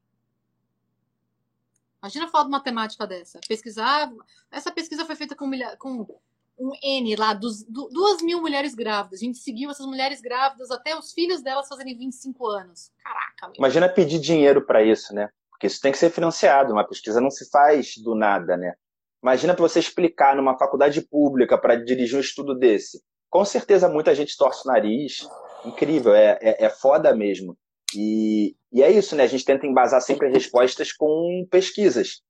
Imagina 2.02 2.26
a 2.26 2.28
falta 2.28 2.46
de 2.46 2.52
matemática 2.52 3.06
dessa. 3.06 3.40
Pesquisar. 3.48 4.12
Essa 4.50 4.70
pesquisa 4.70 5.04
foi 5.06 5.16
feita 5.16 5.34
com, 5.34 5.50
com 5.78 6.20
um 6.58 6.72
N 6.82 7.16
lá, 7.16 7.32
dos, 7.32 7.64
duas 7.64 8.22
mil 8.22 8.40
mulheres 8.40 8.74
grávidas. 8.74 9.20
A 9.20 9.24
gente 9.24 9.38
seguiu 9.38 9.70
essas 9.70 9.86
mulheres 9.86 10.20
grávidas 10.20 10.70
até 10.70 10.96
os 10.96 11.12
filhos 11.12 11.42
delas 11.42 11.68
fazerem 11.68 11.96
25 11.96 12.46
anos. 12.46 12.90
Caraca, 13.02 13.48
meu. 13.48 13.56
Imagina 13.58 13.88
pedir 13.88 14.18
dinheiro 14.18 14.64
para 14.64 14.82
isso, 14.82 15.14
né? 15.14 15.30
Porque 15.50 15.66
isso 15.66 15.80
tem 15.80 15.92
que 15.92 15.98
ser 15.98 16.10
financiado. 16.10 16.72
Uma 16.72 16.86
pesquisa 16.86 17.20
não 17.20 17.30
se 17.30 17.48
faz 17.50 17.96
do 17.96 18.14
nada, 18.14 18.56
né? 18.56 18.74
Imagina 19.22 19.54
para 19.54 19.62
você 19.62 19.78
explicar 19.78 20.36
numa 20.36 20.58
faculdade 20.58 21.00
pública 21.02 21.58
para 21.58 21.76
dirigir 21.76 22.16
um 22.16 22.20
estudo 22.20 22.54
desse. 22.54 23.02
Com 23.28 23.44
certeza 23.44 23.88
muita 23.88 24.14
gente 24.14 24.36
torce 24.36 24.66
o 24.66 24.72
nariz. 24.72 25.26
Incrível, 25.64 26.14
é, 26.14 26.38
é, 26.40 26.64
é 26.64 26.70
foda 26.70 27.14
mesmo. 27.14 27.56
E, 27.94 28.56
e 28.72 28.82
é 28.82 28.90
isso, 28.90 29.16
né? 29.16 29.24
A 29.24 29.26
gente 29.26 29.44
tenta 29.44 29.66
embasar 29.66 30.00
sempre 30.00 30.28
as 30.28 30.32
respostas 30.32 30.92
com 30.92 31.46
pesquisas. 31.50 32.22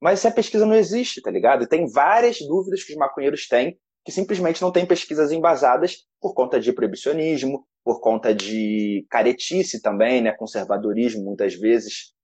Mas 0.00 0.20
se 0.20 0.28
a 0.28 0.32
pesquisa 0.32 0.66
não 0.66 0.74
existe, 0.74 1.22
tá 1.22 1.30
ligado? 1.30 1.66
Tem 1.66 1.90
várias 1.90 2.38
dúvidas 2.38 2.84
que 2.84 2.92
os 2.92 2.98
maconheiros 2.98 3.48
têm 3.48 3.78
que 4.06 4.12
simplesmente 4.12 4.62
não 4.62 4.70
tem 4.70 4.86
pesquisas 4.86 5.32
embasadas 5.32 6.06
por 6.20 6.32
conta 6.32 6.60
de 6.60 6.72
proibicionismo, 6.72 7.66
por 7.82 8.00
conta 8.00 8.32
de 8.32 9.04
caretice 9.10 9.82
também, 9.82 10.22
né? 10.22 10.30
Conservadorismo, 10.30 11.24
muitas 11.24 11.54
vezes. 11.54 12.14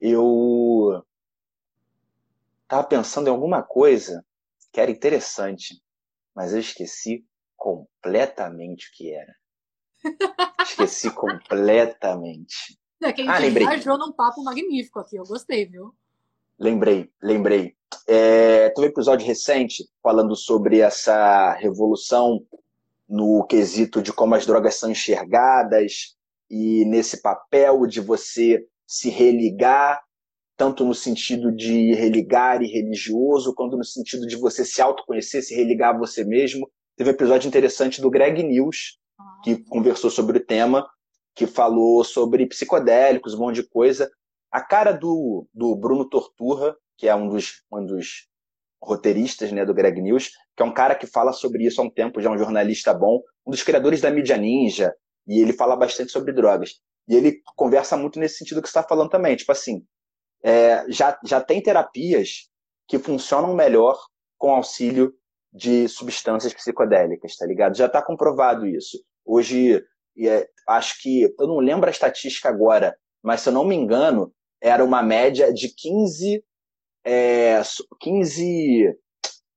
Eu 0.00 1.04
estava 2.62 2.84
pensando 2.84 3.26
em 3.26 3.30
alguma 3.30 3.60
coisa 3.60 4.24
que 4.70 4.80
era 4.80 4.90
interessante, 4.90 5.82
mas 6.32 6.52
eu 6.52 6.60
esqueci 6.60 7.24
completamente 7.62 8.88
o 8.88 8.96
que 8.96 9.14
era. 9.14 9.34
Esqueci 10.60 11.10
completamente. 11.14 12.76
É 13.00 13.12
que 13.12 13.22
a 13.22 13.24
gente 13.24 13.34
ah, 13.34 13.38
lembrei. 13.38 13.66
viajou 13.66 13.96
num 13.96 14.12
papo 14.12 14.42
magnífico 14.42 14.98
aqui, 14.98 15.16
eu 15.16 15.24
gostei, 15.24 15.66
viu? 15.66 15.94
Lembrei, 16.58 17.08
lembrei. 17.22 17.76
É, 18.08 18.70
teve 18.70 18.88
um 18.88 18.90
episódio 18.90 19.26
recente 19.26 19.84
falando 20.02 20.34
sobre 20.34 20.80
essa 20.80 21.52
revolução 21.52 22.44
no 23.08 23.44
quesito 23.46 24.02
de 24.02 24.12
como 24.12 24.34
as 24.34 24.44
drogas 24.44 24.74
são 24.74 24.90
enxergadas 24.90 26.16
e 26.50 26.84
nesse 26.84 27.22
papel 27.22 27.86
de 27.86 28.00
você 28.00 28.66
se 28.86 29.08
religar, 29.08 30.02
tanto 30.56 30.84
no 30.84 30.94
sentido 30.94 31.52
de 31.52 31.94
religar 31.94 32.60
e 32.62 32.66
religioso, 32.66 33.54
quanto 33.54 33.76
no 33.76 33.84
sentido 33.84 34.26
de 34.26 34.36
você 34.36 34.64
se 34.64 34.82
autoconhecer, 34.82 35.42
se 35.42 35.54
religar 35.54 35.94
a 35.94 35.98
você 35.98 36.24
mesmo. 36.24 36.68
Teve 36.96 37.10
um 37.10 37.14
episódio 37.14 37.48
interessante 37.48 38.00
do 38.00 38.10
Greg 38.10 38.42
News, 38.42 38.98
que 39.42 39.64
conversou 39.64 40.10
sobre 40.10 40.38
o 40.38 40.44
tema, 40.44 40.86
que 41.34 41.46
falou 41.46 42.04
sobre 42.04 42.46
psicodélicos, 42.46 43.34
um 43.34 43.38
monte 43.38 43.56
de 43.56 43.68
coisa. 43.68 44.10
A 44.50 44.60
cara 44.60 44.92
do, 44.92 45.46
do 45.54 45.74
Bruno 45.74 46.08
Torturra, 46.08 46.76
que 46.98 47.08
é 47.08 47.14
um 47.14 47.28
dos, 47.28 47.62
um 47.72 47.84
dos 47.84 48.28
roteiristas 48.82 49.50
né, 49.52 49.64
do 49.64 49.72
Greg 49.72 50.00
News, 50.02 50.30
que 50.54 50.62
é 50.62 50.66
um 50.66 50.74
cara 50.74 50.94
que 50.94 51.06
fala 51.06 51.32
sobre 51.32 51.64
isso 51.64 51.80
há 51.80 51.84
um 51.84 51.90
tempo, 51.90 52.20
já 52.20 52.28
é 52.28 52.32
um 52.32 52.38
jornalista 52.38 52.92
bom, 52.92 53.22
um 53.46 53.50
dos 53.50 53.62
criadores 53.62 54.00
da 54.00 54.10
mídia 54.10 54.36
ninja, 54.36 54.94
e 55.26 55.40
ele 55.40 55.52
fala 55.52 55.74
bastante 55.74 56.12
sobre 56.12 56.32
drogas. 56.32 56.80
E 57.08 57.14
ele 57.14 57.40
conversa 57.56 57.96
muito 57.96 58.18
nesse 58.18 58.36
sentido 58.38 58.60
que 58.60 58.68
você 58.68 58.78
está 58.78 58.82
falando 58.82 59.08
também. 59.08 59.34
Tipo 59.34 59.52
assim, 59.52 59.82
é, 60.42 60.84
já, 60.88 61.18
já 61.24 61.40
tem 61.40 61.62
terapias 61.62 62.50
que 62.86 62.98
funcionam 62.98 63.54
melhor 63.54 63.98
com 64.36 64.54
auxílio 64.54 65.14
de 65.52 65.88
substâncias 65.88 66.54
psicodélicas, 66.54 67.36
tá 67.36 67.46
ligado? 67.46 67.76
Já 67.76 67.86
está 67.86 68.00
comprovado 68.02 68.66
isso. 68.66 69.02
Hoje, 69.24 69.84
é, 70.18 70.48
acho 70.66 71.00
que, 71.02 71.22
eu 71.38 71.46
não 71.46 71.58
lembro 71.58 71.88
a 71.88 71.90
estatística 71.90 72.48
agora, 72.48 72.96
mas 73.22 73.42
se 73.42 73.48
eu 73.48 73.52
não 73.52 73.64
me 73.64 73.74
engano, 73.74 74.32
era 74.60 74.84
uma 74.84 75.02
média 75.02 75.52
de 75.52 75.68
15, 75.68 76.42
é, 77.04 77.60
15 78.00 78.96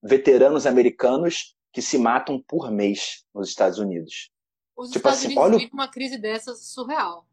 veteranos 0.03 0.65
americanos 0.65 1.55
que 1.71 1.81
se 1.81 1.97
matam 1.97 2.41
por 2.47 2.71
mês 2.71 3.23
nos 3.33 3.49
Estados 3.49 3.79
Unidos. 3.79 4.31
Os 4.77 4.89
tipo 4.89 5.07
Estados 5.07 5.19
assim, 5.19 5.37
Unidos 5.37 5.63
olha 5.63 5.69
uma 5.73 5.87
crise 5.87 6.17
dessa 6.17 6.53
surreal. 6.55 7.25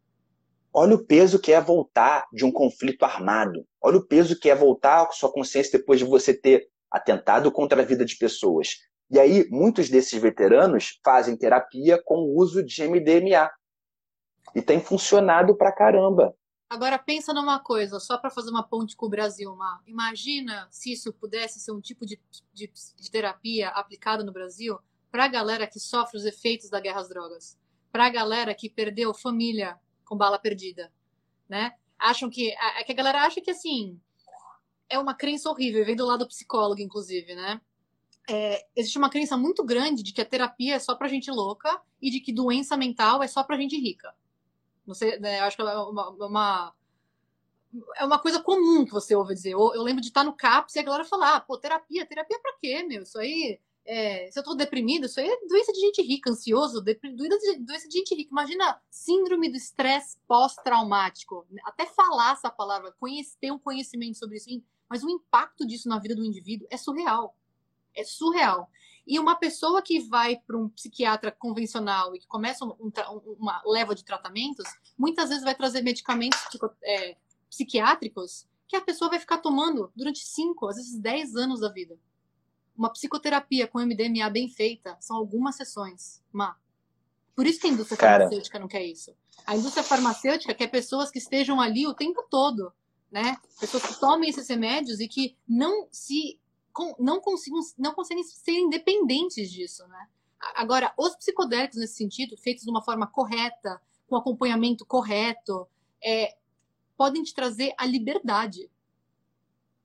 Olha 0.75 0.95
o 0.95 1.05
peso 1.05 1.39
que 1.39 1.53
é 1.53 1.61
voltar 1.61 2.27
de 2.33 2.45
um 2.45 2.53
conflito 2.53 3.05
armado. 3.05 3.67
Olha 3.81 3.99
o 3.99 4.07
peso 4.07 4.39
que 4.39 4.49
é 4.49 4.55
voltar 4.55 5.07
com 5.07 5.13
sua 5.13 5.31
consciência 5.31 5.79
depois 5.79 5.99
de 5.99 6.07
você 6.07 6.33
ter 6.33 6.72
atentado 6.93 7.51
contra 7.51 7.81
a 7.81 7.85
vida 7.85 8.05
de 8.05 8.17
pessoas. 8.17 8.77
E 9.11 9.19
aí, 9.19 9.49
muitos 9.51 9.89
desses 9.89 10.21
veteranos 10.21 11.01
fazem 11.05 11.37
terapia 11.37 12.01
com 12.03 12.17
o 12.17 12.39
uso 12.39 12.63
de 12.63 12.87
MDMA. 12.87 13.51
E 14.55 14.61
tem 14.61 14.81
funcionado 14.81 15.57
pra 15.57 15.73
caramba. 15.73 16.35
Agora 16.69 16.99
pensa 16.99 17.35
numa 17.35 17.59
coisa, 17.59 18.01
só 18.01 18.17
para 18.17 18.31
fazer 18.31 18.51
uma 18.51 18.63
ponte 18.63 18.97
com 18.97 19.07
o 19.07 19.11
Brasil, 19.11 19.55
Mar. 19.55 19.83
Imagina 19.87 20.67
se 20.71 20.93
isso 20.93 21.13
pudesse 21.13 21.61
ser 21.61 21.71
um 21.73 21.81
tipo 21.81 22.07
de, 22.07 22.19
de, 22.53 22.73
de 22.97 23.11
terapia 23.11 23.69
aplicado 23.69 24.25
no 24.25 24.33
Brasil 24.33 24.79
para 25.11 25.27
a 25.27 25.29
galera 25.29 25.67
que 25.67 25.79
sofre 25.79 26.17
os 26.17 26.25
efeitos 26.25 26.71
da 26.71 26.81
guerra 26.81 27.01
às 27.01 27.11
drogas, 27.11 27.59
para 27.93 28.07
a 28.07 28.11
galera 28.11 28.55
que 28.55 28.71
perdeu 28.71 29.13
família 29.13 29.79
com 30.07 30.17
bala 30.17 30.39
perdida, 30.39 30.91
né? 31.47 31.75
Acham 31.99 32.31
que 32.31 32.51
é 32.51 32.83
que 32.83 32.93
a 32.93 32.95
galera 32.95 33.21
acha 33.21 33.43
que 33.43 33.51
assim 33.51 34.01
é 34.93 34.99
uma 34.99 35.15
crença 35.15 35.49
horrível, 35.49 35.85
vem 35.85 35.97
do 35.97 36.05
lado 36.05 36.29
psicólogo, 36.29 36.81
inclusive, 36.81 37.35
né? 37.35 37.61
É, 38.29 38.65
existe 38.77 38.99
uma 38.99 39.11
crença 39.11 39.37
muito 39.37 39.65
grande 39.65 40.03
de 40.03 40.13
que 40.13 40.21
a 40.21 40.25
terapia 40.25 40.75
é 40.77 40.79
só 40.79 40.95
para 40.95 41.09
gente 41.09 41.31
louca 41.31 41.81
e 42.01 42.11
de 42.11 42.21
que 42.21 42.33
doença 42.33 42.77
mental 42.77 43.23
é 43.23 43.27
só 43.27 43.43
para 43.43 43.57
gente 43.57 43.77
rica. 43.77 44.15
Não 44.87 44.95
sei, 44.95 45.19
né, 45.19 45.41
acho 45.41 45.57
que 45.57 45.63
é 45.63 45.77
uma, 45.77 46.11
uma, 46.11 46.75
é 47.97 48.05
uma 48.05 48.19
coisa 48.19 48.41
comum 48.41 48.85
que 48.85 48.93
você 48.93 49.15
ouve 49.15 49.35
dizer. 49.35 49.53
Eu, 49.53 49.73
eu, 49.75 49.83
lembro 49.83 50.03
de 50.03 50.09
estar 50.09 50.25
no 50.25 50.37
CAPS 50.37 50.77
e 50.77 50.79
a 50.79 50.83
galera 50.83 51.05
falar, 51.05 51.37
ah, 51.37 51.41
pô, 51.41 51.57
terapia, 51.57 52.07
terapia 52.07 52.39
pra 52.41 52.53
quê, 52.61 52.83
meu? 52.83 53.03
Isso 53.03 53.19
aí, 53.19 53.59
é, 53.85 54.31
se 54.31 54.39
eu 54.39 54.45
tô 54.45 54.55
deprimido, 54.55 55.07
isso 55.07 55.19
aí 55.19 55.29
é 55.29 55.47
doença 55.47 55.73
de 55.73 55.81
gente 55.81 56.03
rica, 56.03 56.31
ansioso, 56.31 56.81
doença 56.83 57.89
de 57.89 57.99
gente 57.99 58.15
rica. 58.15 58.31
Imagina 58.31 58.81
síndrome 58.91 59.49
do 59.49 59.57
estresse 59.57 60.19
pós-traumático. 60.29 61.47
Até 61.65 61.87
falar 61.87 62.33
essa 62.33 62.51
palavra, 62.51 62.93
conhecer, 63.01 63.37
ter 63.41 63.51
um 63.51 63.59
conhecimento 63.59 64.19
sobre 64.19 64.37
isso, 64.37 64.51
mas 64.93 65.03
o 65.03 65.09
impacto 65.09 65.67
disso 65.67 65.89
na 65.89 65.99
vida 65.99 66.15
do 66.15 66.23
indivíduo 66.23 66.69
é 66.71 66.77
surreal. 66.77 67.35
É 67.95 68.05
surreal. 68.05 68.71
E 69.07 69.19
uma 69.19 69.35
pessoa 69.35 69.81
que 69.81 70.01
vai 70.01 70.37
para 70.37 70.59
um 70.59 70.69
psiquiatra 70.69 71.33
convencional 71.33 72.15
e 72.15 72.19
que 72.19 72.27
começa 72.27 72.63
um, 72.63 72.77
uma 73.39 73.63
leva 73.65 73.95
de 73.95 74.05
tratamentos, 74.05 74.67
muitas 74.99 75.31
vezes 75.31 75.45
vai 75.45 75.55
trazer 75.55 75.81
medicamentos 75.81 76.39
tipo, 76.51 76.71
é, 76.85 77.17
psiquiátricos 77.49 78.47
que 78.69 78.77
a 78.77 78.83
pessoa 78.83 79.09
vai 79.09 79.19
ficar 79.19 79.39
tomando 79.39 79.91
durante 79.97 80.21
5, 80.27 80.69
às 80.69 80.77
vezes 80.77 81.01
10 81.01 81.37
anos 81.37 81.61
da 81.61 81.71
vida. 81.71 81.99
Uma 82.77 82.93
psicoterapia 82.93 83.67
com 83.67 83.81
MDMA 83.81 84.29
bem 84.29 84.47
feita 84.47 84.95
são 85.01 85.17
algumas 85.17 85.57
sessões. 85.57 86.23
Má. 86.31 86.55
Por 87.35 87.47
isso 87.47 87.59
que 87.59 87.67
a 87.67 87.71
indústria 87.71 87.97
Cara. 87.97 88.25
farmacêutica 88.25 88.59
não 88.59 88.69
quer 88.69 88.85
isso. 88.85 89.17
A 89.47 89.57
indústria 89.57 89.83
farmacêutica 89.83 90.53
quer 90.53 90.69
pessoas 90.69 91.11
que 91.11 91.19
estejam 91.19 91.63
ali 91.63 91.87
o 91.87 91.95
tempo 91.95 92.23
todo, 92.31 92.75
né? 93.13 93.37
Pessoas 93.61 93.85
que 93.85 94.01
tomem 94.01 94.31
esses 94.31 94.49
remédios 94.49 94.99
e 94.99 95.07
que 95.07 95.37
não 95.47 95.87
se 95.93 96.41
não 96.99 97.21
consigam 97.21 97.61
não 97.77 97.93
conseguem 97.93 98.25
ser 98.25 98.53
independentes 98.53 99.51
disso, 99.51 99.87
né? 99.87 100.09
Agora, 100.57 100.93
os 100.97 101.15
psicodélicos 101.15 101.77
nesse 101.77 101.95
sentido, 101.95 102.37
feitos 102.37 102.65
de 102.65 102.71
uma 102.71 102.83
forma 102.83 103.07
correta, 103.07 103.81
com 104.09 104.17
acompanhamento 104.17 104.85
correto, 104.85 105.69
é, 106.03 106.35
podem 106.97 107.23
te 107.23 107.35
trazer 107.35 107.75
a 107.79 107.87
liberdade 107.87 108.69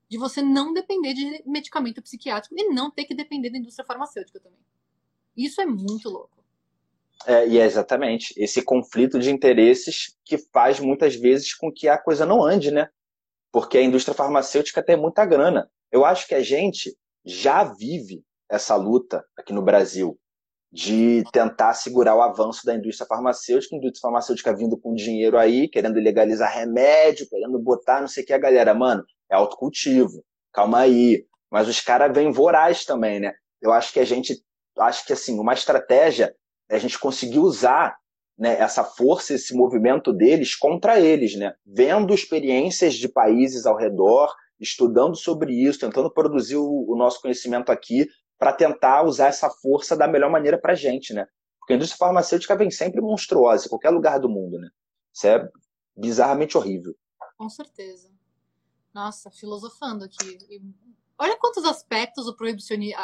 de 0.09 0.17
você 0.17 0.41
não 0.41 0.73
depender 0.73 1.13
de 1.13 1.43
medicamento 1.45 2.01
psiquiátrico 2.01 2.55
e 2.57 2.69
não 2.69 2.89
ter 2.89 3.05
que 3.05 3.13
depender 3.13 3.49
da 3.49 3.57
indústria 3.57 3.86
farmacêutica 3.86 4.39
também. 4.39 4.59
Isso 5.36 5.61
é 5.61 5.65
muito 5.65 6.09
louco. 6.09 6.38
É, 7.25 7.47
e 7.47 7.59
é 7.59 7.65
exatamente 7.65 8.34
esse 8.38 8.61
conflito 8.61 9.19
de 9.19 9.30
interesses 9.30 10.15
que 10.23 10.38
faz 10.38 10.80
muitas 10.80 11.15
vezes 11.15 11.53
com 11.53 11.71
que 11.71 11.88
a 11.88 11.97
coisa 11.97 12.25
não 12.25 12.43
ande, 12.43 12.71
né? 12.71 12.89
Porque 13.51 13.77
a 13.77 13.83
indústria 13.83 14.15
farmacêutica 14.15 14.83
tem 14.83 14.97
muita 14.97 15.25
grana. 15.25 15.69
Eu 15.91 16.05
acho 16.05 16.27
que 16.27 16.35
a 16.35 16.41
gente 16.41 16.95
já 17.25 17.63
vive 17.63 18.23
essa 18.49 18.75
luta 18.75 19.23
aqui 19.37 19.53
no 19.53 19.61
Brasil 19.61 20.17
de 20.71 21.23
tentar 21.31 21.73
segurar 21.73 22.15
o 22.15 22.21
avanço 22.21 22.65
da 22.65 22.75
indústria 22.75 23.07
farmacêutica, 23.07 23.75
indústria 23.75 24.01
farmacêutica 24.01 24.55
vindo 24.55 24.77
com 24.77 24.93
dinheiro 24.93 25.37
aí, 25.37 25.67
querendo 25.69 25.99
legalizar 25.99 26.53
remédio, 26.53 27.27
querendo 27.29 27.57
botar 27.59 28.01
não 28.01 28.07
sei 28.07 28.23
o 28.23 28.25
que, 28.25 28.33
a 28.33 28.37
galera, 28.37 28.73
mano, 28.73 29.03
é 29.31 29.35
autocultivo, 29.35 30.23
calma 30.53 30.79
aí. 30.79 31.25
Mas 31.49 31.67
os 31.67 31.79
caras 31.79 32.13
vêm 32.13 32.31
voraz 32.31 32.83
também, 32.83 33.19
né? 33.19 33.33
Eu 33.61 33.71
acho 33.71 33.93
que 33.93 33.99
a 33.99 34.05
gente, 34.05 34.43
acho 34.77 35.05
que 35.05 35.13
assim, 35.13 35.39
uma 35.39 35.53
estratégia 35.53 36.35
é 36.69 36.75
a 36.75 36.79
gente 36.79 36.99
conseguir 36.99 37.39
usar 37.39 37.95
né, 38.38 38.59
essa 38.59 38.83
força, 38.83 39.33
esse 39.33 39.55
movimento 39.55 40.13
deles 40.13 40.55
contra 40.55 40.99
eles, 40.99 41.35
né? 41.35 41.55
Vendo 41.65 42.13
experiências 42.13 42.93
de 42.93 43.09
países 43.09 43.65
ao 43.65 43.75
redor, 43.75 44.33
estudando 44.59 45.15
sobre 45.15 45.53
isso, 45.53 45.79
tentando 45.79 46.11
produzir 46.11 46.57
o, 46.57 46.85
o 46.88 46.95
nosso 46.95 47.21
conhecimento 47.21 47.71
aqui 47.71 48.07
para 48.38 48.53
tentar 48.53 49.03
usar 49.03 49.27
essa 49.27 49.49
força 49.49 49.95
da 49.95 50.07
melhor 50.07 50.29
maneira 50.29 50.57
para 50.57 50.73
a 50.73 50.75
gente, 50.75 51.13
né? 51.13 51.25
Porque 51.59 51.73
a 51.73 51.75
indústria 51.75 51.97
farmacêutica 51.97 52.55
vem 52.55 52.69
sempre 52.69 53.01
monstruosa 53.01 53.65
em 53.65 53.69
qualquer 53.69 53.89
lugar 53.89 54.19
do 54.19 54.29
mundo, 54.29 54.59
né? 54.59 54.69
Isso 55.11 55.27
é 55.27 55.49
bizarramente 55.95 56.57
horrível. 56.57 56.95
Com 57.38 57.49
certeza. 57.49 58.11
Nossa, 58.93 59.31
filosofando 59.31 60.05
aqui. 60.05 60.38
Olha 61.19 61.35
quantos 61.38 61.65
aspectos 61.65 62.27
o 62.27 62.35
proibicionismo. 62.35 62.97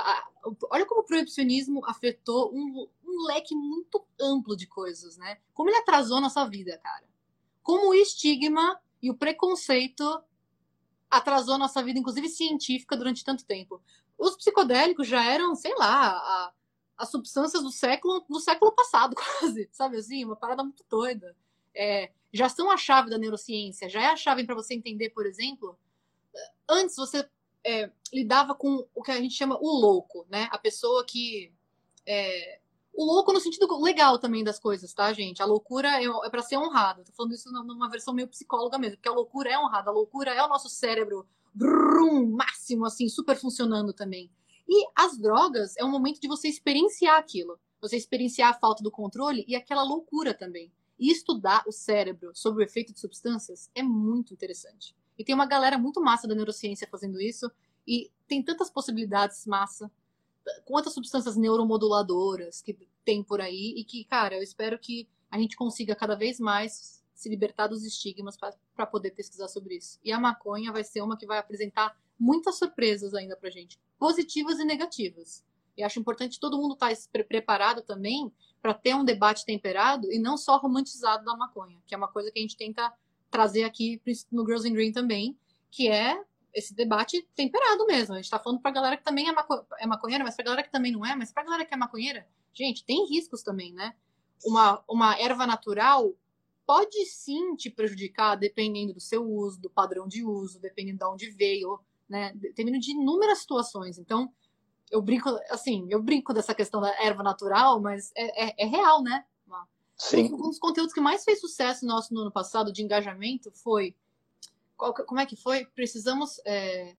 Olha 0.69 0.85
como 0.85 1.01
o 1.01 1.05
proibicionismo 1.05 1.83
afetou 1.85 2.53
um, 2.53 2.87
um 3.13 3.25
leque 3.27 3.55
muito 3.55 4.05
amplo 4.19 4.55
de 4.55 4.67
coisas, 4.67 5.17
né? 5.17 5.37
Como 5.53 5.69
ele 5.69 5.77
atrasou 5.77 6.17
a 6.17 6.21
nossa 6.21 6.47
vida, 6.47 6.77
cara. 6.77 7.05
Como 7.61 7.89
o 7.89 7.93
estigma 7.93 8.79
e 9.01 9.09
o 9.09 9.15
preconceito 9.15 10.03
atrasou 11.09 11.55
a 11.55 11.57
nossa 11.57 11.83
vida, 11.83 11.99
inclusive 11.99 12.27
científica, 12.27 12.97
durante 12.97 13.23
tanto 13.23 13.45
tempo. 13.45 13.81
Os 14.17 14.35
psicodélicos 14.35 15.07
já 15.07 15.23
eram, 15.23 15.55
sei 15.55 15.75
lá, 15.75 16.11
a, 16.11 16.53
as 16.97 17.11
substâncias 17.11 17.61
do 17.61 17.71
século 17.71 18.25
do 18.29 18.39
século 18.39 18.71
passado, 18.71 19.15
quase, 19.39 19.69
sabe 19.71 19.97
assim? 19.97 20.25
Uma 20.25 20.35
parada 20.35 20.63
muito 20.63 20.83
doida. 20.89 21.35
É, 21.75 22.11
já 22.31 22.49
são 22.49 22.71
a 22.71 22.77
chave 22.77 23.09
da 23.09 23.17
neurociência, 23.17 23.89
já 23.89 24.01
é 24.01 24.05
a 24.07 24.15
chave 24.15 24.43
para 24.45 24.55
você 24.55 24.73
entender, 24.73 25.09
por 25.11 25.25
exemplo. 25.25 25.77
Antes 26.67 26.95
você 26.95 27.27
é, 27.63 27.91
lidava 28.11 28.55
com 28.55 28.87
o 28.93 29.03
que 29.03 29.11
a 29.11 29.17
gente 29.17 29.35
chama 29.35 29.57
o 29.59 29.79
louco, 29.79 30.25
né? 30.29 30.47
A 30.51 30.57
pessoa 30.57 31.05
que. 31.05 31.53
É, 32.05 32.59
o 32.93 33.05
louco 33.05 33.33
no 33.33 33.39
sentido 33.39 33.67
legal 33.81 34.19
também 34.19 34.43
das 34.43 34.59
coisas, 34.59 34.93
tá, 34.93 35.11
gente? 35.13 35.41
A 35.41 35.45
loucura 35.45 35.89
é, 36.01 36.29
para 36.29 36.43
ser 36.43 36.57
honrada. 36.57 37.03
Tô 37.03 37.11
falando 37.11 37.33
isso 37.33 37.51
numa 37.51 37.89
versão 37.89 38.13
meio 38.13 38.27
psicóloga 38.27 38.77
mesmo, 38.77 38.97
porque 38.97 39.09
a 39.09 39.13
loucura 39.13 39.49
é 39.51 39.57
honrada. 39.57 39.89
A 39.89 39.93
loucura 39.93 40.31
é 40.31 40.43
o 40.43 40.47
nosso 40.47 40.69
cérebro 40.69 41.25
brum, 41.53 42.31
máximo, 42.31 42.85
assim, 42.85 43.09
super 43.09 43.35
funcionando 43.35 43.93
também. 43.93 44.29
E 44.67 44.87
as 44.95 45.17
drogas 45.17 45.75
é 45.77 45.83
um 45.83 45.91
momento 45.91 46.21
de 46.21 46.27
você 46.27 46.47
experienciar 46.47 47.17
aquilo. 47.17 47.59
Você 47.81 47.97
experienciar 47.97 48.51
a 48.51 48.53
falta 48.53 48.81
do 48.83 48.91
controle 48.91 49.43
e 49.47 49.55
aquela 49.55 49.83
loucura 49.83 50.33
também. 50.33 50.71
E 50.97 51.11
estudar 51.11 51.63
o 51.67 51.71
cérebro 51.71 52.31
sobre 52.33 52.63
o 52.63 52.65
efeito 52.65 52.93
de 52.93 52.99
substâncias 52.99 53.69
é 53.75 53.83
muito 53.83 54.33
interessante. 54.33 54.95
E 55.17 55.23
tem 55.23 55.35
uma 55.35 55.45
galera 55.45 55.77
muito 55.77 56.01
massa 56.01 56.27
da 56.27 56.35
neurociência 56.35 56.87
fazendo 56.89 57.19
isso. 57.19 57.51
E 57.85 58.09
tem 58.27 58.41
tantas 58.41 58.69
possibilidades 58.69 59.45
massa. 59.45 59.91
Quantas 60.65 60.93
substâncias 60.93 61.37
neuromoduladoras 61.37 62.61
que 62.61 62.77
tem 63.03 63.23
por 63.23 63.41
aí. 63.41 63.73
E 63.77 63.83
que, 63.83 64.03
cara, 64.05 64.35
eu 64.35 64.43
espero 64.43 64.79
que 64.79 65.07
a 65.29 65.37
gente 65.37 65.55
consiga 65.55 65.95
cada 65.95 66.15
vez 66.15 66.39
mais 66.39 67.03
se 67.13 67.29
libertar 67.29 67.67
dos 67.67 67.83
estigmas 67.83 68.37
para 68.37 68.85
poder 68.85 69.11
pesquisar 69.11 69.47
sobre 69.47 69.75
isso. 69.75 69.99
E 70.03 70.11
a 70.11 70.19
maconha 70.19 70.71
vai 70.71 70.83
ser 70.83 71.01
uma 71.01 71.17
que 71.17 71.25
vai 71.25 71.37
apresentar 71.37 71.97
muitas 72.19 72.57
surpresas 72.57 73.13
ainda 73.13 73.35
para 73.35 73.49
gente, 73.49 73.79
positivas 73.97 74.59
e 74.59 74.65
negativas. 74.65 75.43
E 75.75 75.83
acho 75.83 75.99
importante 75.99 76.39
todo 76.39 76.57
mundo 76.57 76.73
estar 76.73 76.89
tá 76.89 77.23
preparado 77.23 77.81
também 77.81 78.31
para 78.61 78.73
ter 78.73 78.95
um 78.95 79.03
debate 79.03 79.45
temperado 79.45 80.11
e 80.11 80.19
não 80.19 80.37
só 80.37 80.57
romantizado 80.57 81.25
da 81.25 81.35
maconha, 81.35 81.81
que 81.85 81.95
é 81.95 81.97
uma 81.97 82.07
coisa 82.07 82.31
que 82.31 82.39
a 82.39 82.41
gente 82.41 82.57
tenta 82.57 82.93
trazer 83.31 83.63
aqui 83.63 83.99
no 84.31 84.45
Girls 84.45 84.67
in 84.67 84.73
Green 84.73 84.91
também, 84.91 85.37
que 85.71 85.87
é 85.87 86.23
esse 86.53 86.73
debate 86.75 87.27
temperado 87.35 87.85
mesmo. 87.85 88.13
A 88.13 88.17
gente 88.17 88.25
está 88.25 88.39
falando 88.39 88.61
para 88.61 88.71
a 88.71 88.73
galera 88.73 88.97
que 88.97 89.03
também 89.03 89.27
é, 89.27 89.31
maco 89.31 89.65
é 89.79 89.87
maconheira, 89.87 90.23
mas 90.23 90.35
para 90.35 90.43
a 90.43 90.45
galera 90.45 90.63
que 90.63 90.71
também 90.71 90.91
não 90.91 91.05
é, 91.05 91.15
mas 91.15 91.31
para 91.31 91.43
a 91.43 91.45
galera 91.45 91.65
que 91.65 91.73
é 91.73 91.77
maconheira, 91.77 92.27
gente, 92.53 92.85
tem 92.85 93.07
riscos 93.07 93.41
também, 93.43 93.73
né? 93.73 93.95
Uma, 94.45 94.83
uma 94.87 95.17
erva 95.19 95.47
natural 95.47 96.13
pode 96.65 97.05
sim 97.05 97.55
te 97.55 97.69
prejudicar 97.69 98.35
dependendo 98.35 98.93
do 98.93 98.99
seu 98.99 99.25
uso, 99.25 99.59
do 99.59 99.69
padrão 99.69 100.07
de 100.07 100.23
uso, 100.23 100.59
dependendo 100.59 100.99
de 100.99 101.05
onde 101.05 101.29
veio, 101.31 101.79
né? 102.07 102.31
Dependendo 102.35 102.79
de 102.79 102.91
inúmeras 102.91 103.39
situações. 103.39 103.97
Então, 103.97 104.31
eu 104.91 105.01
brinco, 105.01 105.29
assim, 105.49 105.87
eu 105.89 106.01
brinco 106.01 106.33
dessa 106.33 106.53
questão 106.53 106.79
da 106.79 106.89
erva 107.03 107.23
natural, 107.23 107.81
mas 107.81 108.11
é, 108.15 108.45
é, 108.45 108.55
é 108.59 108.65
real, 108.65 109.01
né? 109.01 109.25
Sim. 109.97 110.33
Um 110.33 110.37
dos 110.49 110.59
conteúdos 110.59 110.93
que 110.93 110.99
mais 110.99 111.23
fez 111.23 111.39
sucesso 111.39 111.85
nosso 111.85 112.13
no 112.13 112.21
ano 112.21 112.31
passado 112.31 112.71
de 112.71 112.83
engajamento 112.83 113.51
foi. 113.51 113.95
Qual, 114.83 114.93
como 114.93 115.21
é 115.21 115.25
que 115.25 115.37
foi? 115.37 115.65
Precisamos. 115.65 116.41
É, 116.45 116.97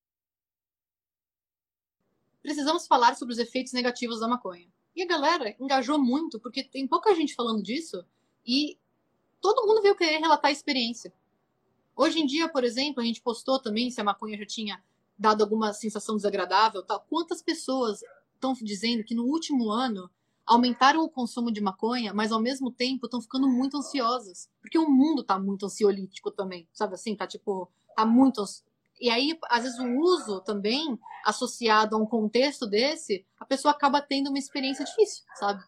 precisamos 2.41 2.87
falar 2.87 3.15
sobre 3.15 3.35
os 3.35 3.39
efeitos 3.39 3.75
negativos 3.75 4.21
da 4.21 4.29
maconha. 4.29 4.67
E 4.97 5.03
a 5.03 5.07
galera 5.07 5.55
engajou 5.61 5.99
muito, 5.99 6.41
porque 6.41 6.65
tem 6.65 6.87
pouca 6.89 7.15
gente 7.15 7.35
falando 7.35 7.63
disso, 7.63 8.03
e 8.47 8.79
todo 9.39 9.67
mundo 9.67 9.83
veio 9.83 9.97
querer 9.97 10.19
relatar 10.19 10.49
a 10.49 10.53
experiência. 10.53 11.13
Hoje 11.95 12.21
em 12.21 12.27
dia, 12.27 12.49
por 12.49 12.65
exemplo, 12.65 13.03
a 13.03 13.05
gente 13.05 13.21
postou 13.21 13.61
também 13.61 13.91
se 13.91 14.01
a 14.01 14.05
maconha 14.05 14.39
já 14.39 14.47
tinha 14.47 14.83
dado 15.19 15.43
alguma 15.43 15.75
sensação 15.75 16.17
desagradável, 16.17 16.83
tal. 16.83 17.05
Quantas 17.09 17.43
pessoas 17.43 18.03
estão 18.35 18.55
dizendo 18.55 19.05
que 19.05 19.15
no 19.15 19.25
último 19.25 19.71
ano 19.71 20.11
aumentaram 20.47 21.03
o 21.03 21.09
consumo 21.09 21.51
de 21.51 21.61
maconha, 21.61 22.13
mas 22.13 22.33
ao 22.33 22.41
mesmo 22.41 22.71
tempo 22.71 23.07
estão 23.07 23.21
ficando 23.21 23.49
muito 23.49 23.77
ansiosas, 23.77 24.49
porque 24.61 24.79
o 24.79 24.89
mundo 24.89 25.23
está 25.23 25.39
muito 25.39 25.67
ansiolítico 25.67 26.31
também, 26.31 26.69
sabe 26.73 26.95
assim, 26.95 27.17
tá 27.17 27.27
tipo, 27.27 27.71
tá 27.97 28.05
muito 28.05 28.45
e 29.01 29.11
aí, 29.11 29.37
às 29.51 29.65
vezes, 29.65 29.79
o 29.81 29.99
uso 29.99 30.41
também, 30.43 30.97
associado 31.25 31.97
a 31.97 31.99
um 31.99 32.07
contexto 32.07 32.65
desse, 32.65 33.27
a 33.41 33.45
pessoa 33.45 33.73
acaba 33.73 34.01
tendo 34.01 34.29
uma 34.29 34.39
experiência 34.39 34.85
difícil, 34.85 35.25
sabe? 35.35 35.63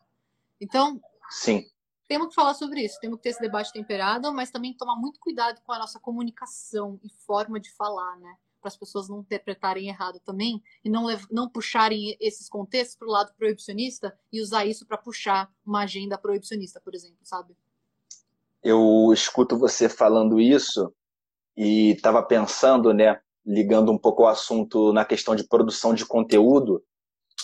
Então, 0.60 1.00
Sim 1.28 1.66
temos 2.06 2.28
que 2.28 2.34
falar 2.34 2.54
sobre 2.54 2.84
isso, 2.84 2.98
temos 3.00 3.16
que 3.18 3.24
ter 3.24 3.30
esse 3.30 3.40
debate 3.40 3.72
temperado, 3.72 4.32
mas 4.32 4.50
também 4.50 4.74
tomar 4.74 4.96
muito 4.96 5.18
cuidado 5.20 5.60
com 5.62 5.72
a 5.72 5.78
nossa 5.78 5.98
comunicação 5.98 7.00
e 7.02 7.10
forma 7.10 7.58
de 7.58 7.70
falar, 7.72 8.16
né? 8.18 8.36
Para 8.66 8.72
as 8.72 8.76
pessoas 8.76 9.08
não 9.08 9.20
interpretarem 9.20 9.86
errado 9.86 10.18
também 10.24 10.60
e 10.84 10.90
não, 10.90 11.06
não 11.30 11.48
puxarem 11.48 12.16
esses 12.18 12.48
contextos 12.48 12.96
para 12.96 13.06
o 13.06 13.12
lado 13.12 13.32
proibicionista 13.38 14.12
e 14.32 14.42
usar 14.42 14.66
isso 14.66 14.84
para 14.84 14.98
puxar 14.98 15.48
uma 15.64 15.84
agenda 15.84 16.18
proibicionista, 16.18 16.80
por 16.80 16.92
exemplo, 16.92 17.18
sabe? 17.22 17.54
Eu 18.64 19.12
escuto 19.12 19.56
você 19.56 19.88
falando 19.88 20.40
isso 20.40 20.92
e 21.56 21.92
estava 21.92 22.20
pensando, 22.24 22.92
né, 22.92 23.20
ligando 23.46 23.92
um 23.92 23.98
pouco 23.98 24.24
o 24.24 24.26
assunto 24.26 24.92
na 24.92 25.04
questão 25.04 25.36
de 25.36 25.46
produção 25.46 25.94
de 25.94 26.04
conteúdo, 26.04 26.82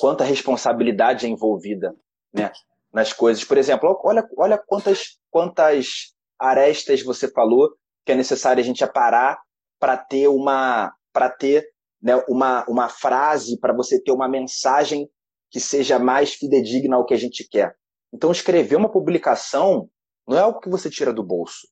quanta 0.00 0.24
responsabilidade 0.24 1.24
é 1.24 1.28
envolvida, 1.28 1.94
né? 2.34 2.50
nas 2.92 3.12
coisas. 3.12 3.44
Por 3.44 3.56
exemplo, 3.58 3.96
olha, 4.02 4.28
olha 4.36 4.58
quantas, 4.58 5.20
quantas 5.30 6.14
arestas 6.36 7.00
você 7.00 7.30
falou 7.30 7.72
que 8.04 8.10
é 8.10 8.16
necessário 8.16 8.60
a 8.60 8.66
gente 8.66 8.82
aparar 8.82 9.40
para 9.78 9.96
ter 9.96 10.28
uma 10.28 10.94
para 11.12 11.28
ter 11.30 11.66
né, 12.00 12.16
uma, 12.28 12.64
uma 12.68 12.88
frase, 12.88 13.58
para 13.58 13.72
você 13.72 14.00
ter 14.00 14.12
uma 14.12 14.28
mensagem 14.28 15.08
que 15.50 15.60
seja 15.60 15.98
mais 15.98 16.34
fidedigna 16.34 16.96
ao 16.96 17.04
que 17.04 17.14
a 17.14 17.18
gente 17.18 17.46
quer. 17.48 17.76
Então, 18.12 18.32
escrever 18.32 18.76
uma 18.76 18.90
publicação 18.90 19.88
não 20.26 20.36
é 20.36 20.40
algo 20.40 20.60
que 20.60 20.68
você 20.68 20.90
tira 20.90 21.12
do 21.12 21.22
bolso. 21.22 21.68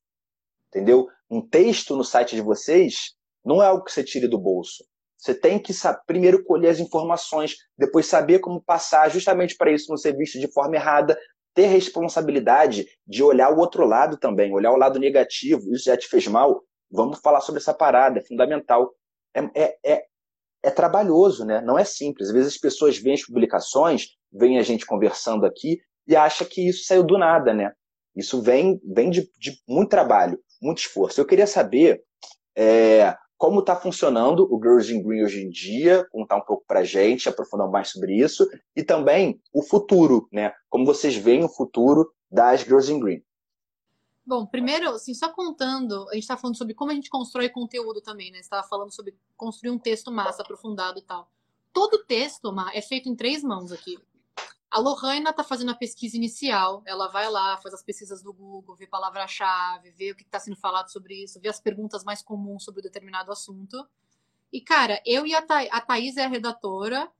Entendeu? 0.67 1.07
Um 1.29 1.41
texto 1.41 1.95
no 1.95 2.03
site 2.03 2.35
de 2.35 2.41
vocês 2.41 3.15
Não 3.43 3.61
é 3.61 3.65
algo 3.65 3.83
que 3.83 3.91
você 3.91 4.03
tire 4.03 4.27
do 4.27 4.37
bolso. 4.37 4.85
Você 5.17 5.33
tem 5.33 5.59
que 5.59 5.73
primeiro 6.05 6.43
colher 6.43 6.69
as 6.69 6.79
informações, 6.79 7.55
depois 7.77 8.05
saber 8.05 8.39
como 8.39 8.61
passar, 8.61 9.09
justamente 9.09 9.55
para 9.55 9.71
isso 9.71 9.89
não 9.89 9.97
ser 9.97 10.15
visto 10.15 10.39
de 10.39 10.51
forma 10.51 10.75
errada, 10.75 11.17
ter 11.53 11.67
responsabilidade 11.67 12.87
de 13.05 13.23
olhar 13.23 13.51
o 13.51 13.59
outro 13.59 13.85
lado 13.85 14.17
também, 14.17 14.53
olhar 14.53 14.71
o 14.71 14.77
lado 14.77 14.99
negativo. 14.99 15.73
Isso 15.73 15.85
já 15.85 15.97
te 15.97 16.07
fez 16.07 16.27
mal? 16.27 16.63
Vamos 16.89 17.19
falar 17.19 17.41
sobre 17.41 17.59
essa 17.59 17.73
parada, 17.73 18.19
é 18.19 18.25
fundamental. 18.25 18.91
É, 19.35 19.63
é, 19.63 19.77
é, 19.85 20.05
é 20.63 20.71
trabalhoso, 20.71 21.45
né? 21.45 21.61
Não 21.61 21.77
é 21.77 21.83
simples. 21.83 22.29
Às 22.29 22.33
vezes 22.33 22.53
as 22.53 22.59
pessoas 22.59 22.97
veem 22.97 23.15
as 23.15 23.25
publicações, 23.25 24.09
veem 24.31 24.57
a 24.57 24.63
gente 24.63 24.85
conversando 24.85 25.45
aqui 25.45 25.79
e 26.07 26.15
acha 26.15 26.45
que 26.45 26.67
isso 26.67 26.85
saiu 26.85 27.03
do 27.03 27.17
nada, 27.17 27.53
né? 27.53 27.71
Isso 28.15 28.41
vem, 28.41 28.79
vem 28.83 29.09
de, 29.09 29.29
de 29.39 29.57
muito 29.67 29.89
trabalho, 29.89 30.39
muito 30.61 30.79
esforço. 30.79 31.19
Eu 31.19 31.25
queria 31.25 31.47
saber 31.47 32.03
é, 32.57 33.15
como 33.37 33.61
está 33.61 33.75
funcionando 33.75 34.47
o 34.53 34.59
Girls 34.61 34.93
in 34.93 35.01
Green 35.01 35.23
hoje 35.23 35.41
em 35.43 35.49
dia, 35.49 36.05
contar 36.11 36.35
um 36.35 36.45
pouco 36.45 36.63
para 36.67 36.81
a 36.81 36.83
gente, 36.83 37.27
aprofundar 37.27 37.69
mais 37.69 37.89
sobre 37.89 38.13
isso, 38.13 38.47
e 38.75 38.83
também 38.83 39.41
o 39.53 39.63
futuro, 39.63 40.27
né? 40.31 40.53
Como 40.69 40.85
vocês 40.85 41.15
veem 41.15 41.43
o 41.43 41.49
futuro 41.49 42.11
das 42.29 42.61
Girls 42.61 42.91
in 42.91 42.99
Green. 42.99 43.23
Bom, 44.31 44.45
primeiro, 44.45 44.91
assim, 44.91 45.13
só 45.13 45.27
contando, 45.27 46.07
a 46.07 46.13
gente 46.13 46.23
está 46.23 46.37
falando 46.37 46.55
sobre 46.55 46.73
como 46.73 46.89
a 46.89 46.93
gente 46.93 47.09
constrói 47.09 47.49
conteúdo 47.49 47.99
também, 47.99 48.31
né? 48.31 48.39
Estava 48.39 48.65
falando 48.65 48.89
sobre 48.89 49.13
construir 49.35 49.71
um 49.71 49.77
texto 49.77 50.09
massa, 50.09 50.41
aprofundado 50.41 50.97
e 50.97 51.01
tal. 51.01 51.29
Todo 51.73 52.05
texto, 52.05 52.49
Má, 52.49 52.71
é 52.73 52.81
feito 52.81 53.09
em 53.09 53.15
três 53.15 53.43
mãos 53.43 53.73
aqui. 53.73 53.99
A 54.69 54.79
Lohana 54.79 55.31
está 55.31 55.43
fazendo 55.43 55.71
a 55.71 55.75
pesquisa 55.75 56.15
inicial, 56.15 56.81
ela 56.85 57.09
vai 57.09 57.29
lá, 57.29 57.57
faz 57.57 57.73
as 57.73 57.83
pesquisas 57.83 58.23
do 58.23 58.31
Google, 58.31 58.73
vê 58.73 58.87
palavra-chave, 58.87 59.91
vê 59.91 60.11
o 60.11 60.15
que 60.15 60.23
está 60.23 60.39
sendo 60.39 60.55
falado 60.55 60.89
sobre 60.89 61.25
isso, 61.25 61.37
vê 61.41 61.49
as 61.49 61.59
perguntas 61.59 62.05
mais 62.05 62.21
comuns 62.21 62.63
sobre 62.63 62.81
determinado 62.81 63.33
assunto. 63.33 63.85
E, 64.49 64.61
cara, 64.61 65.01
eu 65.05 65.27
e 65.27 65.35
a, 65.35 65.41
Tha 65.41 65.63
a 65.69 65.81
Thaís 65.81 66.15
é 66.15 66.23
a 66.23 66.29
redatora, 66.29 67.11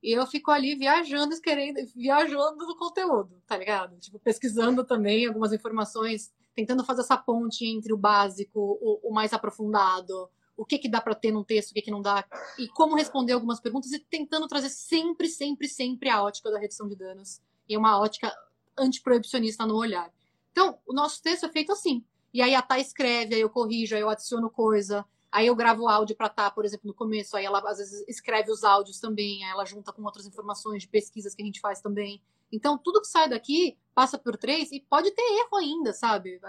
e 0.00 0.12
eu 0.12 0.24
fico 0.24 0.52
ali 0.52 0.76
viajando, 0.76 1.38
querendo, 1.40 1.84
viajando 1.96 2.64
no 2.64 2.76
conteúdo, 2.76 3.42
tá 3.44 3.56
ligado? 3.56 3.98
Tipo, 3.98 4.20
pesquisando 4.20 4.84
também 4.84 5.26
algumas 5.26 5.52
informações, 5.52 6.32
tentando 6.54 6.84
fazer 6.84 7.02
essa 7.02 7.16
ponte 7.16 7.66
entre 7.66 7.92
o 7.92 7.96
básico, 7.96 8.78
o, 8.80 9.10
o 9.10 9.12
mais 9.12 9.32
aprofundado, 9.32 10.28
o 10.56 10.64
que, 10.64 10.78
que 10.78 10.90
dá 10.90 11.00
para 11.00 11.14
ter 11.14 11.32
num 11.32 11.42
texto, 11.42 11.70
o 11.70 11.74
que, 11.74 11.82
que 11.82 11.90
não 11.90 12.02
dá, 12.02 12.24
e 12.58 12.68
como 12.68 12.94
responder 12.94 13.32
algumas 13.32 13.60
perguntas, 13.60 13.92
e 13.92 13.98
tentando 13.98 14.46
trazer 14.46 14.68
sempre, 14.68 15.26
sempre, 15.26 15.68
sempre 15.68 16.10
a 16.10 16.22
ótica 16.22 16.50
da 16.50 16.58
redução 16.58 16.86
de 16.86 16.96
danos 16.96 17.40
e 17.68 17.76
uma 17.76 17.98
ótica 17.98 18.30
antiproibicionista 18.78 19.66
no 19.66 19.76
olhar. 19.76 20.12
Então, 20.52 20.78
o 20.86 20.92
nosso 20.92 21.22
texto 21.22 21.46
é 21.46 21.48
feito 21.48 21.72
assim. 21.72 22.04
E 22.32 22.42
aí 22.42 22.54
a 22.54 22.62
Tá 22.62 22.78
escreve, 22.78 23.34
aí 23.34 23.40
eu 23.40 23.50
corrijo, 23.50 23.94
aí 23.94 24.02
eu 24.02 24.08
adiciono 24.08 24.50
coisa, 24.50 25.04
aí 25.32 25.46
eu 25.46 25.56
gravo 25.56 25.88
áudio 25.88 26.16
para 26.16 26.28
Tá, 26.28 26.50
por 26.50 26.64
exemplo, 26.64 26.88
no 26.88 26.94
começo, 26.94 27.36
aí 27.36 27.44
ela 27.44 27.60
às 27.66 27.78
vezes 27.78 28.04
escreve 28.08 28.50
os 28.50 28.62
áudios 28.62 29.00
também, 29.00 29.42
aí 29.44 29.50
ela 29.50 29.64
junta 29.64 29.92
com 29.92 30.02
outras 30.02 30.26
informações 30.26 30.82
de 30.82 30.88
pesquisas 30.88 31.34
que 31.34 31.42
a 31.42 31.46
gente 31.46 31.60
faz 31.60 31.80
também. 31.80 32.20
Então, 32.52 32.78
tudo 32.78 33.00
que 33.00 33.06
sai 33.06 33.28
daqui 33.28 33.76
passa 33.94 34.18
por 34.18 34.36
três 34.36 34.72
e 34.72 34.80
pode 34.80 35.10
ter 35.10 35.22
erro 35.22 35.56
ainda, 35.56 35.92
sabe? 35.92 36.40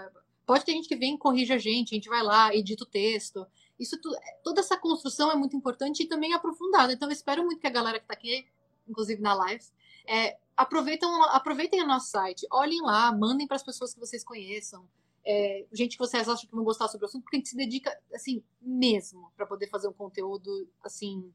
Pode 0.46 0.64
ter 0.64 0.72
gente 0.72 0.88
que 0.88 0.96
vem 0.96 1.14
e 1.14 1.18
corrige 1.18 1.52
a 1.52 1.58
gente, 1.58 1.94
a 1.94 1.96
gente 1.96 2.08
vai 2.08 2.22
lá, 2.22 2.54
edita 2.54 2.84
o 2.84 2.86
texto. 2.86 3.46
Isso 3.78 3.96
toda 4.42 4.60
essa 4.60 4.76
construção 4.76 5.30
é 5.30 5.36
muito 5.36 5.56
importante 5.56 6.02
e 6.02 6.08
também 6.08 6.34
aprofundada. 6.34 6.92
Então, 6.92 7.08
eu 7.08 7.12
espero 7.12 7.44
muito 7.44 7.60
que 7.60 7.66
a 7.66 7.70
galera 7.70 7.98
que 7.98 8.04
está 8.04 8.14
aqui, 8.14 8.46
inclusive 8.88 9.20
na 9.20 9.34
live, 9.34 9.64
é, 10.06 10.38
aproveitem, 10.56 11.08
aproveitem 11.30 11.82
o 11.82 11.86
nosso 11.86 12.10
site, 12.10 12.46
olhem 12.50 12.80
lá, 12.82 13.12
mandem 13.12 13.46
para 13.46 13.56
as 13.56 13.62
pessoas 13.62 13.94
que 13.94 14.00
vocês 14.00 14.24
conheçam, 14.24 14.88
é, 15.24 15.66
gente 15.72 15.96
que 15.96 16.04
vocês 16.04 16.28
acham 16.28 16.48
que 16.48 16.54
vão 16.54 16.64
gostar 16.64 16.88
sobre 16.88 17.06
o 17.06 17.08
assunto, 17.08 17.22
porque 17.22 17.36
a 17.36 17.38
gente 17.38 17.48
se 17.48 17.56
dedica, 17.56 17.96
assim, 18.12 18.42
mesmo, 18.60 19.30
para 19.36 19.46
poder 19.46 19.68
fazer 19.68 19.88
um 19.88 19.92
conteúdo, 19.92 20.68
assim, 20.82 21.32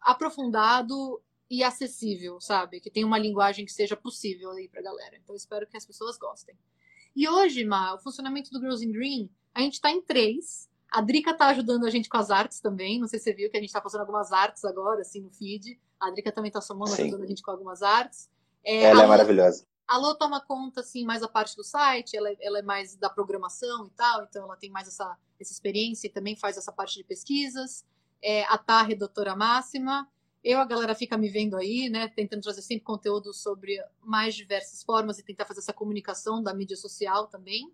aprofundado 0.00 1.20
e 1.50 1.62
acessível, 1.64 2.40
sabe? 2.40 2.80
Que 2.80 2.90
tenha 2.90 3.06
uma 3.06 3.18
linguagem 3.18 3.64
que 3.64 3.72
seja 3.72 3.96
possível 3.96 4.50
aí 4.50 4.68
para 4.68 4.80
a 4.80 4.82
galera. 4.84 5.16
Então, 5.16 5.34
espero 5.34 5.66
que 5.66 5.76
as 5.76 5.86
pessoas 5.86 6.18
gostem. 6.18 6.56
E 7.16 7.28
hoje, 7.28 7.64
Ma, 7.64 7.94
o 7.94 7.98
funcionamento 7.98 8.50
do 8.50 8.60
Girls 8.60 8.84
in 8.84 8.92
Green, 8.92 9.30
a 9.54 9.60
gente 9.60 9.74
está 9.74 9.90
em 9.90 10.02
três. 10.02 10.68
A 10.90 11.00
Drica 11.00 11.34
tá 11.34 11.46
ajudando 11.48 11.84
a 11.84 11.90
gente 11.90 12.08
com 12.08 12.16
as 12.16 12.30
artes 12.30 12.60
também. 12.60 13.00
Não 13.00 13.08
sei 13.08 13.18
se 13.18 13.24
você 13.24 13.32
viu 13.34 13.50
que 13.50 13.56
a 13.56 13.60
gente 13.60 13.72
tá 13.72 13.80
fazendo 13.80 14.02
algumas 14.02 14.32
artes 14.32 14.64
agora, 14.64 15.00
assim, 15.00 15.20
no 15.20 15.30
feed. 15.30 15.78
A 15.98 16.10
Drica 16.10 16.30
também 16.30 16.50
tá 16.50 16.60
somando, 16.60 16.92
Sim. 16.92 17.02
ajudando 17.02 17.22
a 17.22 17.26
gente 17.26 17.42
com 17.42 17.50
algumas 17.50 17.82
artes. 17.82 18.30
É, 18.64 18.84
ela 18.84 19.04
é 19.04 19.06
maravilhosa. 19.06 19.66
A 19.86 19.96
Lô 19.96 20.14
toma 20.14 20.40
conta, 20.40 20.80
assim, 20.80 21.04
mais 21.04 21.22
a 21.22 21.28
parte 21.28 21.56
do 21.56 21.64
site, 21.64 22.14
ela, 22.14 22.28
é, 22.28 22.36
ela 22.40 22.58
é 22.58 22.62
mais 22.62 22.94
da 22.94 23.08
programação 23.08 23.86
e 23.86 23.90
tal, 23.90 24.24
então 24.24 24.44
ela 24.44 24.56
tem 24.56 24.70
mais 24.70 24.86
essa, 24.86 25.16
essa 25.40 25.50
experiência 25.50 26.06
e 26.06 26.10
também 26.10 26.36
faz 26.36 26.58
essa 26.58 26.70
parte 26.70 26.96
de 26.96 27.04
pesquisas. 27.04 27.86
É, 28.22 28.44
a 28.44 28.58
Tá, 28.58 28.82
redatora 28.82 29.34
máxima. 29.34 30.06
Eu, 30.42 30.60
a 30.60 30.64
galera 30.64 30.94
fica 30.94 31.18
me 31.18 31.28
vendo 31.28 31.56
aí, 31.56 31.88
né, 31.88 32.08
tentando 32.08 32.42
trazer 32.42 32.62
sempre 32.62 32.84
conteúdo 32.84 33.34
sobre 33.34 33.76
mais 34.00 34.34
diversas 34.34 34.82
formas 34.82 35.18
e 35.18 35.24
tentar 35.24 35.44
fazer 35.44 35.60
essa 35.60 35.72
comunicação 35.72 36.42
da 36.42 36.54
mídia 36.54 36.76
social 36.76 37.26
também. 37.26 37.72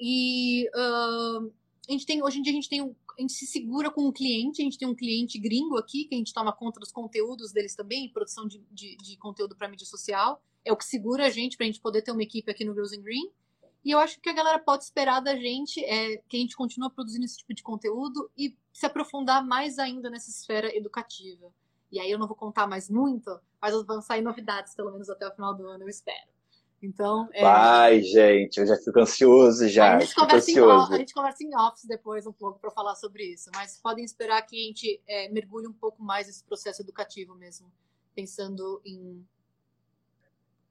E 0.00 0.68
uh, 0.74 1.52
a 1.88 1.92
gente 1.92 2.06
tem, 2.06 2.22
hoje 2.22 2.38
em 2.38 2.42
dia 2.42 2.52
a 2.52 2.54
gente 2.54 2.68
tem 2.68 2.96
a 3.18 3.20
gente 3.22 3.32
se 3.32 3.46
segura 3.46 3.90
com 3.90 4.06
um 4.08 4.12
cliente, 4.12 4.60
a 4.60 4.64
gente 4.64 4.76
tem 4.76 4.86
um 4.86 4.94
cliente 4.94 5.38
gringo 5.38 5.78
aqui, 5.78 6.04
que 6.04 6.14
a 6.14 6.18
gente 6.18 6.34
toma 6.34 6.52
conta 6.52 6.78
dos 6.78 6.92
conteúdos 6.92 7.50
deles 7.50 7.74
também, 7.74 8.10
produção 8.10 8.46
de, 8.46 8.62
de, 8.70 8.94
de 8.96 9.16
conteúdo 9.16 9.56
para 9.56 9.68
mídia 9.68 9.86
social. 9.86 10.42
É 10.64 10.70
o 10.70 10.76
que 10.76 10.84
segura 10.84 11.26
a 11.26 11.30
gente 11.30 11.56
para 11.56 11.64
a 11.64 11.68
gente 11.68 11.80
poder 11.80 12.02
ter 12.02 12.12
uma 12.12 12.22
equipe 12.22 12.50
aqui 12.50 12.64
no 12.64 12.74
Girls 12.74 12.94
in 12.94 13.00
Green. 13.00 13.30
E 13.82 13.90
eu 13.90 13.98
acho 13.98 14.20
que 14.20 14.28
a 14.28 14.34
galera 14.34 14.58
pode 14.58 14.84
esperar 14.84 15.20
da 15.20 15.34
gente 15.34 15.82
é 15.84 16.18
que 16.28 16.36
a 16.36 16.40
gente 16.40 16.56
continue 16.56 16.90
produzindo 16.90 17.24
esse 17.24 17.38
tipo 17.38 17.54
de 17.54 17.62
conteúdo 17.62 18.30
e 18.36 18.54
se 18.72 18.84
aprofundar 18.84 19.46
mais 19.46 19.78
ainda 19.78 20.10
nessa 20.10 20.28
esfera 20.28 20.76
educativa. 20.76 21.50
E 21.90 22.00
aí 22.00 22.10
eu 22.10 22.18
não 22.18 22.26
vou 22.26 22.36
contar 22.36 22.66
mais 22.66 22.90
muito, 22.90 23.40
mas 23.60 23.74
vão 23.84 24.00
sair 24.00 24.22
novidades, 24.22 24.74
pelo 24.74 24.92
menos 24.92 25.08
até 25.08 25.26
o 25.26 25.34
final 25.34 25.54
do 25.54 25.66
ano, 25.66 25.84
eu 25.84 25.88
espero. 25.88 26.28
Então, 26.82 27.28
é... 27.32 27.42
Vai, 27.42 28.02
gente, 28.02 28.58
eu 28.58 28.66
já 28.66 28.76
fico 28.76 29.00
ansioso 29.00 29.68
já. 29.68 29.96
A 29.96 30.00
gente, 30.00 30.14
conversa 30.14 30.50
em, 30.50 30.58
a 30.58 30.96
gente 30.98 31.14
conversa 31.14 31.44
em 31.44 31.56
office 31.56 31.84
depois 31.86 32.26
um 32.26 32.32
pouco 32.32 32.58
para 32.58 32.70
falar 32.70 32.94
sobre 32.94 33.24
isso, 33.24 33.50
mas 33.54 33.80
podem 33.80 34.04
esperar 34.04 34.42
que 34.42 34.56
a 34.56 34.66
gente 34.66 35.02
é, 35.06 35.28
mergulhe 35.30 35.66
um 35.66 35.72
pouco 35.72 36.02
mais 36.02 36.26
nesse 36.26 36.44
processo 36.44 36.82
educativo 36.82 37.34
mesmo, 37.34 37.72
pensando 38.14 38.80
em 38.84 39.26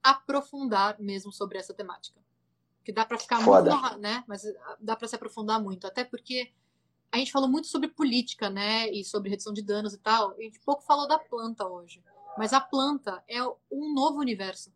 aprofundar 0.02 0.96
mesmo 1.00 1.32
sobre 1.32 1.58
essa 1.58 1.74
temática. 1.74 2.20
Que 2.84 2.92
dá 2.92 3.04
para 3.04 3.18
ficar 3.18 3.42
Foda. 3.42 3.74
muito, 3.74 3.98
né? 3.98 4.22
Mas 4.28 4.42
dá 4.80 4.94
para 4.94 5.08
se 5.08 5.16
aprofundar 5.16 5.60
muito, 5.60 5.88
até 5.88 6.04
porque 6.04 6.52
a 7.10 7.18
gente 7.18 7.32
falou 7.32 7.48
muito 7.48 7.68
sobre 7.68 7.88
política, 7.88 8.50
né? 8.50 8.90
E 8.90 9.04
sobre 9.04 9.30
redução 9.30 9.52
de 9.52 9.62
danos 9.62 9.94
e 9.94 9.98
tal. 9.98 10.32
A 10.32 10.42
gente 10.42 10.60
pouco 10.60 10.82
falou 10.82 11.08
da 11.08 11.18
planta 11.18 11.66
hoje. 11.66 12.02
Mas 12.36 12.52
a 12.52 12.60
planta 12.60 13.22
é 13.28 13.42
um 13.70 13.94
novo 13.94 14.18
universo 14.18 14.70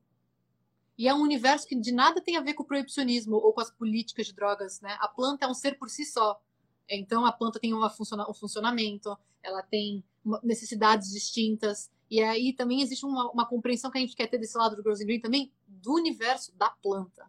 e 1.00 1.08
é 1.08 1.14
um 1.14 1.22
universo 1.22 1.66
que 1.66 1.74
de 1.74 1.92
nada 1.92 2.20
tem 2.20 2.36
a 2.36 2.42
ver 2.42 2.52
com 2.52 2.62
o 2.62 2.66
proibicionismo 2.66 3.34
ou 3.34 3.54
com 3.54 3.62
as 3.62 3.70
políticas 3.70 4.26
de 4.26 4.34
drogas, 4.34 4.82
né? 4.82 4.98
A 5.00 5.08
planta 5.08 5.46
é 5.46 5.48
um 5.48 5.54
ser 5.54 5.78
por 5.78 5.88
si 5.88 6.04
só. 6.04 6.38
Então 6.86 7.24
a 7.24 7.32
planta 7.32 7.58
tem 7.58 7.72
funciona 7.96 8.28
um 8.28 8.34
funcionamento, 8.34 9.16
ela 9.42 9.62
tem 9.62 10.04
necessidades 10.42 11.10
distintas. 11.10 11.90
E 12.10 12.20
aí 12.22 12.52
também 12.52 12.82
existe 12.82 13.06
uma, 13.06 13.30
uma, 13.30 13.46
compreensão 13.46 13.90
que 13.90 13.96
a 13.96 14.00
gente 14.02 14.14
quer 14.14 14.26
ter 14.26 14.36
desse 14.36 14.58
lado 14.58 14.76
do 14.76 14.82
Girls 14.82 15.02
Green 15.02 15.20
também, 15.20 15.50
do 15.66 15.94
universo 15.94 16.54
da 16.54 16.68
planta. 16.68 17.26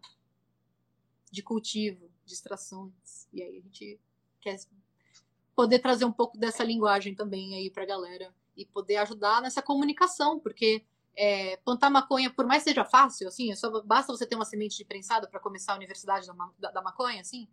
De 1.32 1.42
cultivo, 1.42 2.12
de 2.26 2.34
extrações. 2.34 3.26
E 3.32 3.42
aí 3.42 3.58
a 3.58 3.62
gente 3.62 3.98
quer 4.42 4.60
poder 5.56 5.80
trazer 5.80 6.06
um 6.06 6.12
pouco 6.12 6.38
dessa 6.38 6.64
linguagem 6.64 7.16
também 7.16 7.56
aí 7.56 7.70
pra 7.70 7.86
galera. 7.86 8.34
E 8.56 8.66
poder 8.66 8.98
ajudar 8.98 9.42
nessa 9.42 9.62
comunicação, 9.62 10.40
porque 10.40 10.84
é, 11.16 11.58
plantar 11.58 11.90
maconha, 11.90 12.30
por 12.30 12.46
mais 12.46 12.64
seja 12.64 12.84
fácil, 12.86 13.28
assim, 13.28 13.52
é 13.52 13.56
só 13.56 13.82
basta 13.82 14.12
você 14.12 14.26
ter 14.26 14.36
uma 14.36 14.46
semente 14.46 14.78
de 14.78 14.86
prensado 14.86 15.28
para 15.30 15.40
começar 15.40 15.74
a 15.74 15.76
universidade 15.76 16.28
da, 16.28 16.34
da, 16.60 16.72
da, 16.72 16.82
maconha, 16.82 17.22
assim. 17.22 17.48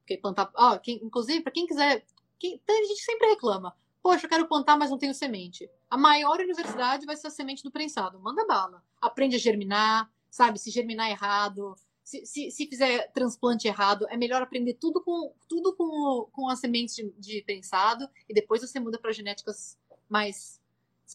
Porque 0.00 0.18
plantar, 0.18 0.50
ó, 0.54 0.78
quem, 0.78 1.00
inclusive 1.04 1.40
para 1.42 1.52
quem 1.52 1.66
quiser, 1.66 2.04
quem, 2.38 2.60
a 2.68 2.84
gente 2.86 3.02
sempre 3.02 3.28
reclama. 3.28 3.76
Poxa, 4.02 4.26
eu 4.26 4.30
quero 4.30 4.46
plantar, 4.46 4.76
mas 4.76 4.90
não 4.90 4.98
tenho 4.98 5.14
semente. 5.14 5.68
A 5.90 5.96
maior 5.96 6.38
universidade 6.38 7.06
vai 7.06 7.16
ser 7.16 7.26
a 7.26 7.30
semente 7.30 7.64
do 7.64 7.72
prensado. 7.72 8.20
Manda 8.20 8.46
bala. 8.46 8.82
Aprende 9.00 9.34
a 9.34 9.38
germinar, 9.38 10.08
sabe? 10.30 10.60
Se 10.60 10.70
germinar 10.70 11.10
errado, 11.10 11.74
se, 12.06 12.24
se, 12.24 12.50
se 12.52 12.68
fizer 12.68 13.10
transplante 13.10 13.66
errado, 13.66 14.06
é 14.08 14.16
melhor 14.16 14.40
aprender 14.40 14.74
tudo 14.74 15.02
com 15.02 15.34
tudo 15.48 15.74
com, 15.74 16.28
com 16.30 16.48
as 16.48 16.60
sementes 16.60 16.94
de, 16.94 17.10
de 17.18 17.42
prensado 17.42 18.08
e 18.28 18.32
depois 18.32 18.60
você 18.60 18.78
muda 18.78 18.96
para 18.96 19.10
genéticas 19.10 19.76
mais 20.08 20.60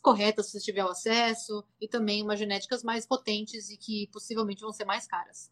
corretas 0.01 0.47
se 0.47 0.59
você 0.59 0.65
tiver 0.65 0.83
o 0.83 0.89
acesso, 0.89 1.63
e 1.79 1.87
também 1.87 2.21
umas 2.21 2.37
genéticas 2.37 2.83
mais 2.83 3.05
potentes 3.05 3.69
e 3.69 3.77
que 3.77 4.07
possivelmente 4.07 4.61
vão 4.61 4.73
ser 4.73 4.83
mais 4.83 5.07
caras. 5.07 5.49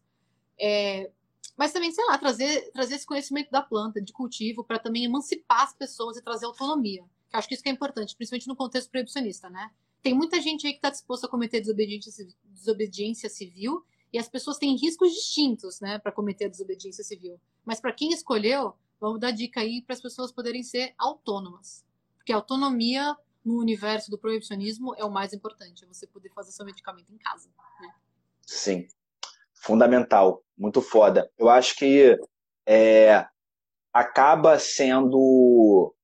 É, 0.60 1.10
mas 1.56 1.72
também, 1.72 1.90
sei 1.90 2.04
lá, 2.04 2.18
trazer, 2.18 2.70
trazer 2.72 2.96
esse 2.96 3.06
conhecimento 3.06 3.50
da 3.50 3.62
planta, 3.62 4.00
de 4.00 4.12
cultivo, 4.12 4.62
para 4.62 4.78
também 4.78 5.04
emancipar 5.04 5.62
as 5.62 5.72
pessoas 5.72 6.18
e 6.18 6.22
trazer 6.22 6.44
autonomia. 6.44 7.00
Eu 7.00 7.38
acho 7.38 7.48
que 7.48 7.54
isso 7.54 7.62
que 7.62 7.70
é 7.70 7.72
importante, 7.72 8.14
principalmente 8.14 8.48
no 8.48 8.56
contexto 8.56 8.90
proibicionista, 8.90 9.48
né? 9.48 9.70
Tem 10.02 10.12
muita 10.12 10.38
gente 10.40 10.66
aí 10.66 10.74
que 10.74 10.78
está 10.78 10.90
disposta 10.90 11.26
a 11.26 11.30
cometer 11.30 11.60
desobediência, 11.60 12.26
desobediência 12.44 13.30
civil 13.30 13.84
e 14.12 14.18
as 14.18 14.28
pessoas 14.28 14.58
têm 14.58 14.76
riscos 14.76 15.12
distintos, 15.12 15.80
né, 15.80 15.98
para 15.98 16.12
cometer 16.12 16.46
a 16.46 16.48
desobediência 16.48 17.04
civil. 17.04 17.40
Mas 17.64 17.80
para 17.80 17.92
quem 17.92 18.12
escolheu, 18.12 18.74
vamos 19.00 19.20
dar 19.20 19.30
dica 19.30 19.60
aí 19.60 19.82
para 19.82 19.94
as 19.94 20.00
pessoas 20.00 20.32
poderem 20.32 20.62
ser 20.62 20.94
autônomas. 20.98 21.84
Porque 22.16 22.32
a 22.32 22.36
autonomia 22.36 23.16
no 23.44 23.58
universo 23.58 24.10
do 24.10 24.18
proibicionismo 24.18 24.94
é 24.96 25.04
o 25.04 25.10
mais 25.10 25.32
importante, 25.32 25.84
é 25.84 25.86
você 25.86 26.06
poder 26.06 26.30
fazer 26.30 26.52
seu 26.52 26.64
medicamento 26.66 27.12
em 27.12 27.18
casa. 27.18 27.48
Né? 27.80 27.88
Sim, 28.46 28.88
fundamental, 29.54 30.44
muito 30.56 30.82
foda. 30.82 31.30
Eu 31.38 31.48
acho 31.48 31.76
que 31.76 32.18
é, 32.66 33.26
acaba 33.92 34.58
sendo 34.58 35.94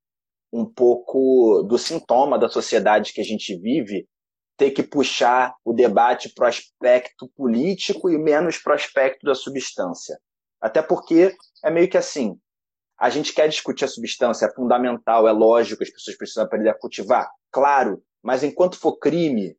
um 0.52 0.64
pouco 0.64 1.62
do 1.68 1.76
sintoma 1.76 2.38
da 2.38 2.48
sociedade 2.48 3.12
que 3.12 3.20
a 3.20 3.24
gente 3.24 3.54
vive 3.56 4.08
ter 4.56 4.70
que 4.70 4.82
puxar 4.82 5.54
o 5.64 5.72
debate 5.72 6.32
para 6.34 6.46
o 6.46 6.48
aspecto 6.48 7.28
político 7.36 8.08
e 8.10 8.18
menos 8.18 8.58
para 8.58 8.72
o 8.72 8.76
aspecto 8.76 9.24
da 9.24 9.34
substância. 9.34 10.18
Até 10.60 10.80
porque 10.80 11.34
é 11.64 11.70
meio 11.70 11.88
que 11.88 11.98
assim, 11.98 12.38
a 12.98 13.10
gente 13.10 13.34
quer 13.34 13.48
discutir 13.48 13.84
a 13.84 13.88
substância, 13.88 14.46
é 14.46 14.54
fundamental, 14.54 15.28
é 15.28 15.32
lógico, 15.32 15.82
as 15.82 15.90
pessoas 15.90 16.16
precisam 16.16 16.44
aprender 16.44 16.70
a 16.70 16.78
cultivar, 16.78 17.30
claro, 17.50 18.02
mas 18.22 18.42
enquanto 18.42 18.78
for 18.78 18.96
crime, 18.98 19.54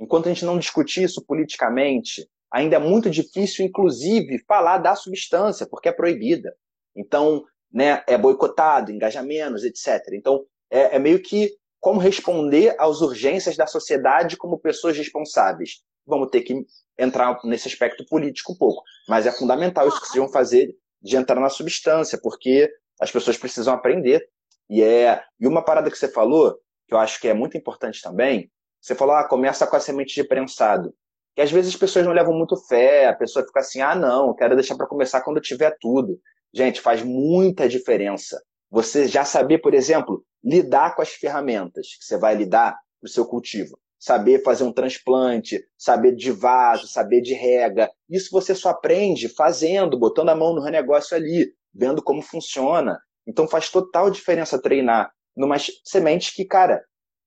enquanto 0.00 0.26
a 0.26 0.32
gente 0.32 0.44
não 0.44 0.58
discutir 0.58 1.04
isso 1.04 1.22
politicamente, 1.26 2.26
ainda 2.50 2.76
é 2.76 2.78
muito 2.78 3.10
difícil, 3.10 3.66
inclusive, 3.66 4.42
falar 4.46 4.78
da 4.78 4.94
substância, 4.94 5.66
porque 5.70 5.88
é 5.88 5.92
proibida. 5.92 6.54
Então, 6.96 7.44
né, 7.70 8.02
é 8.08 8.16
boicotado, 8.16 8.90
engaja 8.90 9.22
menos, 9.22 9.64
etc. 9.64 10.02
Então, 10.14 10.44
é, 10.70 10.96
é 10.96 10.98
meio 10.98 11.20
que 11.22 11.57
como 11.80 12.00
responder 12.00 12.74
às 12.78 13.00
urgências 13.00 13.56
da 13.56 13.66
sociedade 13.66 14.36
como 14.36 14.58
pessoas 14.58 14.96
responsáveis. 14.96 15.82
Vamos 16.06 16.30
ter 16.30 16.42
que 16.42 16.54
entrar 16.98 17.38
nesse 17.44 17.68
aspecto 17.68 18.04
político 18.06 18.52
um 18.52 18.56
pouco, 18.56 18.82
mas 19.08 19.26
é 19.26 19.32
fundamental 19.32 19.86
isso 19.86 20.00
que 20.00 20.08
vocês 20.08 20.18
vão 20.18 20.32
fazer 20.32 20.74
de 21.00 21.16
entrar 21.16 21.40
na 21.40 21.48
substância, 21.48 22.18
porque 22.20 22.68
as 23.00 23.10
pessoas 23.10 23.36
precisam 23.36 23.74
aprender. 23.74 24.26
E 24.68 24.82
é 24.82 25.22
e 25.38 25.46
uma 25.46 25.64
parada 25.64 25.90
que 25.90 25.96
você 25.98 26.08
falou, 26.08 26.58
que 26.86 26.94
eu 26.94 26.98
acho 26.98 27.20
que 27.20 27.28
é 27.28 27.34
muito 27.34 27.56
importante 27.56 28.02
também, 28.02 28.50
você 28.80 28.94
falou, 28.94 29.14
ah, 29.14 29.28
começa 29.28 29.66
com 29.66 29.76
a 29.76 29.80
semente 29.80 30.14
de 30.14 30.24
prensado. 30.24 30.94
Que 31.34 31.42
às 31.42 31.50
vezes 31.50 31.74
as 31.74 31.78
pessoas 31.78 32.04
não 32.04 32.12
levam 32.12 32.34
muito 32.34 32.56
fé, 32.66 33.06
a 33.06 33.14
pessoa 33.14 33.44
fica 33.46 33.60
assim, 33.60 33.80
ah, 33.80 33.94
não, 33.94 34.34
quero 34.34 34.56
deixar 34.56 34.76
para 34.76 34.86
começar 34.86 35.20
quando 35.20 35.40
tiver 35.40 35.76
tudo. 35.80 36.18
Gente, 36.52 36.80
faz 36.80 37.02
muita 37.02 37.68
diferença. 37.68 38.40
Você 38.70 39.06
já 39.06 39.24
saber, 39.24 39.58
por 39.58 39.74
exemplo, 39.74 40.24
lidar 40.48 40.94
com 40.94 41.02
as 41.02 41.10
ferramentas 41.10 41.88
que 41.98 42.04
você 42.04 42.16
vai 42.16 42.34
lidar 42.34 42.72
para 43.00 43.06
o 43.06 43.10
seu 43.10 43.26
cultivo. 43.26 43.78
Saber 43.98 44.42
fazer 44.42 44.64
um 44.64 44.72
transplante, 44.72 45.62
saber 45.76 46.14
de 46.14 46.30
vaso, 46.30 46.86
saber 46.86 47.20
de 47.20 47.34
rega. 47.34 47.90
Isso 48.08 48.30
você 48.30 48.54
só 48.54 48.70
aprende 48.70 49.28
fazendo, 49.28 49.98
botando 49.98 50.30
a 50.30 50.36
mão 50.36 50.54
no 50.54 50.64
negócio 50.64 51.16
ali, 51.16 51.52
vendo 51.74 52.02
como 52.02 52.22
funciona. 52.22 52.98
Então 53.26 53.46
faz 53.46 53.68
total 53.68 54.10
diferença 54.10 54.60
treinar 54.60 55.12
numas 55.36 55.66
sementes 55.84 56.34
que, 56.34 56.44
cara, 56.44 56.82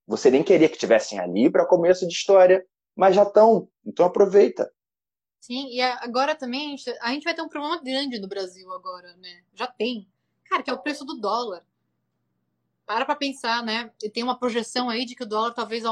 você 0.07 0.31
nem 0.31 0.43
queria 0.43 0.67
que 0.67 0.77
tivessem 0.77 1.19
ali 1.19 1.49
para 1.51 1.67
começo 1.67 2.07
de 2.07 2.13
história, 2.13 2.65
mas 2.95 3.15
já 3.15 3.23
estão. 3.23 3.69
Então 3.85 4.05
aproveita. 4.05 4.71
Sim, 5.41 5.67
e 5.69 5.81
agora 5.81 6.35
também 6.35 6.75
a 7.01 7.11
gente 7.11 7.23
vai 7.23 7.33
ter 7.33 7.41
um 7.41 7.49
problema 7.49 7.81
grande 7.83 8.19
no 8.19 8.27
Brasil 8.27 8.71
agora, 8.73 9.15
né? 9.17 9.41
Já 9.53 9.67
tem. 9.67 10.07
Cara, 10.49 10.63
que 10.63 10.69
é 10.69 10.73
o 10.73 10.81
preço 10.81 11.05
do 11.05 11.19
dólar 11.19 11.63
para 12.85 13.05
para 13.05 13.15
pensar, 13.15 13.63
né? 13.63 13.91
Tem 14.13 14.23
uma 14.23 14.37
projeção 14.37 14.89
aí 14.89 15.05
de 15.05 15.15
que 15.15 15.23
o 15.23 15.27
dólar 15.27 15.53
talvez 15.53 15.83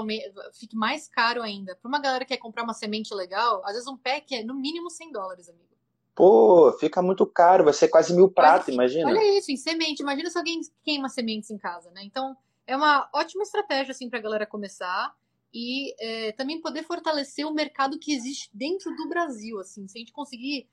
fique 0.54 0.76
mais 0.76 1.08
caro 1.08 1.42
ainda. 1.42 1.76
Para 1.76 1.88
uma 1.88 2.00
galera 2.00 2.26
que 2.26 2.34
quer 2.34 2.40
comprar 2.40 2.64
uma 2.64 2.74
semente 2.74 3.14
legal, 3.14 3.62
às 3.66 3.74
vezes 3.74 3.88
um 3.88 3.98
pack 3.98 4.36
é 4.36 4.44
no 4.44 4.54
mínimo 4.54 4.90
100 4.90 5.12
dólares, 5.12 5.50
amigo. 5.50 5.70
Pô, 6.14 6.76
fica 6.80 7.02
muito 7.02 7.26
caro, 7.26 7.64
vai 7.64 7.74
ser 7.74 7.88
quase 7.88 8.14
mil 8.14 8.30
pratos, 8.30 8.68
imagina. 8.68 9.08
Olha 9.08 9.38
isso, 9.38 9.52
em 9.52 9.56
semente. 9.56 10.02
Imagina 10.02 10.30
se 10.30 10.38
alguém 10.38 10.60
queima 10.84 11.08
sementes 11.08 11.50
em 11.50 11.58
casa, 11.58 11.90
né? 11.92 12.02
Então, 12.04 12.36
é 12.68 12.76
uma 12.76 13.10
ótima 13.14 13.44
estratégia, 13.44 13.92
assim, 13.92 14.10
para 14.10 14.20
a 14.20 14.22
galera 14.22 14.46
começar 14.46 15.16
e 15.54 15.96
é, 16.00 16.32
também 16.34 16.60
poder 16.60 16.84
fortalecer 16.84 17.48
o 17.48 17.54
mercado 17.54 17.98
que 17.98 18.14
existe 18.14 18.50
dentro 18.54 18.94
do 18.96 19.08
Brasil, 19.08 19.60
assim. 19.60 19.88
Se 19.88 19.98
a 19.98 20.00
gente 20.00 20.12
conseguir 20.12 20.68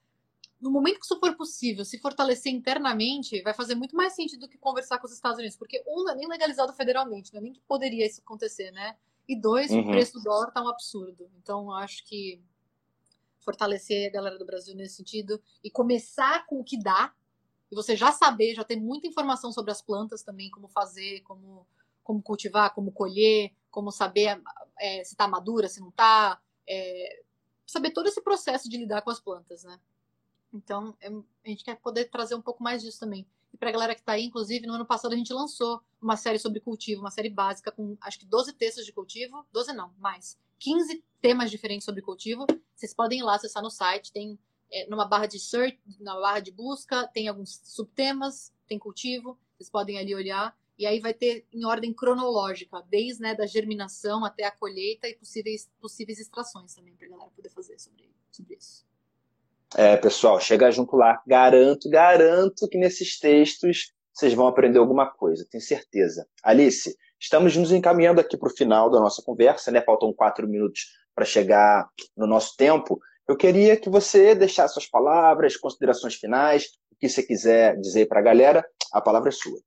no 0.61 0.71
momento 0.71 0.99
que 0.99 1.05
isso 1.05 1.19
for 1.19 1.37
possível, 1.37 1.85
se 1.85 1.99
fortalecer 1.99 2.53
internamente, 2.53 3.43
vai 3.43 3.53
fazer 3.53 3.75
muito 3.75 3.95
mais 3.95 4.15
sentido 4.15 4.41
do 4.41 4.49
que 4.49 4.59
conversar 4.59 4.99
com 4.99 5.07
os 5.07 5.13
Estados 5.13 5.39
Unidos, 5.39 5.57
porque 5.57 5.83
um 5.87 6.05
não 6.05 6.13
é 6.13 6.15
nem 6.15 6.29
legalizado 6.29 6.73
federalmente, 6.73 7.33
não 7.33 7.41
é 7.41 7.43
nem 7.43 7.53
que 7.53 7.61
poderia 7.61 8.07
isso 8.07 8.21
acontecer, 8.21 8.71
né? 8.71 8.97
E 9.29 9.39
dois, 9.39 9.71
uhum. 9.71 9.81
o 9.81 9.91
preço 9.91 10.15
do 10.15 10.23
dólar 10.23 10.51
tá 10.53 10.63
um 10.63 10.69
absurdo. 10.69 11.29
Então, 11.37 11.71
acho 11.73 12.05
que 12.07 12.41
fortalecer 13.41 14.09
a 14.09 14.13
galera 14.13 14.39
do 14.39 14.47
Brasil 14.47 14.75
nesse 14.75 14.97
sentido 14.97 15.41
e 15.63 15.71
começar 15.71 16.47
com 16.47 16.61
o 16.61 16.65
que 16.65 16.79
dá, 16.79 17.13
e 17.71 17.75
você 17.75 17.97
já 17.97 18.13
saber, 18.13 18.55
já 18.55 18.65
ter 18.65 18.77
muita 18.77 19.07
informação 19.07 19.53
sobre 19.53 19.73
as 19.73 19.83
plantas 19.83 20.23
também, 20.23 20.51
como 20.51 20.69
fazer, 20.69 21.21
como, 21.23 21.67
como 22.03 22.23
cultivar, 22.23 22.75
como 22.75 22.93
colher, 22.93 23.53
como 23.71 23.91
saber 23.91 24.41
é, 24.81 25.05
se 25.05 25.15
está 25.15 25.29
madura, 25.29 25.69
se 25.69 25.81
não 25.81 25.89
está, 25.89 26.41
é, 26.69 27.23
saber 27.67 27.91
todo 27.91 28.07
esse 28.07 28.23
processo 28.23 28.69
de 28.69 28.79
lidar 28.79 29.03
com 29.03 29.11
as 29.11 29.21
plantas, 29.21 29.65
né? 29.65 29.79
Então, 30.57 30.97
é, 31.01 31.09
a 31.09 31.49
gente 31.49 31.65
quer 31.65 31.77
poder 31.77 32.07
trazer 32.07 32.35
um 32.35 32.41
pouco 32.41 32.63
mais 32.63 32.83
disso 32.83 32.99
também. 32.99 33.27
E 33.53 33.57
para 33.57 33.69
a 33.69 33.73
galera 33.73 33.95
que 33.95 34.01
está 34.01 34.13
aí, 34.13 34.25
inclusive, 34.25 34.67
no 34.67 34.75
ano 34.75 34.87
passado 34.87 35.13
a 35.13 35.17
gente 35.17 35.33
lançou 35.33 35.81
uma 36.01 36.17
série 36.17 36.39
sobre 36.39 36.61
cultivo, 36.61 37.01
uma 37.01 37.11
série 37.11 37.31
básica 37.31 37.71
com 37.71 37.97
acho 38.01 38.19
que 38.19 38.27
12 38.27 38.53
textos 38.55 38.85
de 38.85 38.93
cultivo, 38.93 39.47
12 39.53 39.73
não, 39.73 39.93
mais, 39.99 40.39
15 40.59 41.03
temas 41.21 41.51
diferentes 41.51 41.85
sobre 41.85 42.03
cultivo. 42.03 42.47
Vocês 42.75 42.95
podem 42.95 43.21
ir 43.21 43.23
lá 43.23 43.37
acessar 43.37 43.63
no 43.63 43.71
site, 43.71 44.13
tem 44.13 44.39
é, 44.71 44.87
numa 44.89 45.05
barra 45.05 45.27
de 45.27 45.39
search, 45.39 45.79
na 46.01 46.15
barra 46.19 46.41
de 46.41 46.51
busca, 46.51 47.07
tem 47.09 47.29
alguns 47.29 47.61
subtemas, 47.65 48.53
tem 48.67 48.79
cultivo, 48.79 49.39
vocês 49.57 49.71
podem 49.71 49.99
ali 49.99 50.15
olhar. 50.15 50.57
E 50.79 50.85
aí 50.85 51.01
vai 51.01 51.15
ter 51.15 51.47
em 51.51 51.65
ordem 51.65 51.95
cronológica, 51.95 52.83
desde 52.91 53.23
né, 53.23 53.35
da 53.35 53.47
germinação 53.47 54.25
até 54.25 54.45
a 54.45 54.51
colheita 54.51 55.09
e 55.09 55.15
possíveis, 55.15 55.71
possíveis 55.81 56.19
extrações 56.19 56.75
também, 56.75 56.95
para 56.95 57.07
a 57.07 57.11
galera 57.11 57.31
poder 57.31 57.49
fazer 57.49 57.79
sobre, 57.79 58.11
sobre 58.31 58.57
isso. 58.57 58.85
É, 59.75 59.97
pessoal, 59.97 60.41
chega 60.41 60.71
junto 60.71 60.97
lá. 60.97 61.21
Garanto, 61.27 61.89
garanto 61.91 62.69
que 62.69 62.79
nesses 62.79 63.19
textos 63.19 63.93
vocês 64.13 64.33
vão 64.33 64.47
aprender 64.47 64.79
alguma 64.79 65.07
coisa, 65.11 65.47
tenho 65.51 65.63
certeza. 65.63 66.27
Alice, 66.43 66.97
estamos 67.21 67.55
nos 67.57 67.73
encaminhando 67.73 68.21
aqui 68.21 68.37
para 68.37 68.49
o 68.49 68.57
final 68.57 68.89
da 68.91 69.01
nossa 69.01 69.23
conversa, 69.23 69.71
né? 69.71 69.83
Faltam 69.83 70.13
quatro 70.13 70.49
minutos 70.49 70.87
para 71.15 71.25
chegar 71.25 71.89
no 72.17 72.27
nosso 72.27 72.57
tempo. 72.57 72.99
Eu 73.29 73.37
queria 73.37 73.77
que 73.77 73.91
você 73.91 74.35
deixasse 74.35 74.75
suas 74.75 74.87
palavras, 74.87 75.57
considerações 75.57 76.15
finais, 76.15 76.67
o 76.93 76.97
que 76.97 77.09
você 77.09 77.23
quiser 77.23 77.79
dizer 77.79 78.07
para 78.07 78.21
a 78.21 78.23
galera. 78.23 78.67
A 78.93 79.01
palavra 79.01 79.29
é 79.29 79.33
sua. 79.33 79.61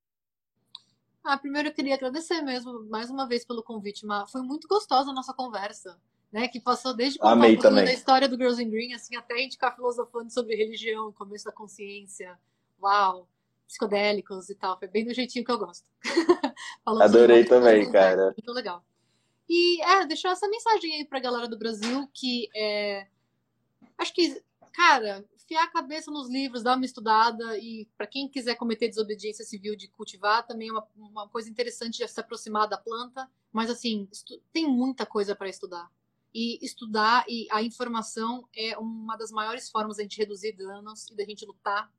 Ah, 1.23 1.37
primeiro 1.37 1.67
eu 1.67 1.73
queria 1.73 1.93
agradecer 1.93 2.41
mesmo, 2.41 2.87
mais 2.89 3.09
uma 3.11 3.27
vez, 3.27 3.45
pelo 3.45 3.61
convite, 3.61 4.05
mas 4.05 4.31
foi 4.31 4.41
muito 4.41 4.67
gostosa 4.67 5.11
a 5.11 5.13
nossa 5.13 5.33
conversa 5.33 5.99
né? 6.31 6.47
Que 6.47 6.59
passou 6.59 6.93
desde 6.93 7.19
contar 7.19 7.35
um 7.35 7.75
da 7.75 7.93
história 7.93 8.27
do 8.27 8.37
Girls 8.37 8.61
in 8.61 8.69
Green, 8.69 8.93
assim, 8.93 9.15
até 9.15 9.33
a 9.33 9.37
gente 9.37 9.53
ficar 9.53 9.71
filosofando 9.71 10.31
sobre 10.31 10.55
religião, 10.55 11.11
começo 11.11 11.45
da 11.45 11.51
consciência, 11.51 12.37
uau, 12.81 13.27
psicodélicos 13.67 14.49
e 14.49 14.55
tal. 14.55 14.77
Foi 14.77 14.87
bem 14.87 15.05
do 15.05 15.13
jeitinho 15.13 15.43
que 15.43 15.51
eu 15.51 15.59
gosto. 15.59 15.87
Adorei 16.85 17.43
também, 17.45 17.91
cara. 17.91 18.33
Muito 18.37 18.51
legal. 18.51 18.83
E 19.47 19.81
é, 19.81 20.05
deixar 20.05 20.31
essa 20.31 20.47
mensagem 20.47 20.95
aí 20.95 21.05
pra 21.05 21.19
galera 21.19 21.47
do 21.47 21.57
Brasil 21.57 22.07
que 22.13 22.49
é, 22.55 23.07
acho 23.97 24.13
que, 24.13 24.39
cara, 24.71 25.25
fiar 25.47 25.63
a 25.63 25.71
cabeça 25.71 26.11
nos 26.11 26.29
livros, 26.29 26.61
dar 26.61 26.75
uma 26.75 26.85
estudada 26.85 27.57
e 27.57 27.87
para 27.97 28.05
quem 28.05 28.27
quiser 28.27 28.53
cometer 28.53 28.87
desobediência 28.87 29.43
civil 29.43 29.75
de 29.75 29.87
cultivar, 29.87 30.45
também 30.45 30.69
é 30.69 30.71
uma, 30.71 30.87
uma 30.95 31.27
coisa 31.27 31.49
interessante 31.49 31.97
de 31.97 32.07
se 32.07 32.19
aproximar 32.19 32.67
da 32.67 32.77
planta. 32.77 33.27
Mas 33.51 33.71
assim, 33.71 34.07
tem 34.53 34.67
muita 34.67 35.07
coisa 35.07 35.35
para 35.35 35.49
estudar 35.49 35.89
e 36.33 36.63
estudar 36.63 37.25
e 37.27 37.47
a 37.51 37.61
informação 37.63 38.47
é 38.55 38.77
uma 38.77 39.15
das 39.17 39.31
maiores 39.31 39.69
formas 39.69 39.97
da 39.97 40.03
gente 40.03 40.17
reduzir 40.17 40.53
danos 40.53 41.09
e 41.09 41.15
da 41.15 41.23
gente 41.23 41.45
lutar 41.45 41.91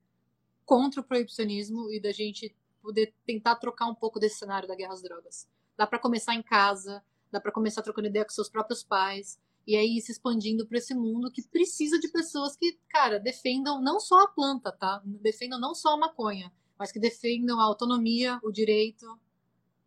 contra 0.64 1.00
o 1.00 1.04
proibicionismo 1.04 1.90
e 1.90 2.00
da 2.00 2.12
gente 2.12 2.54
poder 2.80 3.12
tentar 3.26 3.56
trocar 3.56 3.86
um 3.86 3.94
pouco 3.94 4.20
desse 4.20 4.38
cenário 4.38 4.68
da 4.68 4.74
guerra 4.74 4.94
às 4.94 5.02
drogas. 5.02 5.48
Dá 5.76 5.86
para 5.86 5.98
começar 5.98 6.34
em 6.34 6.42
casa, 6.42 7.02
dá 7.30 7.40
para 7.40 7.52
começar 7.52 7.82
trocando 7.82 8.08
ideia 8.08 8.24
com 8.24 8.30
seus 8.30 8.48
próprios 8.48 8.82
pais 8.82 9.38
e 9.66 9.76
aí 9.76 10.00
se 10.00 10.12
expandindo 10.12 10.66
para 10.66 10.78
esse 10.78 10.94
mundo 10.94 11.30
que 11.30 11.42
precisa 11.42 11.98
de 11.98 12.08
pessoas 12.08 12.56
que, 12.56 12.78
cara, 12.88 13.18
defendam 13.18 13.80
não 13.80 14.00
só 14.00 14.22
a 14.22 14.28
planta, 14.28 14.72
tá? 14.72 15.02
Defendam 15.04 15.60
não 15.60 15.74
só 15.74 15.94
a 15.94 15.96
maconha, 15.96 16.52
mas 16.78 16.90
que 16.90 16.98
defendam 16.98 17.60
a 17.60 17.64
autonomia, 17.64 18.40
o 18.42 18.50
direito 18.50 19.18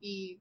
e 0.01 0.39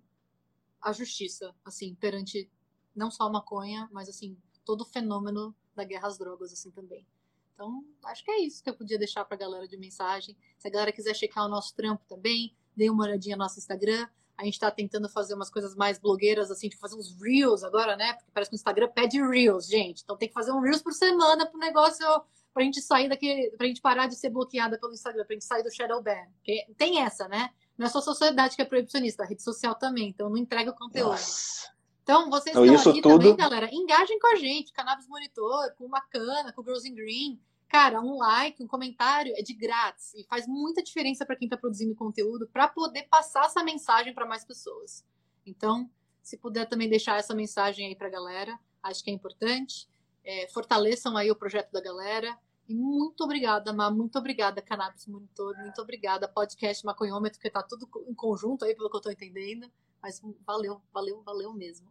a 0.80 0.92
justiça, 0.92 1.55
assim, 1.64 1.94
perante 1.94 2.50
não 2.95 3.11
só 3.11 3.24
a 3.24 3.30
maconha, 3.30 3.88
mas 3.93 4.09
assim, 4.09 4.36
todo 4.64 4.82
o 4.82 4.84
fenômeno 4.86 5.55
da 5.74 5.84
guerra 5.84 6.09
às 6.09 6.18
drogas 6.18 6.53
assim 6.53 6.70
também. 6.70 7.07
Então, 7.55 7.84
acho 8.05 8.24
que 8.24 8.30
é 8.30 8.40
isso 8.40 8.62
que 8.62 8.70
eu 8.70 8.74
podia 8.74 8.99
deixar 8.99 9.24
para 9.24 9.36
a 9.36 9.38
galera 9.38 9.68
de 9.68 9.76
mensagem. 9.76 10.36
Se 10.59 10.66
a 10.66 10.70
galera 10.70 10.93
quiser 10.93 11.14
checar 11.14 11.45
o 11.45 11.49
nosso 11.49 11.74
trampo 11.74 12.05
também, 12.09 12.57
dê 12.76 12.90
uma 12.90 13.05
olhadinha 13.05 13.36
no 13.36 13.43
nosso 13.43 13.59
Instagram, 13.59 14.09
A 14.36 14.45
gente 14.45 14.55
está 14.55 14.70
tentando 14.70 15.09
fazer 15.09 15.34
umas 15.34 15.51
coisas 15.51 15.74
mais 15.74 15.99
blogueiras, 15.99 16.51
assim, 16.51 16.68
tipo 16.68 16.80
fazer 16.80 16.97
uns 16.97 17.14
reels 17.20 17.62
agora, 17.62 17.97
né? 17.97 18.14
Porque 18.14 18.30
parece 18.32 18.51
que 18.51 18.55
o 18.55 18.59
Instagram 18.59 18.88
pede 18.88 19.20
reels, 19.22 19.66
gente. 19.66 20.03
Então 20.03 20.16
tem 20.16 20.28
que 20.28 20.34
fazer 20.34 20.53
um 20.53 20.61
reels 20.61 20.82
por 20.82 20.93
semana 20.93 21.47
pro 21.47 21.59
negócio, 21.59 22.07
pra 22.53 22.64
gente 22.64 22.80
sair 22.80 23.09
daqui, 23.09 23.53
pra 23.57 23.66
gente 23.66 23.80
parar 23.80 24.07
de 24.07 24.16
ser 24.16 24.30
bloqueada 24.30 24.78
pelo 24.78 24.95
Instagram, 24.95 25.24
pra 25.24 25.34
gente 25.34 25.45
sair 25.45 25.62
do 25.62 25.70
shadow 25.70 26.03
ban. 26.03 26.26
Porque 26.36 26.66
tem 26.76 27.01
essa, 27.01 27.28
né? 27.28 27.51
Não 27.76 27.86
é 27.86 27.88
só 27.88 27.99
a 27.99 28.03
sociedade 28.03 28.57
que 28.57 28.62
é 28.62 28.64
proibicionista, 28.64 29.22
a 29.22 29.26
rede 29.26 29.43
social 29.43 29.74
também. 29.74 30.09
Então 30.09 30.28
não 30.28 30.36
entrega 30.36 30.70
o 30.70 30.74
conteúdo. 30.74 31.11
Nossa. 31.11 31.72
Então, 32.03 32.28
vocês 32.28 32.55
então, 32.55 32.64
estão 32.64 32.92
aqui 32.92 33.00
tudo... 33.00 33.18
também, 33.18 33.36
galera, 33.36 33.68
engajem 33.72 34.18
com 34.18 34.26
a 34.26 34.36
gente, 34.36 34.72
Cannabis 34.72 35.07
Monitor, 35.07 35.72
com 35.76 35.86
Macana, 35.86 36.53
com 36.53 36.62
Girls 36.62 36.88
in 36.88 36.94
Green. 36.94 37.40
Cara, 37.68 38.00
um 38.00 38.18
like, 38.18 38.62
um 38.62 38.66
comentário 38.66 39.32
é 39.36 39.42
de 39.42 39.55
grátis 39.55 40.12
e 40.14 40.24
faz 40.24 40.46
muita 40.46 40.82
diferença 40.82 41.24
para 41.24 41.36
quem 41.36 41.46
está 41.46 41.57
produzindo 41.57 41.94
conteúdo 41.94 42.46
para 42.53 42.68
poder 42.68 43.05
passar 43.05 43.46
essa 43.46 43.62
mensagem 43.62 44.12
para 44.12 44.26
mais 44.26 44.44
pessoas. 44.44 45.05
Então, 45.46 45.88
se 46.22 46.36
puder 46.36 46.68
também 46.68 46.88
deixar 46.88 47.18
essa 47.18 47.34
mensagem 47.34 47.86
aí 47.86 47.96
para 47.96 48.09
a 48.09 48.11
galera, 48.11 48.59
acho 48.82 49.03
que 49.03 49.11
é 49.11 49.14
importante. 49.14 49.88
É, 50.24 50.48
fortaleçam 50.48 51.16
aí 51.16 51.30
o 51.30 51.36
projeto 51.36 51.70
da 51.72 51.80
galera. 51.80 52.36
E 52.68 52.74
muito 52.74 53.24
obrigada, 53.24 53.72
Má. 53.72 53.90
Muito 53.90 54.18
obrigada, 54.18 54.61
Cannabis 54.61 55.07
Monitor. 55.07 55.57
Muito 55.59 55.80
obrigada, 55.80 56.28
podcast 56.28 56.84
Maconhômetro, 56.84 57.40
que 57.40 57.48
está 57.48 57.62
tudo 57.62 57.88
em 58.07 58.14
conjunto 58.14 58.64
aí, 58.64 58.74
pelo 58.74 58.90
que 58.90 58.96
eu 58.96 58.98
estou 58.98 59.12
entendendo. 59.12 59.70
Mas 60.03 60.20
valeu, 60.46 60.82
valeu, 60.92 61.22
valeu 61.22 61.53
mesmo. 61.53 61.88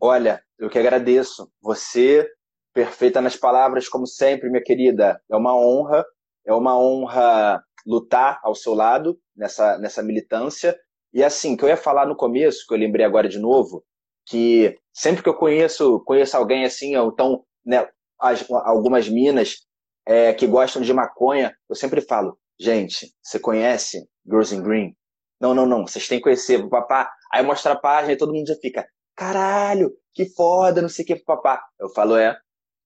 Olha, 0.00 0.42
eu 0.58 0.70
que 0.70 0.78
agradeço. 0.78 1.50
Você, 1.60 2.28
perfeita 2.72 3.20
nas 3.20 3.36
palavras, 3.36 3.88
como 3.88 4.06
sempre, 4.06 4.48
minha 4.48 4.62
querida. 4.62 5.20
É 5.30 5.36
uma 5.36 5.54
honra, 5.54 6.04
é 6.46 6.52
uma 6.52 6.78
honra 6.78 7.62
lutar 7.84 8.38
ao 8.42 8.54
seu 8.54 8.74
lado 8.74 9.18
nessa, 9.34 9.78
nessa 9.78 10.02
militância. 10.02 10.78
E 11.12 11.24
assim, 11.24 11.56
que 11.56 11.64
eu 11.64 11.68
ia 11.68 11.76
falar 11.76 12.06
no 12.06 12.16
começo, 12.16 12.66
que 12.66 12.74
eu 12.74 12.78
lembrei 12.78 13.04
agora 13.04 13.28
de 13.28 13.38
novo, 13.38 13.84
que 14.26 14.76
sempre 14.92 15.22
que 15.22 15.28
eu 15.28 15.34
conheço, 15.34 16.00
conheço 16.04 16.36
alguém 16.36 16.64
assim, 16.64 16.94
então 16.94 17.44
né, 17.64 17.88
as, 18.20 18.44
algumas 18.50 19.08
minas 19.08 19.66
é, 20.06 20.32
que 20.34 20.46
gostam 20.46 20.82
de 20.82 20.92
maconha, 20.92 21.56
eu 21.68 21.74
sempre 21.74 22.00
falo, 22.00 22.38
gente, 22.60 23.12
você 23.22 23.38
conhece 23.38 24.06
Girls 24.26 24.54
in 24.54 24.62
Green? 24.62 24.96
Não, 25.40 25.54
não, 25.54 25.66
não, 25.66 25.86
vocês 25.86 26.08
têm 26.08 26.18
que 26.18 26.24
conhecer, 26.24 26.66
papá. 26.68 27.12
Aí 27.32 27.42
mostra 27.42 27.72
a 27.72 27.78
página 27.78 28.12
e 28.12 28.16
todo 28.16 28.32
mundo 28.32 28.46
já 28.46 28.54
fica, 28.56 28.88
caralho, 29.14 29.92
que 30.14 30.26
foda, 30.26 30.80
não 30.80 30.88
sei 30.88 31.04
o 31.04 31.06
que, 31.06 31.16
papá. 31.16 31.62
Eu 31.78 31.88
falo, 31.90 32.16
é, 32.16 32.38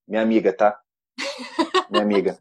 minha 0.06 0.22
amiga, 0.22 0.52
tá? 0.52 0.78
Minha 1.90 2.02
amiga. 2.04 2.38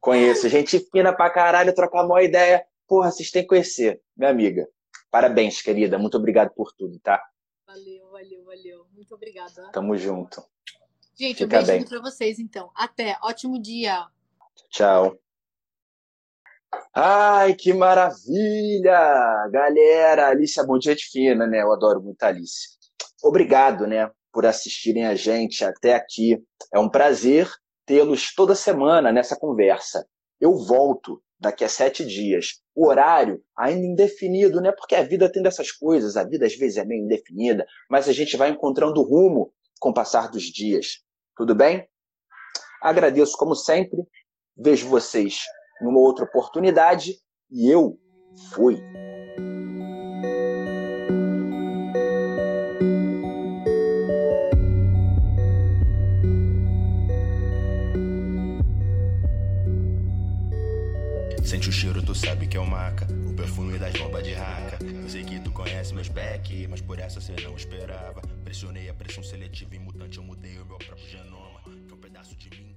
Conheço, 0.00 0.48
gente 0.48 0.78
fina 0.92 1.12
pra 1.12 1.28
caralho, 1.28 1.74
trocar 1.74 2.04
uma 2.04 2.22
ideia. 2.22 2.64
Porra, 2.86 3.10
vocês 3.10 3.30
têm 3.30 3.42
que 3.42 3.48
conhecer, 3.48 4.00
minha 4.16 4.30
amiga. 4.30 4.68
Parabéns, 5.10 5.60
querida, 5.60 5.98
muito 5.98 6.16
obrigado 6.16 6.50
por 6.54 6.72
tudo, 6.72 6.98
tá? 7.00 7.20
Valeu, 7.66 8.08
valeu, 8.10 8.44
valeu. 8.44 8.86
Muito 8.94 9.14
obrigada. 9.14 9.70
Tamo 9.72 9.96
junto. 9.96 10.42
Gente, 11.18 11.38
Fica 11.38 11.60
um 11.60 11.64
beijinho 11.64 11.88
pra 11.88 12.00
vocês, 12.00 12.38
então. 12.38 12.70
Até, 12.74 13.18
ótimo 13.22 13.60
dia. 13.60 14.06
Tchau. 14.70 15.18
Ai, 16.94 17.54
que 17.54 17.72
maravilha! 17.72 19.48
Galera, 19.50 20.28
Alice 20.28 20.58
é 20.58 20.64
muito 20.64 20.84
gente 20.84 21.06
fina, 21.10 21.46
né? 21.46 21.62
Eu 21.62 21.72
adoro 21.72 22.02
muito 22.02 22.22
a 22.22 22.28
Alice. 22.28 22.76
Obrigado, 23.22 23.86
né, 23.86 24.10
por 24.32 24.46
assistirem 24.46 25.06
a 25.06 25.14
gente 25.14 25.64
até 25.64 25.94
aqui. 25.94 26.42
É 26.72 26.78
um 26.78 26.88
prazer 26.88 27.48
tê-los 27.86 28.34
toda 28.34 28.54
semana 28.54 29.10
nessa 29.10 29.36
conversa. 29.36 30.06
Eu 30.40 30.56
volto 30.56 31.22
daqui 31.40 31.64
a 31.64 31.68
sete 31.68 32.04
dias. 32.04 32.60
O 32.74 32.86
horário 32.88 33.42
ainda 33.56 33.86
indefinido, 33.86 34.60
né? 34.60 34.72
Porque 34.72 34.94
a 34.94 35.02
vida 35.02 35.30
tem 35.30 35.42
dessas 35.42 35.72
coisas, 35.72 36.16
a 36.16 36.24
vida 36.24 36.46
às 36.46 36.56
vezes 36.56 36.76
é 36.76 36.84
meio 36.84 37.04
indefinida, 37.04 37.66
mas 37.90 38.08
a 38.08 38.12
gente 38.12 38.36
vai 38.36 38.50
encontrando 38.50 39.02
rumo 39.02 39.52
com 39.80 39.90
o 39.90 39.94
passar 39.94 40.30
dos 40.30 40.44
dias. 40.44 41.00
Tudo 41.36 41.54
bem? 41.54 41.88
Agradeço 42.82 43.36
como 43.36 43.54
sempre. 43.54 43.98
Vejo 44.56 44.88
vocês 44.88 45.42
numa 45.80 45.98
outra 45.98 46.24
oportunidade 46.24 47.16
e 47.50 47.70
eu 47.70 47.98
fui. 48.52 48.82
Sente 61.48 61.70
o 61.70 61.72
cheiro, 61.72 62.02
tu 62.02 62.14
sabe 62.14 62.46
que 62.46 62.58
é 62.58 62.60
o 62.60 62.66
maca. 62.66 63.06
O 63.26 63.34
perfume 63.34 63.78
das 63.78 63.94
bombas 63.94 64.22
de 64.22 64.34
raca. 64.34 64.78
Eu 64.84 65.08
sei 65.08 65.24
que 65.24 65.40
tu 65.40 65.50
conhece 65.50 65.94
meus 65.94 66.08
back, 66.08 66.68
mas 66.68 66.82
por 66.82 66.98
essa 66.98 67.22
cê 67.22 67.34
não 67.42 67.56
esperava. 67.56 68.20
Pressionei 68.44 68.90
a 68.90 68.94
pressão 68.94 69.22
seletiva 69.22 69.74
e 69.74 69.78
mutante, 69.78 70.18
eu 70.18 70.24
mudei 70.24 70.58
o 70.58 70.66
meu 70.66 70.76
próprio 70.76 71.08
genoma. 71.08 71.60
Que 71.86 71.94
um 71.94 71.96
pedaço 71.96 72.36
de 72.36 72.50
mim 72.50 72.76